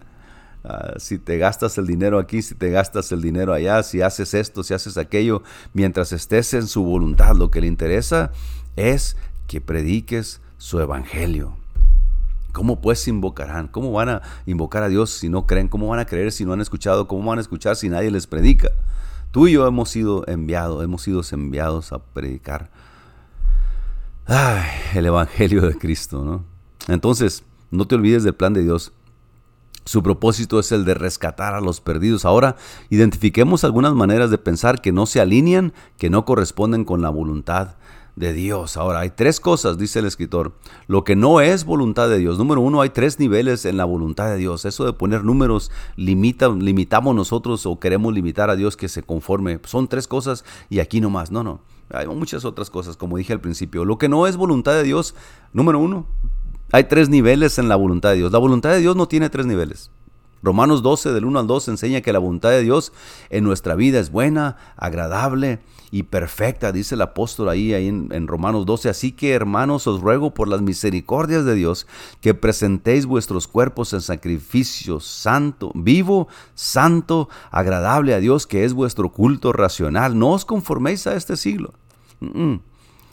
Ah, 0.63 0.93
si 0.97 1.19
te 1.19 1.37
gastas 1.37 1.77
el 1.77 1.85
dinero 1.85 2.17
aquí, 2.17 2.41
si 2.41 2.55
te 2.55 2.71
gastas 2.71 3.11
el 3.11 3.21
dinero 3.21 3.53
allá, 3.53 3.83
si 3.83 4.01
haces 4.01 4.33
esto, 4.33 4.63
si 4.63 4.73
haces 4.73 4.97
aquello, 4.97 5.43
mientras 5.73 6.11
estés 6.11 6.53
en 6.55 6.67
su 6.67 6.83
voluntad, 6.83 7.35
lo 7.35 7.51
que 7.51 7.61
le 7.61 7.67
interesa 7.67 8.31
es 8.75 9.15
que 9.47 9.61
prediques 9.61 10.41
su 10.57 10.79
evangelio. 10.79 11.55
¿Cómo 12.51 12.81
pues 12.81 13.07
invocarán? 13.07 13.67
¿Cómo 13.67 13.91
van 13.91 14.09
a 14.09 14.21
invocar 14.45 14.81
a 14.81 14.87
Dios 14.87 15.11
si 15.11 15.29
no 15.29 15.45
creen? 15.45 15.67
¿Cómo 15.67 15.87
van 15.87 15.99
a 15.99 16.05
creer 16.05 16.31
si 16.31 16.45
no 16.45 16.53
han 16.53 16.61
escuchado? 16.61 17.07
¿Cómo 17.07 17.29
van 17.29 17.37
a 17.37 17.41
escuchar 17.41 17.75
si 17.75 17.89
nadie 17.89 18.09
les 18.09 18.27
predica? 18.27 18.69
Tú 19.31 19.47
y 19.47 19.51
yo 19.51 19.67
hemos 19.67 19.89
sido 19.89 20.23
enviados, 20.27 20.83
hemos 20.83 21.01
sido 21.01 21.21
enviados 21.31 21.91
a 21.91 21.99
predicar 21.99 22.69
el 24.27 25.05
Evangelio 25.05 25.61
de 25.61 25.77
Cristo, 25.77 26.23
¿no? 26.23 26.45
Entonces, 26.87 27.43
no 27.71 27.87
te 27.87 27.95
olvides 27.95 28.23
del 28.23 28.35
plan 28.35 28.53
de 28.53 28.63
Dios. 28.63 28.91
Su 29.85 30.01
propósito 30.01 30.59
es 30.59 30.71
el 30.71 30.83
de 30.83 30.95
rescatar 30.95 31.53
a 31.53 31.61
los 31.61 31.79
perdidos. 31.79 32.25
Ahora, 32.25 32.55
identifiquemos 32.89 33.63
algunas 33.63 33.93
maneras 33.93 34.31
de 34.31 34.39
pensar 34.39 34.81
que 34.81 34.91
no 34.91 35.05
se 35.05 35.21
alinean, 35.21 35.73
que 35.97 36.09
no 36.09 36.25
corresponden 36.25 36.85
con 36.85 37.01
la 37.03 37.09
voluntad 37.09 37.75
de 38.15 38.33
Dios. 38.33 38.77
Ahora, 38.77 39.01
hay 39.01 39.09
tres 39.09 39.39
cosas, 39.39 39.77
dice 39.77 39.99
el 39.99 40.05
escritor. 40.05 40.53
Lo 40.87 41.03
que 41.03 41.15
no 41.15 41.41
es 41.41 41.65
voluntad 41.65 42.09
de 42.09 42.17
Dios. 42.17 42.37
Número 42.37 42.61
uno, 42.61 42.81
hay 42.81 42.89
tres 42.89 43.19
niveles 43.19 43.65
en 43.65 43.77
la 43.77 43.85
voluntad 43.85 44.27
de 44.27 44.37
Dios. 44.37 44.65
Eso 44.65 44.85
de 44.85 44.93
poner 44.93 45.23
números, 45.23 45.71
limita, 45.95 46.49
limitamos 46.49 47.15
nosotros 47.15 47.65
o 47.65 47.79
queremos 47.79 48.13
limitar 48.13 48.49
a 48.49 48.55
Dios 48.55 48.77
que 48.77 48.87
se 48.87 49.03
conforme. 49.03 49.59
Son 49.65 49.87
tres 49.87 50.07
cosas 50.07 50.45
y 50.69 50.79
aquí 50.79 51.01
no 51.01 51.09
más. 51.09 51.31
No, 51.31 51.43
no. 51.43 51.61
Hay 51.91 52.07
muchas 52.07 52.45
otras 52.45 52.69
cosas, 52.69 52.97
como 52.97 53.17
dije 53.17 53.33
al 53.33 53.41
principio. 53.41 53.85
Lo 53.85 53.97
que 53.97 54.09
no 54.09 54.27
es 54.27 54.37
voluntad 54.37 54.73
de 54.73 54.83
Dios, 54.83 55.13
número 55.53 55.79
uno, 55.79 56.07
hay 56.71 56.85
tres 56.85 57.09
niveles 57.09 57.59
en 57.59 57.69
la 57.69 57.75
voluntad 57.75 58.09
de 58.09 58.17
Dios. 58.17 58.31
La 58.31 58.39
voluntad 58.39 58.71
de 58.71 58.79
Dios 58.79 58.95
no 58.95 59.07
tiene 59.07 59.29
tres 59.29 59.45
niveles. 59.45 59.91
Romanos 60.45 60.83
12, 60.83 61.11
del 61.11 61.25
1 61.25 61.39
al 61.39 61.47
2, 61.47 61.69
enseña 61.69 62.01
que 62.01 62.13
la 62.13 62.19
voluntad 62.19 62.51
de 62.51 62.61
Dios 62.61 62.93
en 63.31 63.43
nuestra 63.43 63.73
vida 63.73 63.99
es 63.99 64.11
buena, 64.11 64.57
agradable 64.77 65.59
y 65.89 66.03
perfecta, 66.03 66.71
dice 66.71 66.93
el 66.95 67.01
apóstol 67.01 67.49
ahí, 67.49 67.73
ahí 67.73 67.87
en, 67.87 68.27
Romanos 68.27 68.65
12. 68.65 68.89
Así 68.89 69.11
que, 69.11 69.31
hermanos, 69.31 69.87
os 69.87 70.01
ruego 70.01 70.33
por 70.33 70.47
las 70.47 70.61
misericordias 70.61 71.45
de 71.45 71.55
Dios 71.55 71.87
que 72.21 72.33
presentéis 72.33 73.05
vuestros 73.05 73.47
cuerpos 73.47 73.93
en 73.93 74.01
sacrificio 74.01 74.99
santo, 74.99 75.71
vivo, 75.73 76.27
santo, 76.53 77.27
agradable 77.49 78.13
a 78.13 78.19
Dios, 78.19 78.45
que 78.45 78.65
es 78.65 78.73
vuestro 78.73 79.11
culto 79.11 79.51
racional. 79.51 80.19
No 80.19 80.31
os 80.31 80.45
conforméis 80.45 81.07
a 81.07 81.15
este 81.15 81.37
siglo. 81.37 81.73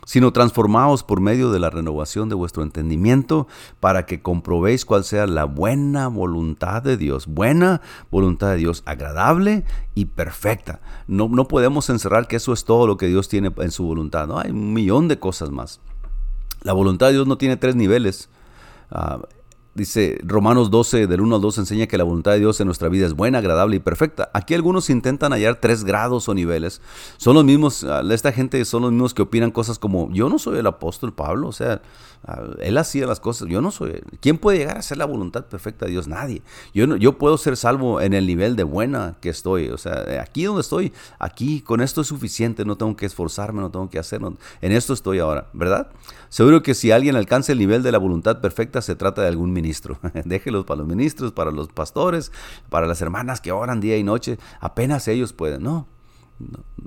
Sino 0.04 0.32
transformaos 0.32 1.02
por 1.02 1.20
medio 1.20 1.50
de 1.50 1.60
la 1.60 1.70
renovación 1.70 2.28
de 2.28 2.34
vuestro 2.34 2.62
entendimiento 2.62 3.46
para 3.80 4.04
que 4.06 4.20
comprobéis 4.20 4.84
cuál 4.84 5.04
sea 5.04 5.26
la 5.26 5.44
buena 5.44 6.08
voluntad 6.08 6.82
de 6.82 6.96
Dios, 6.96 7.26
buena 7.26 7.80
voluntad 8.10 8.50
de 8.50 8.56
Dios, 8.56 8.82
agradable 8.84 9.64
y 9.94 10.06
perfecta. 10.06 10.80
No, 11.06 11.28
no 11.28 11.46
podemos 11.46 11.88
encerrar 11.90 12.26
que 12.26 12.36
eso 12.36 12.52
es 12.52 12.64
todo 12.64 12.86
lo 12.86 12.96
que 12.96 13.06
Dios 13.06 13.28
tiene 13.28 13.52
en 13.56 13.70
su 13.70 13.84
voluntad, 13.84 14.26
¿no? 14.26 14.38
hay 14.38 14.50
un 14.50 14.72
millón 14.72 15.08
de 15.08 15.18
cosas 15.18 15.50
más. 15.50 15.80
La 16.62 16.72
voluntad 16.72 17.06
de 17.08 17.14
Dios 17.14 17.26
no 17.26 17.38
tiene 17.38 17.56
tres 17.56 17.74
niveles. 17.74 18.28
Uh, 18.90 19.22
Dice 19.74 20.18
Romanos 20.22 20.70
12, 20.70 21.06
del 21.06 21.22
1 21.22 21.36
al 21.36 21.40
2, 21.40 21.58
enseña 21.58 21.86
que 21.86 21.96
la 21.96 22.04
voluntad 22.04 22.32
de 22.32 22.40
Dios 22.40 22.60
en 22.60 22.66
nuestra 22.66 22.90
vida 22.90 23.06
es 23.06 23.14
buena, 23.14 23.38
agradable 23.38 23.76
y 23.76 23.78
perfecta. 23.78 24.30
Aquí 24.34 24.52
algunos 24.52 24.90
intentan 24.90 25.32
hallar 25.32 25.60
tres 25.60 25.84
grados 25.84 26.28
o 26.28 26.34
niveles. 26.34 26.82
Son 27.16 27.34
los 27.34 27.44
mismos, 27.44 27.86
esta 28.10 28.32
gente 28.32 28.62
son 28.66 28.82
los 28.82 28.92
mismos 28.92 29.14
que 29.14 29.22
opinan 29.22 29.50
cosas 29.50 29.78
como, 29.78 30.12
yo 30.12 30.28
no 30.28 30.38
soy 30.38 30.58
el 30.58 30.66
apóstol 30.66 31.14
Pablo, 31.14 31.48
o 31.48 31.52
sea, 31.52 31.80
él 32.60 32.76
hacía 32.76 33.06
las 33.06 33.18
cosas, 33.18 33.48
yo 33.48 33.62
no 33.62 33.70
soy. 33.70 34.02
¿Quién 34.20 34.36
puede 34.36 34.58
llegar 34.58 34.76
a 34.76 34.82
ser 34.82 34.98
la 34.98 35.06
voluntad 35.06 35.46
perfecta 35.46 35.86
de 35.86 35.92
Dios? 35.92 36.06
Nadie. 36.06 36.42
Yo, 36.74 36.86
no, 36.86 36.96
yo 36.96 37.18
puedo 37.18 37.38
ser 37.38 37.56
salvo 37.56 38.00
en 38.00 38.12
el 38.12 38.26
nivel 38.26 38.56
de 38.56 38.64
buena 38.64 39.16
que 39.20 39.30
estoy. 39.30 39.70
O 39.70 39.78
sea, 39.78 40.04
aquí 40.20 40.44
donde 40.44 40.60
estoy, 40.60 40.92
aquí 41.18 41.62
con 41.62 41.80
esto 41.80 42.02
es 42.02 42.06
suficiente, 42.06 42.64
no 42.64 42.76
tengo 42.76 42.94
que 42.94 43.06
esforzarme, 43.06 43.60
no 43.60 43.70
tengo 43.70 43.88
que 43.88 43.98
hacerlo. 43.98 44.36
En 44.60 44.72
esto 44.72 44.92
estoy 44.92 45.18
ahora, 45.18 45.48
¿verdad? 45.52 45.88
Seguro 46.32 46.62
que 46.62 46.72
si 46.72 46.90
alguien 46.90 47.14
alcanza 47.14 47.52
el 47.52 47.58
nivel 47.58 47.82
de 47.82 47.92
la 47.92 47.98
voluntad 47.98 48.40
perfecta, 48.40 48.80
se 48.80 48.96
trata 48.96 49.20
de 49.20 49.28
algún 49.28 49.52
ministro. 49.52 49.98
Déjelos 50.24 50.64
para 50.64 50.78
los 50.78 50.86
ministros, 50.86 51.30
para 51.30 51.50
los 51.50 51.68
pastores, 51.68 52.32
para 52.70 52.86
las 52.86 53.02
hermanas 53.02 53.42
que 53.42 53.52
oran 53.52 53.82
día 53.82 53.98
y 53.98 54.02
noche. 54.02 54.38
Apenas 54.58 55.08
ellos 55.08 55.34
pueden. 55.34 55.62
No, 55.62 55.86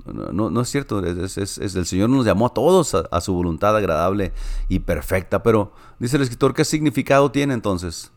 no, 0.04 0.32
no, 0.32 0.50
no 0.50 0.60
es 0.60 0.68
cierto. 0.68 1.00
Es, 1.06 1.58
el 1.58 1.86
Señor 1.86 2.10
nos 2.10 2.26
llamó 2.26 2.46
a 2.46 2.54
todos 2.54 2.96
a, 2.96 3.04
a, 3.12 3.20
su 3.20 3.34
voluntad 3.34 3.76
agradable 3.76 4.32
y 4.68 4.80
perfecta. 4.80 5.44
Pero 5.44 5.70
dice 6.00 6.16
el 6.16 6.24
escritor, 6.24 6.52
¿qué 6.52 6.64
significado 6.64 7.30
tiene 7.30 7.54
entonces? 7.54 8.10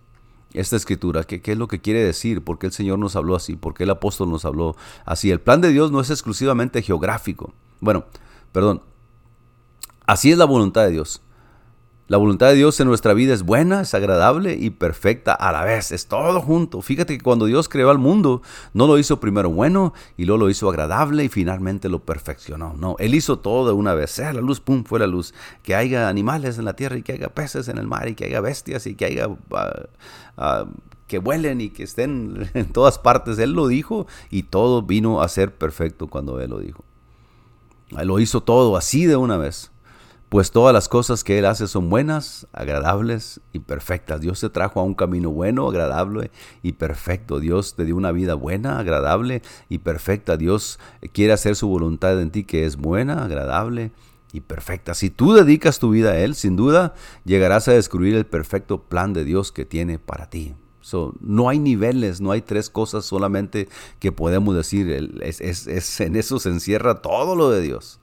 Esta 0.53 0.77
escritura, 0.77 1.25
¿qué, 1.25 1.43
¿qué 1.43 1.51
es 1.51 1.59
lo 1.59 1.67
que 1.67 1.80
quiere 1.80 2.03
decir? 2.03 2.43
¿Por 2.43 2.57
qué 2.57 2.65
el 2.65 2.73
Señor 2.73 2.97
nos 2.97 3.15
habló 3.15 3.36
así? 3.36 3.55
¿Por 3.55 3.75
qué 3.75 3.84
el 3.84 3.91
apóstol 3.91 4.32
nos 4.32 4.45
habló 4.45 4.75
así? 5.05 5.30
El 5.30 5.41
plan 5.41 5.61
de 5.61 5.69
Dios 5.69 5.91
no 5.91 6.01
es 6.01 6.09
exclusivamente 6.09 6.82
geográfico. 6.82 7.53
Bueno, 7.82 8.05
perdón, 8.51 8.82
así 10.10 10.32
es 10.32 10.38
la 10.38 10.45
voluntad 10.45 10.84
de 10.86 10.91
Dios. 10.91 11.22
La 12.07 12.18
voluntad 12.18 12.47
de 12.47 12.55
Dios 12.55 12.80
en 12.80 12.88
nuestra 12.88 13.14
vida 13.14 13.36
es 13.36 13.43
buena, 13.43 13.82
es 13.82 13.93
agradable 13.93 14.55
y 14.60 14.72
perfecta 14.72 15.32
a 15.32 15.51
la 15.51 15.64
vez. 15.64 15.91
Es 15.91 16.07
todo 16.07 16.41
junto. 16.41 16.82
Fíjate 16.82 17.16
que 17.16 17.24
cuando 17.24 17.45
Dios 17.45 17.70
creó 17.70 17.91
al 17.91 17.99
mundo, 17.99 18.41
no 18.74 18.88
lo 18.88 18.97
hizo 18.97 19.20
primero 19.20 19.51
bueno 19.51 19.93
y 20.18 20.26
luego 20.26 20.45
lo 20.45 20.49
hizo 20.49 20.68
agradable 20.68 21.26
y 21.26 21.30
finalmente 21.30 21.88
lo 21.88 21.99
perfeccionó. 21.99 22.74
No, 22.74 22.95
Él 22.97 23.14
hizo 23.14 23.38
todo 23.38 23.68
de 23.68 23.74
una 23.74 23.93
vez. 23.93 24.10
Sea 24.10 24.34
la 24.34 24.41
luz, 24.41 24.60
pum, 24.60 24.86
fue 24.86 24.97
la 24.97 25.05
luz. 25.05 25.36
Que 25.62 25.76
haya 25.76 26.10
animales 26.10 26.57
en 26.57 26.66
la 26.66 26.74
tierra 26.76 26.97
y 26.97 27.03
que 27.03 27.12
haya 27.12 27.30
peces 27.30 27.68
en 27.68 27.78
el 27.78 27.86
mar 27.86 28.07
y 28.07 28.16
que 28.16 28.26
haya 28.26 28.41
bestias 28.41 28.88
y 28.88 28.95
que 28.95 29.05
haya... 29.05 29.28
Uh, 29.28 29.38
uh, 30.38 30.68
que 31.05 31.20
vuelen 31.20 31.62
y 31.62 31.70
que 31.70 31.84
estén 31.84 32.49
en 32.55 32.74
todas 32.74 32.97
partes. 32.97 33.38
Él 33.38 33.51
lo 33.51 33.68
dijo 33.68 34.07
y 34.32 34.43
todo 34.43 34.82
vino 34.82 35.22
a 35.22 35.28
ser 35.28 35.53
perfecto 35.53 36.07
cuando 36.07 36.41
Él 36.41 36.49
lo 36.49 36.60
dijo. 36.60 36.84
Él 37.95 38.07
lo 38.07 38.20
hizo 38.20 38.41
todo 38.41 38.78
así 38.78 39.05
de 39.05 39.16
una 39.16 39.38
vez 39.38 39.72
pues 40.30 40.51
todas 40.51 40.73
las 40.73 40.88
cosas 40.88 41.23
que 41.23 41.39
Él 41.39 41.45
hace 41.45 41.67
son 41.67 41.89
buenas, 41.89 42.47
agradables 42.53 43.41
y 43.51 43.59
perfectas. 43.59 44.21
Dios 44.21 44.39
te 44.39 44.49
trajo 44.49 44.80
a 44.80 44.84
un 44.84 44.93
camino 44.93 45.32
bueno, 45.32 45.67
agradable 45.67 46.30
y 46.61 46.73
perfecto. 46.73 47.39
Dios 47.39 47.75
te 47.75 47.84
dio 47.84 47.95
una 47.95 48.11
vida 48.11 48.36
buena, 48.36 48.77
agradable 48.77 49.41
y 49.69 49.80
perfecta. 49.80 50.38
Dios 50.38 50.80
quiere 51.13 51.34
hacer 51.34 51.55
su 51.55 51.67
voluntad 51.67 52.21
en 52.21 52.30
ti 52.30 52.43
que 52.43 52.65
es 52.65 52.77
buena, 52.77 53.23
agradable 53.25 53.91
y 54.32 54.41
perfecta. 54.41 54.93
Si 54.93 55.09
tú 55.09 55.34
dedicas 55.34 55.80
tu 55.80 55.89
vida 55.89 56.11
a 56.11 56.19
Él, 56.19 56.36
sin 56.36 56.55
duda 56.55 56.93
llegarás 57.25 57.67
a 57.67 57.73
descubrir 57.73 58.15
el 58.15 58.27
perfecto 58.27 58.84
plan 58.84 59.13
de 59.13 59.23
Dios 59.23 59.51
que 59.51 59.65
tiene 59.65 59.97
para 59.97 60.30
ti. 60.30 60.53
So, 60.82 61.13
no 61.19 61.49
hay 61.49 61.59
niveles, 61.59 62.21
no 62.21 62.32
hay 62.32 62.41
tres 62.41 62.69
cosas 62.69 63.05
solamente 63.05 63.67
que 63.99 64.11
podemos 64.11 64.55
decir. 64.55 64.89
Es, 65.21 65.99
en 65.99 66.15
eso 66.15 66.39
se 66.39 66.49
encierra 66.49 67.01
todo 67.01 67.36
lo 67.36 67.49
de 67.49 67.61
Dios. 67.61 67.98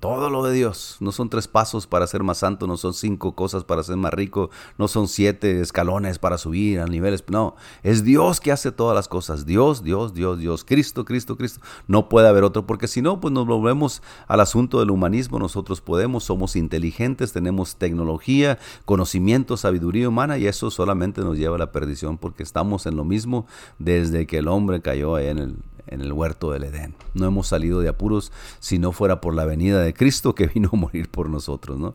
Todo 0.00 0.28
lo 0.28 0.44
de 0.44 0.54
Dios. 0.54 0.98
No 1.00 1.10
son 1.10 1.30
tres 1.30 1.48
pasos 1.48 1.86
para 1.86 2.06
ser 2.06 2.22
más 2.22 2.38
santo, 2.38 2.66
no 2.66 2.76
son 2.76 2.92
cinco 2.92 3.34
cosas 3.34 3.64
para 3.64 3.82
ser 3.82 3.96
más 3.96 4.12
rico, 4.12 4.50
no 4.76 4.88
son 4.88 5.08
siete 5.08 5.60
escalones 5.60 6.18
para 6.18 6.36
subir 6.36 6.80
a 6.80 6.86
niveles. 6.86 7.24
No, 7.28 7.56
es 7.82 8.04
Dios 8.04 8.40
que 8.40 8.52
hace 8.52 8.72
todas 8.72 8.94
las 8.94 9.08
cosas. 9.08 9.46
Dios, 9.46 9.82
Dios, 9.82 10.12
Dios, 10.12 10.38
Dios. 10.38 10.64
Cristo, 10.64 11.06
Cristo, 11.06 11.38
Cristo. 11.38 11.60
No 11.88 12.10
puede 12.10 12.28
haber 12.28 12.44
otro, 12.44 12.66
porque 12.66 12.88
si 12.88 13.00
no, 13.00 13.20
pues 13.20 13.32
nos 13.32 13.46
volvemos 13.46 14.02
al 14.28 14.40
asunto 14.40 14.80
del 14.80 14.90
humanismo. 14.90 15.38
Nosotros 15.38 15.80
podemos, 15.80 16.24
somos 16.24 16.56
inteligentes, 16.56 17.32
tenemos 17.32 17.76
tecnología, 17.76 18.58
conocimiento, 18.84 19.56
sabiduría 19.56 20.10
humana, 20.10 20.36
y 20.36 20.46
eso 20.46 20.70
solamente 20.70 21.22
nos 21.22 21.38
lleva 21.38 21.56
a 21.56 21.58
la 21.58 21.72
perdición, 21.72 22.18
porque 22.18 22.42
estamos 22.42 22.84
en 22.84 22.96
lo 22.96 23.04
mismo 23.04 23.46
desde 23.78 24.26
que 24.26 24.38
el 24.38 24.48
hombre 24.48 24.82
cayó 24.82 25.14
ahí 25.14 25.28
en 25.28 25.38
el, 25.38 25.56
en 25.86 26.00
el 26.00 26.12
huerto 26.12 26.52
del 26.52 26.64
Edén. 26.64 26.94
No 27.14 27.26
hemos 27.26 27.48
salido 27.48 27.80
de 27.80 27.88
apuros 27.88 28.32
si 28.58 28.78
no 28.78 28.92
fuera 28.92 29.20
por 29.20 29.34
la 29.34 29.44
venida 29.44 29.80
de 29.80 29.94
Cristo 29.94 30.34
que 30.34 30.46
vino 30.54 30.70
a 30.72 30.76
morir 30.76 31.08
por 31.08 31.28
nosotros, 31.28 31.78
¿no? 31.78 31.94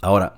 Ahora, 0.00 0.34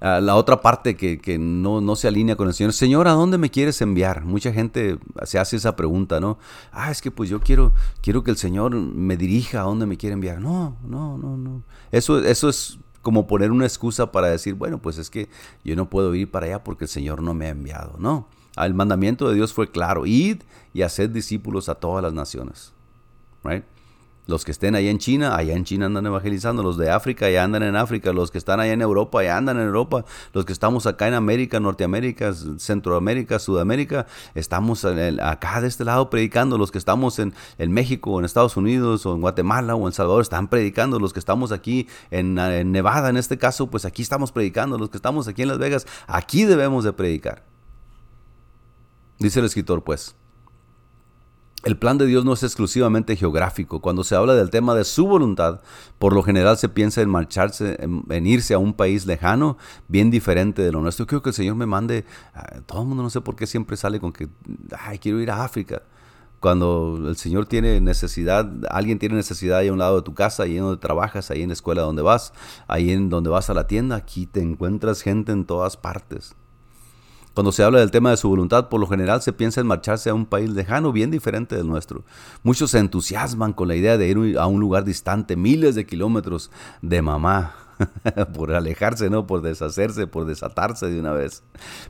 ah, 0.00 0.20
la 0.20 0.36
otra 0.36 0.60
parte 0.60 0.96
que, 0.96 1.18
que 1.18 1.38
no, 1.38 1.80
no, 1.80 1.96
se 1.96 2.08
alinea 2.08 2.36
con 2.36 2.48
el 2.48 2.54
Señor, 2.54 2.74
Señor, 2.74 3.08
¿a 3.08 3.12
dónde 3.12 3.38
me 3.38 3.50
quieres 3.50 3.80
enviar? 3.80 4.24
Mucha 4.24 4.52
gente 4.52 4.98
se 5.24 5.38
hace 5.38 5.56
esa 5.56 5.76
pregunta, 5.76 6.20
¿no? 6.20 6.38
Ah, 6.72 6.90
es 6.90 7.00
que 7.00 7.10
pues 7.10 7.30
yo 7.30 7.40
quiero, 7.40 7.72
quiero 8.02 8.22
que 8.22 8.30
el 8.30 8.36
Señor 8.36 8.74
me 8.74 9.16
dirija 9.16 9.60
a 9.60 9.64
dónde 9.64 9.86
me 9.86 9.96
quiere 9.96 10.12
enviar. 10.12 10.40
No, 10.40 10.76
no, 10.84 11.16
no, 11.16 11.36
no. 11.36 11.62
Eso, 11.90 12.18
eso 12.18 12.48
es 12.50 12.78
como 13.00 13.26
poner 13.26 13.50
una 13.50 13.64
excusa 13.64 14.12
para 14.12 14.28
decir, 14.28 14.54
bueno, 14.54 14.80
pues 14.80 14.96
es 14.98 15.10
que 15.10 15.28
yo 15.64 15.74
no 15.76 15.90
puedo 15.90 16.14
ir 16.14 16.30
para 16.30 16.46
allá 16.46 16.64
porque 16.64 16.84
el 16.84 16.90
Señor 16.90 17.22
no 17.22 17.34
me 17.34 17.46
ha 17.46 17.50
enviado. 17.50 17.96
No, 17.98 18.28
el 18.56 18.74
mandamiento 18.74 19.28
de 19.28 19.34
Dios 19.34 19.52
fue 19.52 19.70
claro, 19.70 20.06
id 20.06 20.42
y 20.74 20.82
haced 20.82 21.10
discípulos 21.10 21.68
a 21.68 21.74
todas 21.74 22.02
las 22.02 22.12
naciones. 22.12 22.72
Los 24.24 24.44
que 24.44 24.52
estén 24.52 24.76
allá 24.76 24.88
en 24.88 24.98
China, 24.98 25.34
allá 25.34 25.54
en 25.54 25.64
China 25.64 25.86
andan 25.86 26.06
evangelizando. 26.06 26.62
Los 26.62 26.78
de 26.78 26.90
África, 26.90 27.26
allá 27.26 27.42
andan 27.42 27.64
en 27.64 27.74
África. 27.74 28.12
Los 28.12 28.30
que 28.30 28.38
están 28.38 28.60
allá 28.60 28.72
en 28.72 28.80
Europa, 28.80 29.18
allá 29.18 29.36
andan 29.36 29.58
en 29.58 29.66
Europa. 29.66 30.04
Los 30.32 30.44
que 30.44 30.52
estamos 30.52 30.86
acá 30.86 31.08
en 31.08 31.14
América, 31.14 31.58
Norteamérica, 31.58 32.32
Centroamérica, 32.58 33.40
Sudamérica, 33.40 34.06
estamos 34.36 34.84
acá 34.84 35.60
de 35.60 35.66
este 35.66 35.84
lado 35.84 36.08
predicando. 36.08 36.56
Los 36.56 36.70
que 36.70 36.78
estamos 36.78 37.18
en, 37.18 37.34
en, 37.58 37.72
México, 37.72 38.16
en 38.20 38.24
Estados 38.24 38.56
Unidos, 38.56 39.04
o 39.06 39.14
en 39.14 39.20
Guatemala, 39.20 39.74
o 39.74 39.88
en 39.88 39.92
Salvador, 39.92 40.22
están 40.22 40.46
predicando. 40.46 41.00
Los 41.00 41.12
que 41.12 41.18
estamos 41.18 41.50
aquí 41.50 41.88
en, 42.12 42.38
en 42.38 42.70
Nevada, 42.70 43.10
en 43.10 43.16
este 43.16 43.38
caso, 43.38 43.70
pues 43.70 43.84
aquí 43.84 44.02
estamos 44.02 44.30
predicando. 44.30 44.78
Los 44.78 44.90
que 44.90 44.98
estamos 44.98 45.26
aquí 45.26 45.42
en 45.42 45.48
Las 45.48 45.58
Vegas, 45.58 45.84
aquí 46.06 46.44
debemos 46.44 46.84
de 46.84 46.92
predicar. 46.92 47.51
Dice 49.22 49.40
el 49.40 49.46
escritor, 49.46 49.84
pues, 49.84 50.16
el 51.64 51.78
plan 51.78 51.96
de 51.96 52.06
Dios 52.06 52.24
no 52.24 52.32
es 52.32 52.42
exclusivamente 52.42 53.14
geográfico. 53.14 53.80
Cuando 53.80 54.02
se 54.02 54.16
habla 54.16 54.34
del 54.34 54.50
tema 54.50 54.74
de 54.74 54.84
su 54.84 55.06
voluntad, 55.06 55.60
por 56.00 56.12
lo 56.12 56.24
general 56.24 56.58
se 56.58 56.68
piensa 56.68 57.02
en 57.02 57.08
marcharse, 57.08 57.78
en, 57.80 58.26
irse 58.26 58.54
a 58.54 58.58
un 58.58 58.74
país 58.74 59.06
lejano, 59.06 59.56
bien 59.86 60.10
diferente 60.10 60.62
de 60.62 60.72
lo 60.72 60.80
nuestro. 60.80 61.06
Creo 61.06 61.22
que 61.22 61.28
el 61.28 61.34
Señor 61.34 61.54
me 61.54 61.66
mande, 61.66 62.04
todo 62.66 62.82
el 62.82 62.88
mundo 62.88 63.04
no 63.04 63.10
sé 63.10 63.20
por 63.20 63.36
qué 63.36 63.46
siempre 63.46 63.76
sale 63.76 64.00
con 64.00 64.12
que, 64.12 64.28
ay, 64.76 64.98
quiero 64.98 65.20
ir 65.20 65.30
a 65.30 65.44
África. 65.44 65.82
Cuando 66.40 66.98
el 67.06 67.16
Señor 67.16 67.46
tiene 67.46 67.80
necesidad, 67.80 68.50
alguien 68.68 68.98
tiene 68.98 69.14
necesidad 69.14 69.58
ahí 69.58 69.68
a 69.68 69.72
un 69.72 69.78
lado 69.78 69.98
de 69.98 70.02
tu 70.02 70.14
casa, 70.14 70.42
ahí 70.42 70.56
en 70.56 70.64
donde 70.64 70.80
trabajas, 70.80 71.30
ahí 71.30 71.42
en 71.42 71.50
la 71.50 71.52
escuela 71.52 71.82
donde 71.82 72.02
vas, 72.02 72.32
ahí 72.66 72.90
en 72.90 73.08
donde 73.08 73.30
vas 73.30 73.48
a 73.48 73.54
la 73.54 73.68
tienda, 73.68 73.94
aquí 73.94 74.26
te 74.26 74.40
encuentras 74.40 75.02
gente 75.02 75.30
en 75.30 75.44
todas 75.44 75.76
partes. 75.76 76.34
Cuando 77.34 77.50
se 77.50 77.62
habla 77.62 77.80
del 77.80 77.90
tema 77.90 78.10
de 78.10 78.16
su 78.18 78.28
voluntad, 78.28 78.68
por 78.68 78.78
lo 78.80 78.86
general 78.86 79.22
se 79.22 79.32
piensa 79.32 79.60
en 79.60 79.66
marcharse 79.66 80.10
a 80.10 80.14
un 80.14 80.26
país 80.26 80.50
lejano, 80.50 80.92
bien 80.92 81.10
diferente 81.10 81.56
del 81.56 81.66
nuestro. 81.66 82.04
Muchos 82.42 82.72
se 82.72 82.78
entusiasman 82.78 83.54
con 83.54 83.68
la 83.68 83.74
idea 83.74 83.96
de 83.96 84.08
ir 84.08 84.38
a 84.38 84.46
un 84.46 84.60
lugar 84.60 84.84
distante, 84.84 85.34
miles 85.34 85.74
de 85.74 85.86
kilómetros 85.86 86.50
de 86.82 87.00
mamá, 87.00 87.54
por 88.34 88.54
alejarse, 88.54 89.08
¿no? 89.08 89.26
Por 89.26 89.40
deshacerse, 89.40 90.06
por 90.06 90.26
desatarse 90.26 90.86
de 90.86 91.00
una 91.00 91.12
vez. 91.12 91.42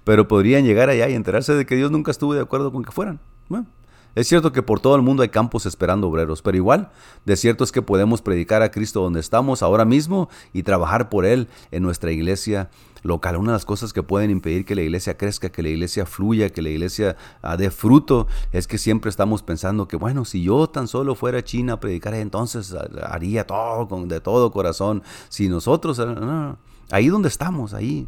Pero 0.05 0.29
podrían 0.29 0.65
llegar 0.65 0.89
allá 0.91 1.09
y 1.09 1.15
enterarse 1.15 1.55
de 1.55 1.67
que 1.67 1.75
Dios 1.75 1.91
nunca 1.91 2.13
estuvo 2.13 2.35
de 2.35 2.41
acuerdo 2.41 2.73
con 2.73 2.85
que 2.85 2.93
fueran. 2.93 3.19
Bueno, 3.49 3.67
es 4.15 4.29
cierto 4.29 4.53
que 4.53 4.63
por 4.63 4.79
todo 4.79 4.95
el 4.95 5.03
mundo 5.03 5.23
hay 5.23 5.31
campos 5.31 5.65
esperando 5.65 6.09
obreros, 6.09 6.43
pero 6.43 6.57
igual, 6.57 6.91
de 7.25 7.37
cierto 7.37 7.65
es 7.65 7.73
que 7.73 7.81
podemos 7.81 8.21
predicar 8.21 8.63
a 8.63 8.71
Cristo 8.71 9.01
donde 9.01 9.21
estamos 9.21 9.63
ahora 9.63 9.85
mismo 9.85 10.29
y 10.53 10.63
trabajar 10.63 11.09
por 11.09 11.25
Él 11.25 11.49
en 11.71 11.83
nuestra 11.83 12.13
iglesia 12.13 12.71
local. 13.03 13.37
Una 13.37 13.53
de 13.53 13.57
las 13.57 13.65
cosas 13.65 13.93
que 13.93 14.03
pueden 14.03 14.31
impedir 14.31 14.65
que 14.65 14.75
la 14.75 14.83
iglesia 14.83 15.17
crezca, 15.17 15.51
que 15.51 15.63
la 15.63 15.69
iglesia 15.69 16.07
fluya, 16.07 16.51
que 16.51 16.63
la 16.63 16.71
iglesia 16.71 17.17
ah, 17.43 17.57
dé 17.57 17.71
fruto, 17.71 18.27
es 18.53 18.67
que 18.67 18.79
siempre 18.79 19.11
estamos 19.11 19.43
pensando 19.43 19.89
que, 19.89 19.97
bueno, 19.97 20.25
si 20.25 20.43
yo 20.43 20.69
tan 20.69 20.89
solo 20.89 21.15
fuera 21.15 21.39
a 21.39 21.45
China 21.45 21.75
a 21.75 21.81
predicar, 21.81 22.15
entonces 22.15 22.75
ah, 22.75 22.89
haría 23.11 23.47
todo 23.47 23.89
con, 23.89 24.09
de 24.09 24.21
todo 24.21 24.51
corazón. 24.51 25.03
Si 25.29 25.49
nosotros... 25.49 26.01
Ah, 26.01 26.57
ahí 26.91 27.09
donde 27.09 27.29
estamos, 27.29 27.73
ahí. 27.73 28.07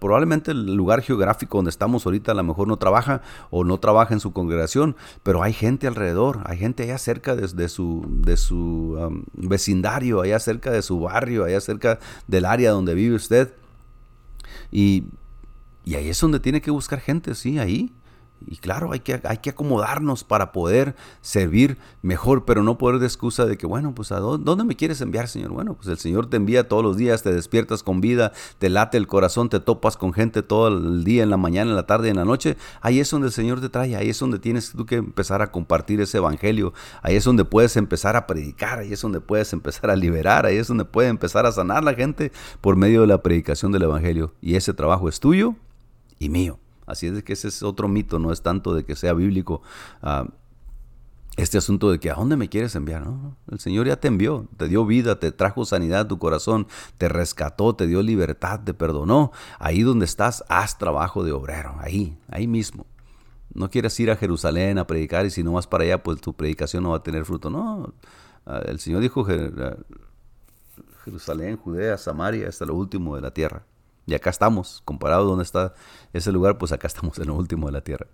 probablemente 0.00 0.50
el 0.50 0.74
lugar 0.74 1.00
geográfico 1.00 1.58
donde 1.58 1.70
estamos 1.70 2.04
ahorita 2.04 2.32
a 2.32 2.34
lo 2.34 2.42
mejor 2.42 2.66
no 2.66 2.76
trabaja 2.76 3.22
o 3.50 3.62
no 3.62 3.78
trabaja 3.78 4.12
en 4.12 4.18
su 4.18 4.32
congregación, 4.32 4.96
pero 5.22 5.44
hay 5.44 5.52
gente 5.52 5.86
alrededor, 5.86 6.40
hay 6.44 6.58
gente 6.58 6.82
allá 6.82 6.98
cerca 6.98 7.36
de, 7.36 7.68
su, 7.68 8.04
de 8.08 8.36
su 8.36 9.24
vecindario, 9.34 10.22
allá 10.22 10.40
cerca 10.40 10.72
de 10.72 10.82
su 10.82 10.98
barrio, 10.98 11.44
allá 11.44 11.60
cerca 11.60 12.00
del 12.26 12.46
área 12.46 12.72
donde 12.72 12.94
vive 12.94 13.14
usted. 13.14 13.52
Y, 14.70 15.04
y 15.84 15.94
ahí 15.94 16.08
es 16.08 16.20
donde 16.20 16.40
tiene 16.40 16.60
que 16.60 16.70
buscar 16.70 17.00
gente, 17.00 17.34
sí, 17.34 17.58
ahí. 17.58 17.92
Y 18.46 18.56
claro, 18.56 18.92
hay 18.92 19.00
que, 19.00 19.20
hay 19.24 19.38
que 19.38 19.50
acomodarnos 19.50 20.24
para 20.24 20.52
poder 20.52 20.94
servir 21.20 21.78
mejor, 22.02 22.44
pero 22.44 22.62
no 22.62 22.78
poder 22.78 22.98
de 22.98 23.06
excusa 23.06 23.44
de 23.44 23.58
que, 23.58 23.66
bueno, 23.66 23.94
pues 23.94 24.12
¿a 24.12 24.18
dónde, 24.18 24.64
me 24.64 24.76
quieres 24.76 25.00
enviar, 25.00 25.28
Señor? 25.28 25.50
Bueno, 25.50 25.74
pues 25.74 25.88
el 25.88 25.98
Señor 25.98 26.26
te 26.26 26.36
envía 26.36 26.68
todos 26.68 26.82
los 26.82 26.96
días, 26.96 27.22
te 27.22 27.32
despiertas 27.32 27.82
con 27.82 28.00
vida, 28.00 28.32
te 28.58 28.70
late 28.70 28.96
el 28.96 29.06
corazón, 29.06 29.48
te 29.48 29.60
topas 29.60 29.96
con 29.96 30.12
gente 30.12 30.42
todo 30.42 30.68
el 30.68 31.04
día, 31.04 31.22
en 31.22 31.30
la 31.30 31.36
mañana, 31.36 31.70
en 31.70 31.76
la 31.76 31.86
tarde, 31.86 32.08
en 32.08 32.16
la 32.16 32.24
noche. 32.24 32.56
Ahí 32.80 33.00
es 33.00 33.10
donde 33.10 33.28
el 33.28 33.32
Señor 33.32 33.60
te 33.60 33.68
trae, 33.68 33.94
ahí 33.96 34.08
es 34.08 34.18
donde 34.18 34.38
tienes 34.38 34.72
tú 34.72 34.86
que 34.86 34.96
empezar 34.96 35.42
a 35.42 35.50
compartir 35.50 36.00
ese 36.00 36.18
evangelio, 36.18 36.72
ahí 37.02 37.16
es 37.16 37.24
donde 37.24 37.44
puedes 37.44 37.76
empezar 37.76 38.16
a 38.16 38.26
predicar, 38.26 38.78
ahí 38.78 38.92
es 38.92 39.00
donde 39.00 39.20
puedes 39.20 39.52
empezar 39.52 39.90
a 39.90 39.96
liberar, 39.96 40.46
ahí 40.46 40.56
es 40.56 40.68
donde 40.68 40.84
puede 40.84 41.08
empezar 41.08 41.46
a 41.46 41.52
sanar 41.52 41.84
la 41.84 41.94
gente 41.94 42.32
por 42.60 42.76
medio 42.76 43.02
de 43.02 43.06
la 43.06 43.22
predicación 43.22 43.72
del 43.72 43.82
evangelio. 43.82 44.32
Y 44.40 44.54
ese 44.56 44.72
trabajo 44.72 45.08
es 45.08 45.20
tuyo 45.20 45.54
y 46.18 46.28
mío. 46.28 46.58
Así 46.90 47.06
es 47.06 47.22
que 47.22 47.32
ese 47.32 47.48
es 47.48 47.62
otro 47.62 47.88
mito, 47.88 48.18
no 48.18 48.32
es 48.32 48.42
tanto 48.42 48.74
de 48.74 48.84
que 48.84 48.96
sea 48.96 49.12
bíblico. 49.12 49.62
Ah, 50.02 50.26
este 51.36 51.58
asunto 51.58 51.90
de 51.90 52.00
que 52.00 52.10
a 52.10 52.14
dónde 52.14 52.36
me 52.36 52.48
quieres 52.48 52.74
enviar, 52.74 53.06
¿no? 53.06 53.36
El 53.50 53.60
Señor 53.60 53.86
ya 53.86 53.96
te 53.96 54.08
envió, 54.08 54.46
te 54.56 54.68
dio 54.68 54.84
vida, 54.84 55.18
te 55.18 55.32
trajo 55.32 55.64
sanidad 55.64 56.00
a 56.00 56.08
tu 56.08 56.18
corazón, 56.18 56.66
te 56.98 57.08
rescató, 57.08 57.74
te 57.74 57.86
dio 57.86 58.02
libertad, 58.02 58.60
te 58.64 58.74
perdonó. 58.74 59.32
Ahí 59.58 59.82
donde 59.82 60.04
estás, 60.04 60.44
haz 60.48 60.76
trabajo 60.78 61.24
de 61.24 61.32
obrero, 61.32 61.76
ahí, 61.78 62.18
ahí 62.28 62.46
mismo. 62.46 62.84
No 63.54 63.70
quieres 63.70 63.98
ir 64.00 64.10
a 64.10 64.16
Jerusalén 64.16 64.78
a 64.78 64.86
predicar 64.86 65.24
y 65.26 65.30
si 65.30 65.42
no 65.42 65.52
vas 65.52 65.66
para 65.66 65.84
allá, 65.84 66.02
pues 66.02 66.20
tu 66.20 66.34
predicación 66.34 66.82
no 66.82 66.90
va 66.90 66.98
a 66.98 67.02
tener 67.02 67.24
fruto. 67.24 67.48
No, 67.48 67.94
ah, 68.46 68.60
el 68.66 68.78
Señor 68.80 69.00
dijo 69.00 69.26
ah, 69.28 69.76
Jerusalén, 71.04 71.56
Judea, 71.56 71.96
Samaria, 71.96 72.48
hasta 72.48 72.66
lo 72.66 72.74
último 72.74 73.16
de 73.16 73.22
la 73.22 73.30
tierra. 73.30 73.64
Y 74.10 74.14
acá 74.14 74.28
estamos, 74.30 74.82
comparado 74.84 75.22
a 75.22 75.26
donde 75.26 75.44
está 75.44 75.72
ese 76.12 76.32
lugar, 76.32 76.58
pues 76.58 76.72
acá 76.72 76.88
estamos 76.88 77.16
en 77.20 77.28
lo 77.28 77.36
último 77.36 77.66
de 77.66 77.72
la 77.72 77.82
tierra. 77.82 78.08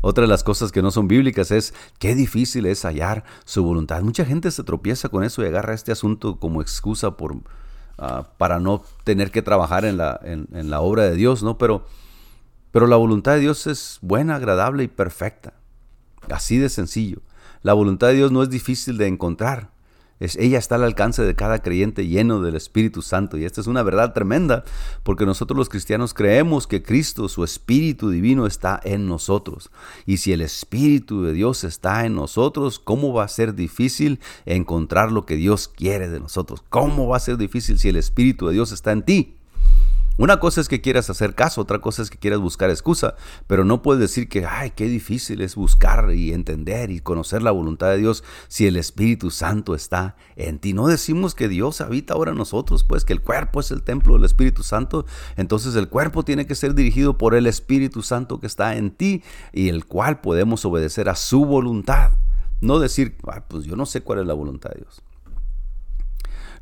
Otra 0.00 0.22
de 0.22 0.28
las 0.28 0.42
cosas 0.42 0.72
que 0.72 0.80
no 0.80 0.90
son 0.90 1.08
bíblicas 1.08 1.50
es 1.50 1.74
qué 1.98 2.14
difícil 2.14 2.64
es 2.64 2.86
hallar 2.86 3.22
su 3.44 3.62
voluntad. 3.62 4.00
Mucha 4.00 4.24
gente 4.24 4.50
se 4.50 4.64
tropieza 4.64 5.10
con 5.10 5.24
eso 5.24 5.42
y 5.42 5.46
agarra 5.48 5.74
este 5.74 5.92
asunto 5.92 6.40
como 6.40 6.62
excusa 6.62 7.18
por, 7.18 7.36
ah, 7.98 8.30
para 8.38 8.60
no 8.60 8.82
tener 9.04 9.30
que 9.30 9.42
trabajar 9.42 9.84
en 9.84 9.98
la, 9.98 10.18
en, 10.22 10.70
la 10.70 10.80
obra 10.80 11.02
de 11.02 11.16
Dios, 11.16 11.42
¿no? 11.42 11.58
Pero, 11.58 11.84
pero 12.70 12.86
la 12.86 12.96
voluntad 12.96 13.34
de 13.34 13.40
Dios 13.40 13.66
es 13.66 13.98
buena, 14.00 14.36
agradable 14.36 14.84
y 14.84 14.88
perfecta. 14.88 15.52
Así 16.30 16.56
de 16.56 16.70
sencillo. 16.70 17.20
La 17.60 17.74
voluntad 17.74 18.06
de 18.06 18.14
Dios 18.14 18.32
no 18.32 18.42
es 18.42 18.48
difícil 18.48 18.96
de 18.96 19.06
encontrar 19.06 19.68
ella 20.38 20.58
está 20.58 20.76
al 20.76 20.84
alcance 20.84 21.22
de 21.22 21.34
cada 21.34 21.60
creyente 21.60 22.06
lleno 22.06 22.40
del 22.40 22.54
Espíritu 22.54 23.02
Santo. 23.02 23.36
Y 23.36 23.44
esta 23.44 23.60
es 23.60 23.66
una 23.66 23.82
verdad 23.82 24.12
tremenda, 24.12 24.64
porque 25.02 25.26
nosotros 25.26 25.56
los 25.56 25.68
cristianos 25.68 26.14
creemos 26.14 26.66
que 26.66 26.82
Cristo, 26.82 27.28
su 27.28 27.44
Espíritu 27.44 28.10
Divino, 28.10 28.46
está 28.46 28.80
en 28.84 29.06
nosotros. 29.06 29.70
Y 30.06 30.18
si 30.18 30.32
el 30.32 30.40
Espíritu 30.40 31.22
de 31.22 31.32
Dios 31.32 31.64
está 31.64 32.06
en 32.06 32.14
nosotros, 32.14 32.78
¿cómo 32.78 33.12
va 33.12 33.24
a 33.24 33.28
ser 33.28 33.54
difícil 33.54 34.20
encontrar 34.44 35.12
lo 35.12 35.26
que 35.26 35.36
Dios 35.36 35.68
quiere 35.68 36.08
de 36.08 36.20
nosotros? 36.20 36.62
¿Cómo 36.68 37.08
va 37.08 37.16
a 37.16 37.20
ser 37.20 37.36
difícil 37.36 37.78
si 37.78 37.88
el 37.88 37.96
Espíritu 37.96 38.46
de 38.46 38.54
Dios 38.54 38.72
está 38.72 38.92
en 38.92 39.02
ti? 39.02 39.36
Una 40.18 40.40
cosa 40.40 40.60
es 40.60 40.68
que 40.68 40.82
quieras 40.82 41.08
hacer 41.08 41.34
caso, 41.34 41.62
otra 41.62 41.80
cosa 41.80 42.02
es 42.02 42.10
que 42.10 42.18
quieras 42.18 42.38
buscar 42.38 42.68
excusa, 42.68 43.14
pero 43.46 43.64
no 43.64 43.80
puedes 43.80 43.98
decir 43.98 44.28
que, 44.28 44.44
ay, 44.44 44.72
qué 44.72 44.86
difícil 44.86 45.40
es 45.40 45.54
buscar 45.54 46.12
y 46.12 46.34
entender 46.34 46.90
y 46.90 47.00
conocer 47.00 47.42
la 47.42 47.50
voluntad 47.50 47.88
de 47.88 47.96
Dios 47.96 48.22
si 48.48 48.66
el 48.66 48.76
Espíritu 48.76 49.30
Santo 49.30 49.74
está 49.74 50.16
en 50.36 50.58
ti. 50.58 50.74
No 50.74 50.86
decimos 50.86 51.34
que 51.34 51.48
Dios 51.48 51.80
habita 51.80 52.12
ahora 52.12 52.32
en 52.32 52.36
nosotros, 52.36 52.84
pues 52.84 53.06
que 53.06 53.14
el 53.14 53.22
cuerpo 53.22 53.60
es 53.60 53.70
el 53.70 53.82
templo 53.82 54.14
del 54.14 54.24
Espíritu 54.24 54.62
Santo, 54.62 55.06
entonces 55.36 55.74
el 55.76 55.88
cuerpo 55.88 56.24
tiene 56.24 56.46
que 56.46 56.56
ser 56.56 56.74
dirigido 56.74 57.16
por 57.16 57.34
el 57.34 57.46
Espíritu 57.46 58.02
Santo 58.02 58.38
que 58.38 58.46
está 58.46 58.76
en 58.76 58.90
ti 58.90 59.22
y 59.50 59.70
el 59.70 59.86
cual 59.86 60.20
podemos 60.20 60.62
obedecer 60.66 61.08
a 61.08 61.14
su 61.14 61.46
voluntad. 61.46 62.12
No 62.60 62.78
decir, 62.78 63.16
pues 63.48 63.64
yo 63.64 63.76
no 63.76 63.86
sé 63.86 64.02
cuál 64.02 64.20
es 64.20 64.26
la 64.26 64.34
voluntad 64.34 64.70
de 64.70 64.80
Dios. 64.82 65.02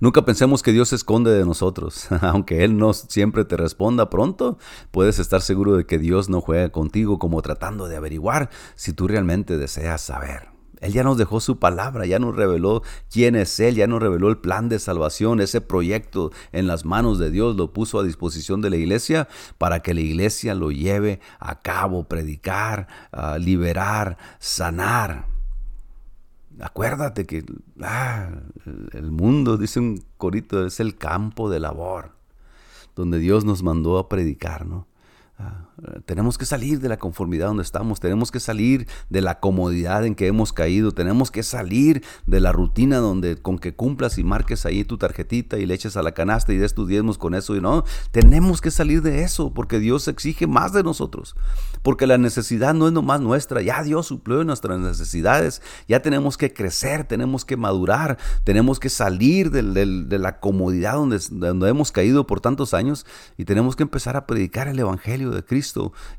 Nunca 0.01 0.25
pensemos 0.25 0.63
que 0.63 0.73
Dios 0.73 0.89
se 0.89 0.97
esconde 0.97 1.31
de 1.31 1.45
nosotros. 1.45 2.09
Aunque 2.23 2.65
Él 2.65 2.79
no 2.79 2.95
siempre 2.95 3.45
te 3.45 3.59
responda 3.59 4.09
pronto, 4.09 4.57
puedes 4.91 5.19
estar 5.19 5.43
seguro 5.43 5.77
de 5.77 5.85
que 5.85 5.99
Dios 5.99 6.31
no 6.31 6.41
juega 6.41 6.71
contigo 6.71 7.19
como 7.19 7.43
tratando 7.43 7.87
de 7.87 7.97
averiguar 7.97 8.49
si 8.77 8.95
tú 8.95 9.09
realmente 9.09 9.59
deseas 9.59 10.01
saber. 10.01 10.49
Él 10.81 10.95
ya 10.95 11.05
nos 11.05 11.19
dejó 11.19 11.41
su 11.41 11.59
palabra, 11.59 12.07
ya 12.07 12.19
nos 12.19 12.35
reveló 12.35 12.83
quién 13.13 13.37
es 13.37 13.61
Él, 13.61 13.75
ya 13.75 13.87
nos 13.87 14.01
reveló 14.01 14.31
el 14.31 14.39
plan 14.39 14.71
de 14.71 14.79
salvación, 14.79 15.41
ese 15.41 15.61
proyecto 15.61 16.31
en 16.53 16.67
las 16.67 16.87
manos 16.87 17.19
de 17.19 17.31
Dios 17.31 17.55
lo 17.57 17.75
puso 17.75 18.01
a 18.01 18.03
disposición 18.03 18.63
de 18.63 18.71
la 18.71 18.77
iglesia 18.77 19.29
para 19.59 19.81
que 19.81 19.93
la 19.93 20.01
iglesia 20.01 20.55
lo 20.55 20.71
lleve 20.71 21.21
a 21.39 21.61
cabo, 21.61 22.05
predicar, 22.05 22.89
liberar, 23.39 24.17
sanar. 24.39 25.27
Acuérdate 26.61 27.27
que 27.27 27.45
ah, 27.83 28.31
el 28.93 29.11
mundo, 29.11 29.57
dice 29.57 29.81
un 29.81 30.05
corito, 30.19 30.67
es 30.67 30.81
el 30.81 30.97
campo 30.97 31.49
de 31.49 31.61
labor, 31.61 32.13
donde 32.95 33.19
Dios 33.19 33.45
nos 33.45 33.63
mandó 33.63 33.99
a 33.99 34.09
predicar, 34.09 34.67
¿no? 34.67 34.87
Ah, 35.39 35.70
tenemos 36.05 36.39
que 36.39 36.45
salir 36.45 36.81
de 36.81 36.89
la 36.89 36.99
conformidad 36.99 37.49
donde 37.49 37.63
estamos, 37.63 38.01
tenemos 38.01 38.31
que 38.31 38.41
salir 38.41 38.87
de 39.09 39.21
la 39.21 39.41
comodidad 39.41 40.05
en 40.05 40.15
que 40.15 40.27
hemos 40.27 40.53
caído, 40.53 40.93
tenemos 40.93 41.31
que 41.31 41.43
salir 41.43 42.03
de 42.27 42.41
la 42.41 42.53
rutina 42.53 42.99
donde 42.99 43.37
con 43.37 43.59
que 43.59 43.75
cumplas 43.75 44.19
y 44.19 44.25
marques 44.25 44.67
ahí 44.67 44.85
tu 44.85 44.99
tarjetita 44.99 45.59
y 45.59 45.67
le 45.67 45.75
eches 45.75 45.97
a 45.97 46.03
la 46.03 46.13
canasta 46.13 46.53
y 46.53 46.59
des 46.59 46.75
tus 46.75 46.89
diezmos 46.89 47.19
con 47.19 47.35
eso 47.35 47.57
y 47.57 47.61
no, 47.61 47.85
tenemos 48.11 48.61
que 48.61 48.71
salir 48.71 49.03
de 49.03 49.23
eso 49.23 49.55
porque 49.55 49.79
Dios 49.79 50.09
exige 50.09 50.47
más 50.47 50.73
de 50.73 50.83
nosotros, 50.83 51.37
porque 51.83 52.07
la 52.07 52.19
necesidad 52.19 52.75
no 52.75 52.87
es 52.87 52.93
nomás 52.93 53.21
nuestra, 53.21 53.63
ya 53.63 53.83
Dios 53.83 54.07
suplió 54.07 54.45
nuestras 54.45 54.79
necesidades, 54.79 55.63
ya 55.89 56.03
tenemos 56.03 56.37
que 56.37 56.53
crecer, 56.53 57.05
tenemos 57.05 57.45
que 57.45 57.57
madurar, 57.57 58.19
tenemos 58.45 58.81
que 58.81 58.89
salir 58.89 59.51
de 59.51 60.19
la 60.19 60.41
comodidad 60.41 60.95
donde, 60.95 61.19
donde 61.31 61.69
hemos 61.69 61.93
caído 61.93 62.27
por 62.27 62.41
tantos 62.41 62.75
años 62.75 63.07
y 63.39 63.45
tenemos 63.45 63.77
que 63.77 63.83
empezar 63.83 64.17
a 64.17 64.27
predicar 64.27 64.69
el 64.69 64.79
Evangelio 64.79 65.31
de 65.31 65.45
Cristo 65.45 65.70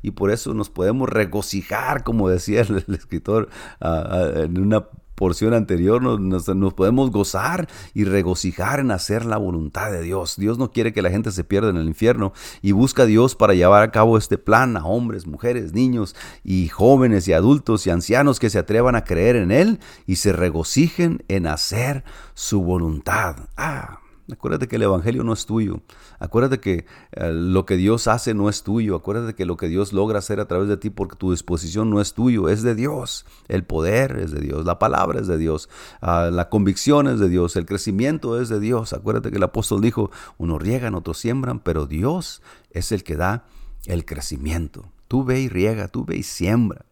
y 0.02 0.12
por 0.12 0.30
eso 0.30 0.54
nos 0.54 0.70
podemos 0.70 1.08
regocijar, 1.08 2.04
como 2.04 2.28
decía 2.28 2.62
el, 2.62 2.84
escritor 2.88 3.48
en 3.80 4.58
una 4.58 4.86
porción 5.22 5.54
anterior, 5.54 6.02
nos, 6.02 6.74
podemos 6.74 7.12
gozar 7.12 7.68
y 7.94 8.02
regocijar 8.02 8.80
en 8.80 8.90
hacer 8.90 9.24
la 9.24 9.36
voluntad 9.36 9.92
de 9.92 10.02
Dios. 10.02 10.34
Dios 10.36 10.58
no 10.58 10.72
quiere 10.72 10.92
que 10.92 11.00
la 11.00 11.10
gente 11.10 11.30
se 11.30 11.44
pierda 11.44 11.70
en 11.70 11.76
el 11.76 11.86
infierno 11.86 12.32
y 12.60 12.72
busca 12.72 13.04
a 13.04 13.06
Dios 13.06 13.36
para 13.36 13.54
llevar 13.54 13.84
a 13.84 13.92
cabo 13.92 14.18
este 14.18 14.36
plan 14.36 14.76
a 14.76 14.84
hombres, 14.84 15.28
mujeres, 15.28 15.74
niños 15.74 16.16
y 16.42 16.66
jóvenes 16.66 17.28
y 17.28 17.34
adultos 17.34 17.86
y 17.86 17.90
ancianos 17.90 18.40
que 18.40 18.50
se 18.50 18.58
atrevan 18.58 18.96
a 18.96 19.04
creer 19.04 19.36
en 19.36 19.52
Él 19.52 19.78
y 20.06 20.16
se 20.16 20.32
regocijen 20.32 21.22
en 21.28 21.46
hacer 21.46 22.02
su 22.34 22.62
voluntad. 22.62 23.36
Ah, 23.56 24.01
Acuérdate 24.32 24.68
que 24.68 24.76
el 24.76 24.82
Evangelio 24.82 25.24
no 25.24 25.32
es 25.32 25.46
tuyo. 25.46 25.80
Acuérdate 26.18 26.60
que 26.60 26.86
eh, 27.12 27.32
lo 27.32 27.66
que 27.66 27.76
Dios 27.76 28.08
hace 28.08 28.34
no 28.34 28.48
es 28.48 28.62
tuyo. 28.62 28.96
Acuérdate 28.96 29.34
que 29.34 29.44
lo 29.44 29.56
que 29.56 29.68
Dios 29.68 29.92
logra 29.92 30.18
hacer 30.18 30.40
a 30.40 30.46
través 30.46 30.68
de 30.68 30.76
ti 30.76 30.90
porque 30.90 31.16
tu 31.16 31.30
disposición 31.30 31.90
no 31.90 32.00
es 32.00 32.14
tuyo, 32.14 32.48
es 32.48 32.62
de 32.62 32.74
Dios. 32.74 33.26
El 33.48 33.64
poder 33.64 34.18
es 34.18 34.32
de 34.32 34.40
Dios, 34.40 34.64
la 34.64 34.78
palabra 34.78 35.20
es 35.20 35.26
de 35.26 35.38
Dios, 35.38 35.68
ah, 36.00 36.30
la 36.32 36.48
convicción 36.48 37.08
es 37.08 37.18
de 37.18 37.28
Dios, 37.28 37.56
el 37.56 37.66
crecimiento 37.66 38.40
es 38.40 38.48
de 38.48 38.60
Dios. 38.60 38.92
Acuérdate 38.92 39.30
que 39.30 39.36
el 39.36 39.42
apóstol 39.42 39.80
dijo, 39.80 40.10
unos 40.38 40.62
riegan, 40.62 40.94
otros 40.94 41.18
siembran, 41.18 41.60
pero 41.60 41.86
Dios 41.86 42.42
es 42.70 42.92
el 42.92 43.04
que 43.04 43.16
da 43.16 43.44
el 43.86 44.04
crecimiento. 44.04 44.90
Tú 45.08 45.24
ve 45.24 45.40
y 45.40 45.48
riega, 45.48 45.88
tú 45.88 46.04
ve 46.04 46.16
y 46.16 46.22
siembra. 46.22 46.86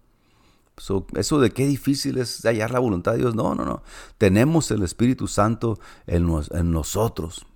Eso 1.15 1.41
de 1.41 1.51
qué 1.51 1.67
difícil 1.67 2.19
es 2.19 2.43
hallar 2.43 2.71
la 2.71 2.79
voluntad 2.79 3.13
de 3.13 3.19
Dios. 3.19 3.35
No, 3.35 3.55
no, 3.55 3.65
no. 3.65 3.83
Tenemos 4.19 4.71
el 4.71 4.83
Espíritu 4.83 5.29
Santo 5.29 5.79
en, 6.07 6.29
en 6.51 6.71
nosotros. 6.71 7.47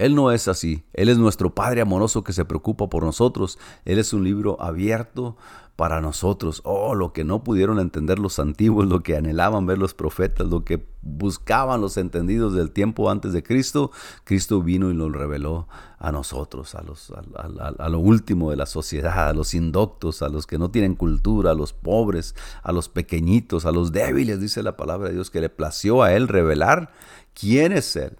Él 0.00 0.14
no 0.14 0.32
es 0.32 0.48
así. 0.48 0.82
Él 0.94 1.10
es 1.10 1.18
nuestro 1.18 1.54
Padre 1.54 1.82
amoroso 1.82 2.24
que 2.24 2.32
se 2.32 2.46
preocupa 2.46 2.88
por 2.88 3.04
nosotros. 3.04 3.58
Él 3.84 3.98
es 3.98 4.14
un 4.14 4.24
libro 4.24 4.56
abierto 4.58 5.36
para 5.76 6.00
nosotros. 6.00 6.62
Oh, 6.64 6.94
lo 6.94 7.12
que 7.12 7.22
no 7.22 7.44
pudieron 7.44 7.78
entender 7.78 8.18
los 8.18 8.38
antiguos, 8.38 8.86
lo 8.86 9.02
que 9.02 9.18
anhelaban 9.18 9.66
ver 9.66 9.76
los 9.76 9.92
profetas, 9.92 10.46
lo 10.46 10.64
que 10.64 10.86
buscaban 11.02 11.82
los 11.82 11.98
entendidos 11.98 12.54
del 12.54 12.70
tiempo 12.70 13.10
antes 13.10 13.34
de 13.34 13.42
Cristo, 13.42 13.90
Cristo 14.24 14.62
vino 14.62 14.90
y 14.90 14.94
lo 14.94 15.10
reveló 15.10 15.68
a 15.98 16.10
nosotros, 16.12 16.74
a, 16.74 16.82
los, 16.82 17.12
a, 17.12 17.88
lo 17.90 17.98
último 17.98 18.48
de 18.48 18.56
la 18.56 18.66
sociedad, 18.66 19.28
a 19.28 19.34
los 19.34 19.52
indoctos, 19.52 20.22
a 20.22 20.30
los 20.30 20.46
que 20.46 20.56
no 20.56 20.70
tienen 20.70 20.94
cultura, 20.94 21.50
a 21.50 21.54
los 21.54 21.74
pobres, 21.74 22.34
a 22.62 22.72
los 22.72 22.88
pequeñitos, 22.88 23.66
a 23.66 23.72
los 23.72 23.92
débiles, 23.92 24.40
dice 24.40 24.62
la 24.62 24.78
palabra 24.78 25.08
de 25.08 25.14
Dios, 25.16 25.30
que 25.30 25.42
le 25.42 25.50
plació 25.50 26.02
a 26.02 26.14
Él 26.14 26.26
revelar 26.26 26.90
quién 27.34 27.72
es 27.72 27.96
Él 27.96 28.16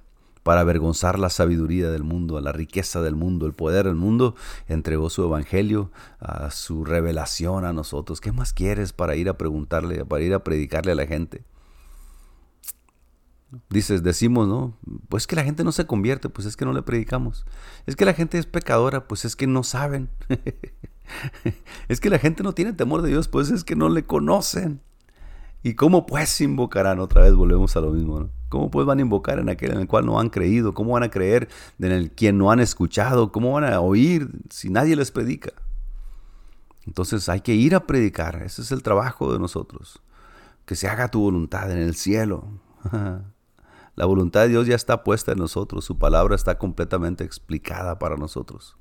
para 0.50 0.62
avergonzar 0.62 1.16
la 1.16 1.30
sabiduría 1.30 1.92
del 1.92 2.02
mundo, 2.02 2.40
la 2.40 2.50
riqueza 2.50 3.00
del 3.02 3.14
mundo, 3.14 3.46
el 3.46 3.52
poder 3.52 3.86
del 3.86 3.94
mundo, 3.94 4.34
entregó 4.66 5.08
su 5.08 5.22
evangelio, 5.22 5.92
a 6.18 6.50
su 6.50 6.84
revelación 6.84 7.64
a 7.64 7.72
nosotros. 7.72 8.20
¿Qué 8.20 8.32
más 8.32 8.52
quieres 8.52 8.92
para 8.92 9.14
ir 9.14 9.28
a 9.28 9.38
preguntarle, 9.38 10.04
para 10.04 10.24
ir 10.24 10.34
a 10.34 10.42
predicarle 10.42 10.90
a 10.90 10.96
la 10.96 11.06
gente? 11.06 11.44
Dices, 13.68 14.02
decimos, 14.02 14.48
¿no? 14.48 14.76
Pues 15.08 15.28
que 15.28 15.36
la 15.36 15.44
gente 15.44 15.62
no 15.62 15.70
se 15.70 15.86
convierte, 15.86 16.28
pues 16.28 16.48
es 16.48 16.56
que 16.56 16.64
no 16.64 16.72
le 16.72 16.82
predicamos. 16.82 17.46
Es 17.86 17.94
que 17.94 18.04
la 18.04 18.12
gente 18.12 18.36
es 18.36 18.46
pecadora, 18.46 19.06
pues 19.06 19.24
es 19.24 19.36
que 19.36 19.46
no 19.46 19.62
saben. 19.62 20.10
es 21.88 22.00
que 22.00 22.10
la 22.10 22.18
gente 22.18 22.42
no 22.42 22.54
tiene 22.54 22.72
temor 22.72 23.02
de 23.02 23.10
Dios, 23.10 23.28
pues 23.28 23.52
es 23.52 23.62
que 23.62 23.76
no 23.76 23.88
le 23.88 24.02
conocen. 24.04 24.80
¿Y 25.62 25.74
cómo 25.74 26.06
pues 26.06 26.40
invocarán? 26.40 27.00
Otra 27.00 27.22
vez 27.22 27.34
volvemos 27.34 27.76
a 27.76 27.80
lo 27.80 27.90
mismo, 27.90 28.20
¿no? 28.20 28.30
¿Cómo 28.48 28.70
pues 28.70 28.86
van 28.86 28.98
a 28.98 29.02
invocar 29.02 29.38
en 29.38 29.48
aquel 29.48 29.72
en 29.72 29.80
el 29.80 29.86
cual 29.86 30.06
no 30.06 30.18
han 30.18 30.30
creído? 30.30 30.74
¿Cómo 30.74 30.92
van 30.92 31.02
a 31.04 31.10
creer 31.10 31.48
en 31.78 31.92
el 31.92 32.10
quien 32.10 32.38
no 32.38 32.50
han 32.50 32.60
escuchado? 32.60 33.30
¿Cómo 33.30 33.52
van 33.52 33.64
a 33.64 33.80
oír 33.80 34.30
si 34.48 34.70
nadie 34.70 34.96
les 34.96 35.10
predica? 35.10 35.52
Entonces 36.86 37.28
hay 37.28 37.42
que 37.42 37.54
ir 37.54 37.74
a 37.74 37.86
predicar. 37.86 38.42
Ese 38.42 38.62
es 38.62 38.72
el 38.72 38.82
trabajo 38.82 39.32
de 39.32 39.38
nosotros. 39.38 40.00
Que 40.64 40.74
se 40.74 40.88
haga 40.88 41.08
tu 41.08 41.20
voluntad 41.20 41.70
en 41.70 41.78
el 41.78 41.94
cielo. 41.94 42.48
La 43.96 44.06
voluntad 44.06 44.42
de 44.42 44.48
Dios 44.48 44.66
ya 44.66 44.74
está 44.74 45.04
puesta 45.04 45.32
en 45.32 45.38
nosotros. 45.38 45.84
Su 45.84 45.98
palabra 45.98 46.34
está 46.34 46.58
completamente 46.58 47.22
explicada 47.22 47.98
para 47.98 48.16
nosotros. 48.16 48.76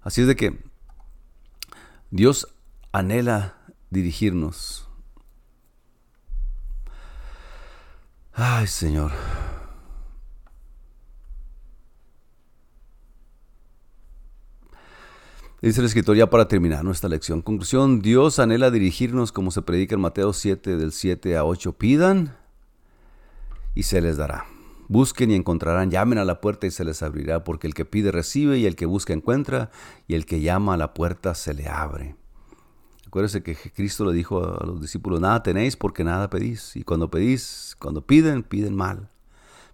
Así 0.00 0.22
es 0.22 0.26
de 0.26 0.36
que 0.36 0.64
Dios 2.10 2.48
anhela 2.92 3.58
dirigirnos 3.90 4.89
Ay, 8.32 8.66
Señor. 8.66 9.12
Dice 15.62 15.80
el 15.80 15.86
escritor 15.86 16.16
ya 16.16 16.30
para 16.30 16.48
terminar 16.48 16.84
nuestra 16.84 17.10
lección. 17.10 17.42
Conclusión, 17.42 18.00
Dios 18.00 18.38
anhela 18.38 18.70
dirigirnos 18.70 19.30
como 19.30 19.50
se 19.50 19.60
predica 19.60 19.94
en 19.94 20.00
Mateo 20.00 20.32
7 20.32 20.76
del 20.76 20.92
7 20.92 21.36
a 21.36 21.44
8. 21.44 21.74
Pidan 21.74 22.34
y 23.74 23.82
se 23.82 24.00
les 24.00 24.16
dará. 24.16 24.46
Busquen 24.88 25.30
y 25.30 25.34
encontrarán, 25.34 25.90
llamen 25.90 26.18
a 26.18 26.24
la 26.24 26.40
puerta 26.40 26.66
y 26.66 26.70
se 26.70 26.84
les 26.84 27.02
abrirá, 27.02 27.44
porque 27.44 27.66
el 27.66 27.74
que 27.74 27.84
pide 27.84 28.10
recibe 28.10 28.58
y 28.58 28.66
el 28.66 28.74
que 28.74 28.86
busca 28.86 29.12
encuentra 29.12 29.70
y 30.08 30.14
el 30.14 30.24
que 30.24 30.40
llama 30.40 30.74
a 30.74 30.76
la 30.78 30.94
puerta 30.94 31.34
se 31.34 31.52
le 31.52 31.68
abre. 31.68 32.16
Acuérdense 33.10 33.42
que 33.42 33.56
Cristo 33.56 34.04
le 34.04 34.12
dijo 34.12 34.38
a 34.38 34.64
los 34.64 34.80
discípulos, 34.80 35.20
nada 35.20 35.42
tenéis 35.42 35.74
porque 35.74 36.04
nada 36.04 36.30
pedís. 36.30 36.76
Y 36.76 36.84
cuando 36.84 37.10
pedís, 37.10 37.76
cuando 37.80 38.06
piden, 38.06 38.44
piden 38.44 38.76
mal. 38.76 39.10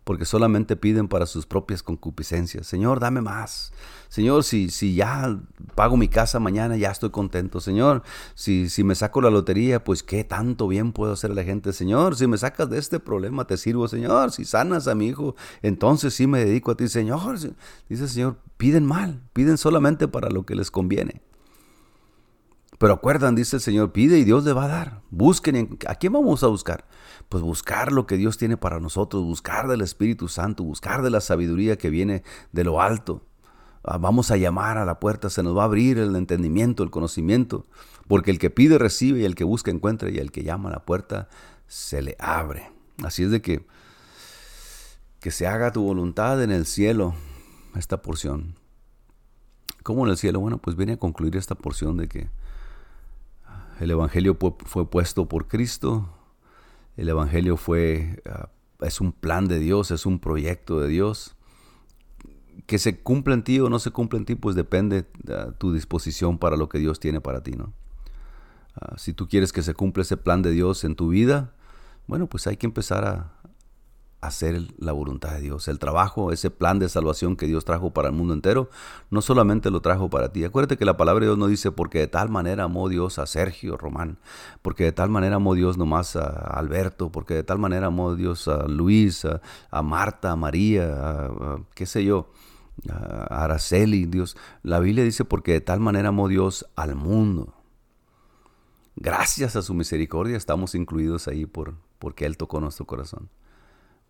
Porque 0.04 0.24
solamente 0.24 0.74
piden 0.74 1.06
para 1.06 1.26
sus 1.26 1.44
propias 1.44 1.82
concupiscencias. 1.82 2.66
Señor, 2.66 2.98
dame 2.98 3.20
más. 3.20 3.74
Señor, 4.08 4.42
si, 4.42 4.70
si 4.70 4.94
ya 4.94 5.38
pago 5.74 5.98
mi 5.98 6.08
casa 6.08 6.40
mañana, 6.40 6.78
ya 6.78 6.90
estoy 6.90 7.10
contento. 7.10 7.60
Señor, 7.60 8.04
si, 8.34 8.70
si 8.70 8.84
me 8.84 8.94
saco 8.94 9.20
la 9.20 9.28
lotería, 9.28 9.84
pues 9.84 10.02
qué 10.02 10.24
tanto 10.24 10.66
bien 10.66 10.92
puedo 10.92 11.12
hacer 11.12 11.32
a 11.32 11.34
la 11.34 11.44
gente. 11.44 11.74
Señor, 11.74 12.16
si 12.16 12.26
me 12.26 12.38
sacas 12.38 12.70
de 12.70 12.78
este 12.78 13.00
problema, 13.00 13.46
te 13.46 13.58
sirvo. 13.58 13.86
Señor, 13.86 14.32
si 14.32 14.46
sanas 14.46 14.88
a 14.88 14.94
mi 14.94 15.08
hijo, 15.08 15.36
entonces 15.60 16.14
sí 16.14 16.26
me 16.26 16.42
dedico 16.42 16.70
a 16.70 16.76
ti. 16.78 16.88
Señor, 16.88 17.38
dice 17.38 18.04
el 18.04 18.08
Señor, 18.08 18.38
piden 18.56 18.86
mal. 18.86 19.20
Piden 19.34 19.58
solamente 19.58 20.08
para 20.08 20.30
lo 20.30 20.46
que 20.46 20.54
les 20.54 20.70
conviene. 20.70 21.25
Pero 22.78 22.94
acuerdan, 22.94 23.34
dice 23.34 23.56
el 23.56 23.62
Señor, 23.62 23.92
pide 23.92 24.18
y 24.18 24.24
Dios 24.24 24.44
le 24.44 24.52
va 24.52 24.64
a 24.64 24.68
dar. 24.68 25.02
Busquen. 25.10 25.78
¿A 25.86 25.94
quién 25.94 26.12
vamos 26.12 26.42
a 26.42 26.48
buscar? 26.48 26.86
Pues 27.28 27.42
buscar 27.42 27.92
lo 27.92 28.06
que 28.06 28.16
Dios 28.16 28.36
tiene 28.36 28.56
para 28.56 28.80
nosotros, 28.80 29.24
buscar 29.24 29.68
del 29.68 29.80
Espíritu 29.80 30.28
Santo, 30.28 30.62
buscar 30.62 31.02
de 31.02 31.10
la 31.10 31.20
sabiduría 31.20 31.76
que 31.76 31.90
viene 31.90 32.22
de 32.52 32.64
lo 32.64 32.82
alto. 32.82 33.22
Ah, 33.82 33.98
vamos 33.98 34.30
a 34.30 34.36
llamar 34.36 34.78
a 34.78 34.84
la 34.84 34.98
puerta, 34.98 35.30
se 35.30 35.42
nos 35.42 35.56
va 35.56 35.62
a 35.62 35.66
abrir 35.66 35.98
el 35.98 36.16
entendimiento, 36.16 36.82
el 36.82 36.90
conocimiento, 36.90 37.66
porque 38.08 38.30
el 38.30 38.38
que 38.38 38.50
pide 38.50 38.78
recibe 38.78 39.20
y 39.20 39.24
el 39.24 39.36
que 39.36 39.44
busca 39.44 39.70
encuentra 39.70 40.10
y 40.10 40.18
el 40.18 40.32
que 40.32 40.42
llama 40.42 40.68
a 40.68 40.72
la 40.72 40.84
puerta 40.84 41.28
se 41.68 42.02
le 42.02 42.16
abre. 42.18 42.70
Así 43.02 43.22
es 43.22 43.30
de 43.30 43.40
que 43.40 43.66
que 45.20 45.32
se 45.32 45.46
haga 45.46 45.72
tu 45.72 45.82
voluntad 45.82 46.40
en 46.40 46.52
el 46.52 46.66
cielo, 46.66 47.14
esta 47.74 48.00
porción. 48.00 48.54
¿Cómo 49.82 50.04
en 50.04 50.10
el 50.12 50.16
cielo? 50.16 50.38
Bueno, 50.38 50.58
pues 50.58 50.76
viene 50.76 50.92
a 50.92 50.96
concluir 50.98 51.36
esta 51.36 51.56
porción 51.56 51.96
de 51.96 52.06
que 52.06 52.28
el 53.80 53.90
Evangelio 53.90 54.36
fue 54.64 54.90
puesto 54.90 55.28
por 55.28 55.48
Cristo. 55.48 56.08
El 56.96 57.08
Evangelio 57.08 57.56
fue, 57.56 58.22
ah, 58.26 58.48
es 58.80 59.00
un 59.00 59.12
plan 59.12 59.48
de 59.48 59.58
Dios, 59.58 59.90
es 59.90 60.06
un 60.06 60.18
proyecto 60.18 60.80
de 60.80 60.88
Dios. 60.88 61.36
Que 62.66 62.78
se 62.78 63.00
cumpla 63.00 63.34
en 63.34 63.44
ti 63.44 63.60
o 63.60 63.68
no 63.68 63.78
se 63.78 63.90
cumpla 63.90 64.18
en 64.18 64.24
ti, 64.24 64.34
pues 64.34 64.56
depende 64.56 65.06
de 65.22 65.52
tu 65.58 65.72
disposición 65.72 66.38
para 66.38 66.56
lo 66.56 66.68
que 66.68 66.78
Dios 66.78 67.00
tiene 67.00 67.20
para 67.20 67.42
ti, 67.42 67.52
¿no? 67.52 67.74
Ah, 68.74 68.94
si 68.98 69.12
tú 69.12 69.28
quieres 69.28 69.52
que 69.52 69.62
se 69.62 69.74
cumpla 69.74 70.02
ese 70.02 70.16
plan 70.16 70.42
de 70.42 70.50
Dios 70.50 70.84
en 70.84 70.96
tu 70.96 71.08
vida, 71.08 71.54
bueno, 72.06 72.26
pues 72.28 72.46
hay 72.46 72.56
que 72.56 72.66
empezar 72.66 73.04
a, 73.04 73.35
hacer 74.20 74.62
la 74.78 74.92
voluntad 74.92 75.32
de 75.32 75.40
Dios. 75.40 75.68
El 75.68 75.78
trabajo, 75.78 76.32
ese 76.32 76.50
plan 76.50 76.78
de 76.78 76.88
salvación 76.88 77.36
que 77.36 77.46
Dios 77.46 77.64
trajo 77.64 77.90
para 77.90 78.08
el 78.08 78.14
mundo 78.14 78.34
entero, 78.34 78.70
no 79.10 79.22
solamente 79.22 79.70
lo 79.70 79.80
trajo 79.80 80.10
para 80.10 80.32
ti. 80.32 80.44
Acuérdate 80.44 80.76
que 80.76 80.84
la 80.84 80.96
palabra 80.96 81.20
de 81.20 81.26
Dios 81.28 81.38
no 81.38 81.46
dice 81.46 81.70
porque 81.70 81.98
de 82.00 82.08
tal 82.08 82.28
manera 82.28 82.64
amó 82.64 82.88
Dios 82.88 83.18
a 83.18 83.26
Sergio 83.26 83.76
Román, 83.76 84.18
porque 84.62 84.84
de 84.84 84.92
tal 84.92 85.10
manera 85.10 85.36
amó 85.36 85.54
Dios 85.54 85.78
nomás 85.78 86.16
a 86.16 86.26
Alberto, 86.26 87.10
porque 87.12 87.34
de 87.34 87.42
tal 87.42 87.58
manera 87.58 87.86
amó 87.86 88.14
Dios 88.14 88.48
a 88.48 88.66
Luis, 88.66 89.24
a, 89.24 89.82
Marta, 89.82 90.32
a 90.32 90.36
María, 90.36 90.88
a, 90.94 91.60
qué 91.74 91.86
sé 91.86 92.04
yo, 92.04 92.30
a 92.90 93.44
Araceli, 93.44 94.06
Dios. 94.06 94.36
La 94.62 94.80
Biblia 94.80 95.04
dice 95.04 95.24
porque 95.24 95.52
de 95.52 95.60
tal 95.60 95.80
manera 95.80 96.08
amó 96.08 96.28
Dios 96.28 96.66
al 96.74 96.94
mundo. 96.94 97.54
Gracias 98.96 99.56
a 99.56 99.62
su 99.62 99.74
misericordia 99.74 100.38
estamos 100.38 100.74
incluidos 100.74 101.28
ahí 101.28 101.44
por, 101.44 101.74
porque 101.98 102.24
Él 102.24 102.38
tocó 102.38 102.60
nuestro 102.60 102.86
corazón 102.86 103.28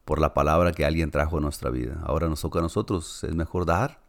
por 0.06 0.20
la 0.20 0.32
palabra 0.32 0.72
que 0.72 0.86
alguien 0.86 1.10
trajo 1.10 1.38
a 1.38 1.40
nuestra 1.40 1.68
vida. 1.68 2.00
Ahora 2.04 2.28
nos 2.28 2.40
toca 2.40 2.60
a 2.60 2.62
nosotros, 2.62 3.24
es 3.24 3.34
mejor 3.34 3.66
dar 3.66 4.00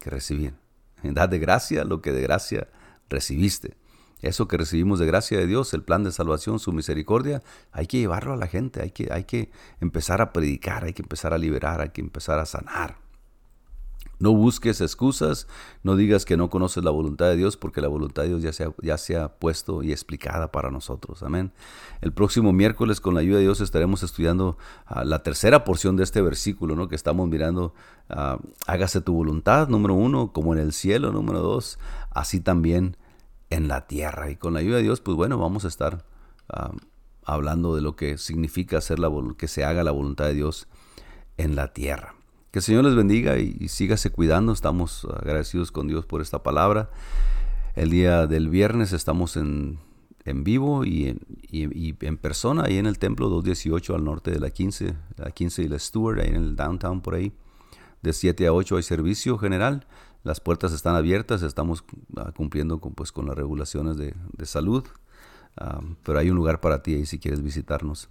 que 0.00 0.10
recibir. 0.10 0.54
Dar 1.02 1.28
de 1.28 1.38
gracia 1.38 1.84
lo 1.84 2.00
que 2.00 2.10
de 2.10 2.22
gracia 2.22 2.68
recibiste. 3.10 3.76
Eso 4.22 4.48
que 4.48 4.56
recibimos 4.56 4.98
de 4.98 5.04
gracia 5.04 5.38
de 5.38 5.46
Dios, 5.46 5.74
el 5.74 5.82
plan 5.82 6.02
de 6.04 6.10
salvación, 6.10 6.58
su 6.58 6.72
misericordia, 6.72 7.42
hay 7.70 7.86
que 7.86 7.98
llevarlo 7.98 8.32
a 8.32 8.36
la 8.36 8.46
gente, 8.46 8.80
hay 8.80 8.90
que, 8.90 9.12
hay 9.12 9.24
que 9.24 9.50
empezar 9.78 10.22
a 10.22 10.32
predicar, 10.32 10.84
hay 10.84 10.94
que 10.94 11.02
empezar 11.02 11.34
a 11.34 11.38
liberar, 11.38 11.82
hay 11.82 11.90
que 11.90 12.00
empezar 12.00 12.38
a 12.38 12.46
sanar. 12.46 12.96
No 14.18 14.32
busques 14.32 14.80
excusas, 14.80 15.46
no 15.82 15.94
digas 15.94 16.24
que 16.24 16.38
no 16.38 16.48
conoces 16.48 16.82
la 16.82 16.90
voluntad 16.90 17.26
de 17.26 17.36
Dios, 17.36 17.56
porque 17.56 17.82
la 17.82 17.88
voluntad 17.88 18.22
de 18.22 18.28
Dios 18.28 18.42
ya 18.42 18.96
se, 18.96 19.16
ha, 19.16 19.28
puesto 19.38 19.82
y 19.82 19.92
explicada 19.92 20.50
para 20.50 20.70
nosotros. 20.70 21.22
Amén. 21.22 21.52
El 22.00 22.12
próximo 22.12 22.52
miércoles, 22.52 23.00
con 23.00 23.14
la 23.14 23.20
ayuda 23.20 23.36
de 23.36 23.42
Dios, 23.42 23.60
estaremos 23.60 24.02
estudiando 24.02 24.56
ah, 24.86 25.04
la 25.04 25.22
tercera 25.22 25.64
porción 25.64 25.96
de 25.96 26.04
este 26.04 26.22
versículo, 26.22 26.76
¿no? 26.76 26.88
Que 26.88 26.96
estamos 26.96 27.28
mirando, 27.28 27.74
ah, 28.08 28.38
hágase 28.66 29.02
tu 29.02 29.12
voluntad, 29.12 29.68
número 29.68 29.94
uno, 29.94 30.32
como 30.32 30.54
en 30.54 30.60
el 30.60 30.72
cielo, 30.72 31.12
número 31.12 31.40
dos, 31.40 31.78
así 32.10 32.40
también 32.40 32.96
en 33.50 33.68
la 33.68 33.86
tierra. 33.86 34.30
Y 34.30 34.36
con 34.36 34.54
la 34.54 34.60
ayuda 34.60 34.76
de 34.78 34.82
Dios, 34.82 35.00
pues 35.00 35.16
bueno, 35.16 35.36
vamos 35.38 35.66
a 35.66 35.68
estar 35.68 36.06
ah, 36.48 36.72
hablando 37.22 37.74
de 37.74 37.82
lo 37.82 37.96
que 37.96 38.16
significa 38.16 38.78
hacer 38.78 38.98
la, 38.98 39.10
que 39.36 39.48
se 39.48 39.64
haga 39.64 39.84
la 39.84 39.90
voluntad 39.90 40.24
de 40.24 40.34
Dios 40.34 40.68
en 41.36 41.54
la 41.54 41.72
tierra. 41.74 42.15
Que 42.56 42.60
el 42.60 42.64
Señor 42.64 42.84
les 42.84 42.94
bendiga 42.94 43.36
y, 43.36 43.68
sígase 43.68 44.08
cuidando. 44.08 44.50
Estamos 44.50 45.06
agradecidos 45.14 45.70
con 45.70 45.88
Dios 45.88 46.06
por 46.06 46.22
esta 46.22 46.42
palabra. 46.42 46.88
El 47.74 47.90
día 47.90 48.26
del 48.26 48.48
viernes 48.48 48.94
estamos 48.94 49.36
en, 49.36 49.78
vivo 50.24 50.86
y 50.86 51.08
en, 51.08 51.20
en, 52.00 52.16
persona, 52.16 52.62
ahí 52.64 52.78
en 52.78 52.86
el 52.86 52.98
templo 52.98 53.28
218 53.28 53.94
al 53.94 54.04
norte 54.04 54.30
de 54.30 54.40
la 54.40 54.48
15, 54.48 54.94
la 55.18 55.32
15 55.32 55.64
y 55.64 55.68
la 55.68 55.78
Stewart, 55.78 56.18
ahí 56.18 56.28
en 56.28 56.36
el 56.36 56.56
downtown 56.56 57.02
por 57.02 57.16
ahí. 57.16 57.30
De 58.00 58.14
7 58.14 58.46
a 58.46 58.54
8 58.54 58.78
hay 58.78 58.82
servicio 58.82 59.36
general. 59.36 59.86
Las 60.24 60.40
puertas 60.40 60.72
están 60.72 60.94
abiertas, 60.94 61.42
estamos 61.42 61.84
ah, 62.16 62.32
cumpliendo 62.34 62.80
con, 62.80 62.94
pues, 62.94 63.12
con 63.12 63.26
las 63.26 63.36
regulaciones 63.36 63.98
de, 63.98 64.14
salud, 64.46 64.82
ah, 65.58 65.82
pero 66.02 66.20
hay 66.20 66.30
un 66.30 66.36
lugar 66.36 66.62
para 66.62 66.82
ti 66.82 66.94
ahí 66.94 67.04
si 67.04 67.18
quieres 67.18 67.42
visitarnos. 67.42 68.08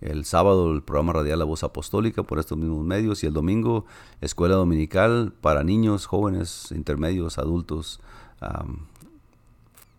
El 0.00 0.24
sábado 0.24 0.72
el 0.72 0.82
programa 0.82 1.14
radial 1.14 1.38
La 1.38 1.44
Voz 1.44 1.64
Apostólica 1.64 2.22
por 2.22 2.38
estos 2.38 2.58
mismos 2.58 2.84
medios 2.84 3.22
y 3.22 3.26
el 3.26 3.32
domingo 3.32 3.86
Escuela 4.20 4.56
Dominical 4.56 5.32
para 5.40 5.64
niños, 5.64 6.06
jóvenes, 6.06 6.70
intermedios, 6.72 7.38
adultos 7.38 8.00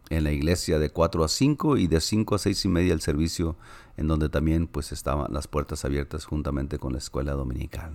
en 0.09 0.23
la 0.23 0.31
iglesia 0.31 0.77
de 0.77 0.89
4 0.89 1.23
a 1.23 1.27
5 1.27 1.77
y 1.77 1.87
de 1.87 1.99
5 1.99 2.35
a 2.35 2.37
6 2.37 2.65
y 2.65 2.67
media 2.67 2.93
el 2.93 3.01
servicio 3.01 3.55
en 3.97 4.07
donde 4.07 4.29
también 4.29 4.67
pues 4.67 4.91
estaban 4.91 5.33
las 5.33 5.47
puertas 5.47 5.85
abiertas 5.85 6.25
juntamente 6.25 6.77
con 6.77 6.93
la 6.93 6.99
escuela 6.99 7.33
dominical. 7.33 7.91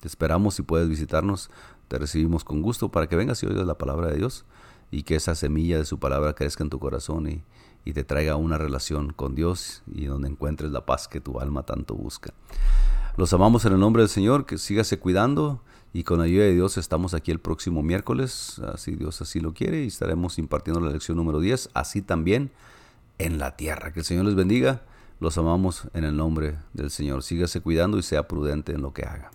Te 0.00 0.08
esperamos 0.08 0.54
si 0.54 0.62
puedes 0.62 0.88
visitarnos, 0.88 1.50
te 1.88 1.98
recibimos 1.98 2.44
con 2.44 2.62
gusto 2.62 2.90
para 2.90 3.08
que 3.08 3.16
vengas 3.16 3.42
y 3.42 3.46
oigas 3.46 3.66
la 3.66 3.78
palabra 3.78 4.08
de 4.08 4.18
Dios 4.18 4.44
y 4.90 5.02
que 5.02 5.16
esa 5.16 5.34
semilla 5.34 5.78
de 5.78 5.84
su 5.84 5.98
palabra 5.98 6.34
crezca 6.34 6.64
en 6.64 6.70
tu 6.70 6.78
corazón 6.78 7.28
y, 7.28 7.42
y 7.84 7.92
te 7.92 8.04
traiga 8.04 8.36
una 8.36 8.58
relación 8.58 9.12
con 9.12 9.34
Dios 9.34 9.82
y 9.92 10.06
donde 10.06 10.28
encuentres 10.28 10.70
la 10.70 10.86
paz 10.86 11.08
que 11.08 11.20
tu 11.20 11.40
alma 11.40 11.64
tanto 11.64 11.94
busca. 11.94 12.32
Los 13.16 13.32
amamos 13.32 13.64
en 13.64 13.72
el 13.72 13.80
nombre 13.80 14.02
del 14.02 14.08
Señor, 14.08 14.46
que 14.46 14.58
sígase 14.58 14.98
cuidando 14.98 15.62
y 15.92 16.04
con 16.04 16.18
la 16.18 16.24
ayuda 16.24 16.44
de 16.44 16.54
Dios 16.54 16.78
estamos 16.78 17.14
aquí 17.14 17.30
el 17.30 17.40
próximo 17.40 17.82
miércoles, 17.82 18.60
así 18.72 18.94
Dios 18.94 19.20
así 19.22 19.40
lo 19.40 19.52
quiere, 19.54 19.82
y 19.82 19.88
estaremos 19.88 20.38
impartiendo 20.38 20.80
la 20.80 20.90
lección 20.90 21.16
número 21.16 21.40
10, 21.40 21.70
así 21.74 22.00
también 22.00 22.52
en 23.18 23.38
la 23.38 23.56
tierra. 23.56 23.92
Que 23.92 24.00
el 24.00 24.06
Señor 24.06 24.24
les 24.24 24.36
bendiga, 24.36 24.82
los 25.18 25.36
amamos 25.36 25.88
en 25.92 26.04
el 26.04 26.16
nombre 26.16 26.56
del 26.72 26.90
Señor. 26.90 27.22
Sígase 27.22 27.60
cuidando 27.60 27.98
y 27.98 28.02
sea 28.02 28.28
prudente 28.28 28.72
en 28.72 28.82
lo 28.82 28.92
que 28.92 29.02
haga. 29.02 29.28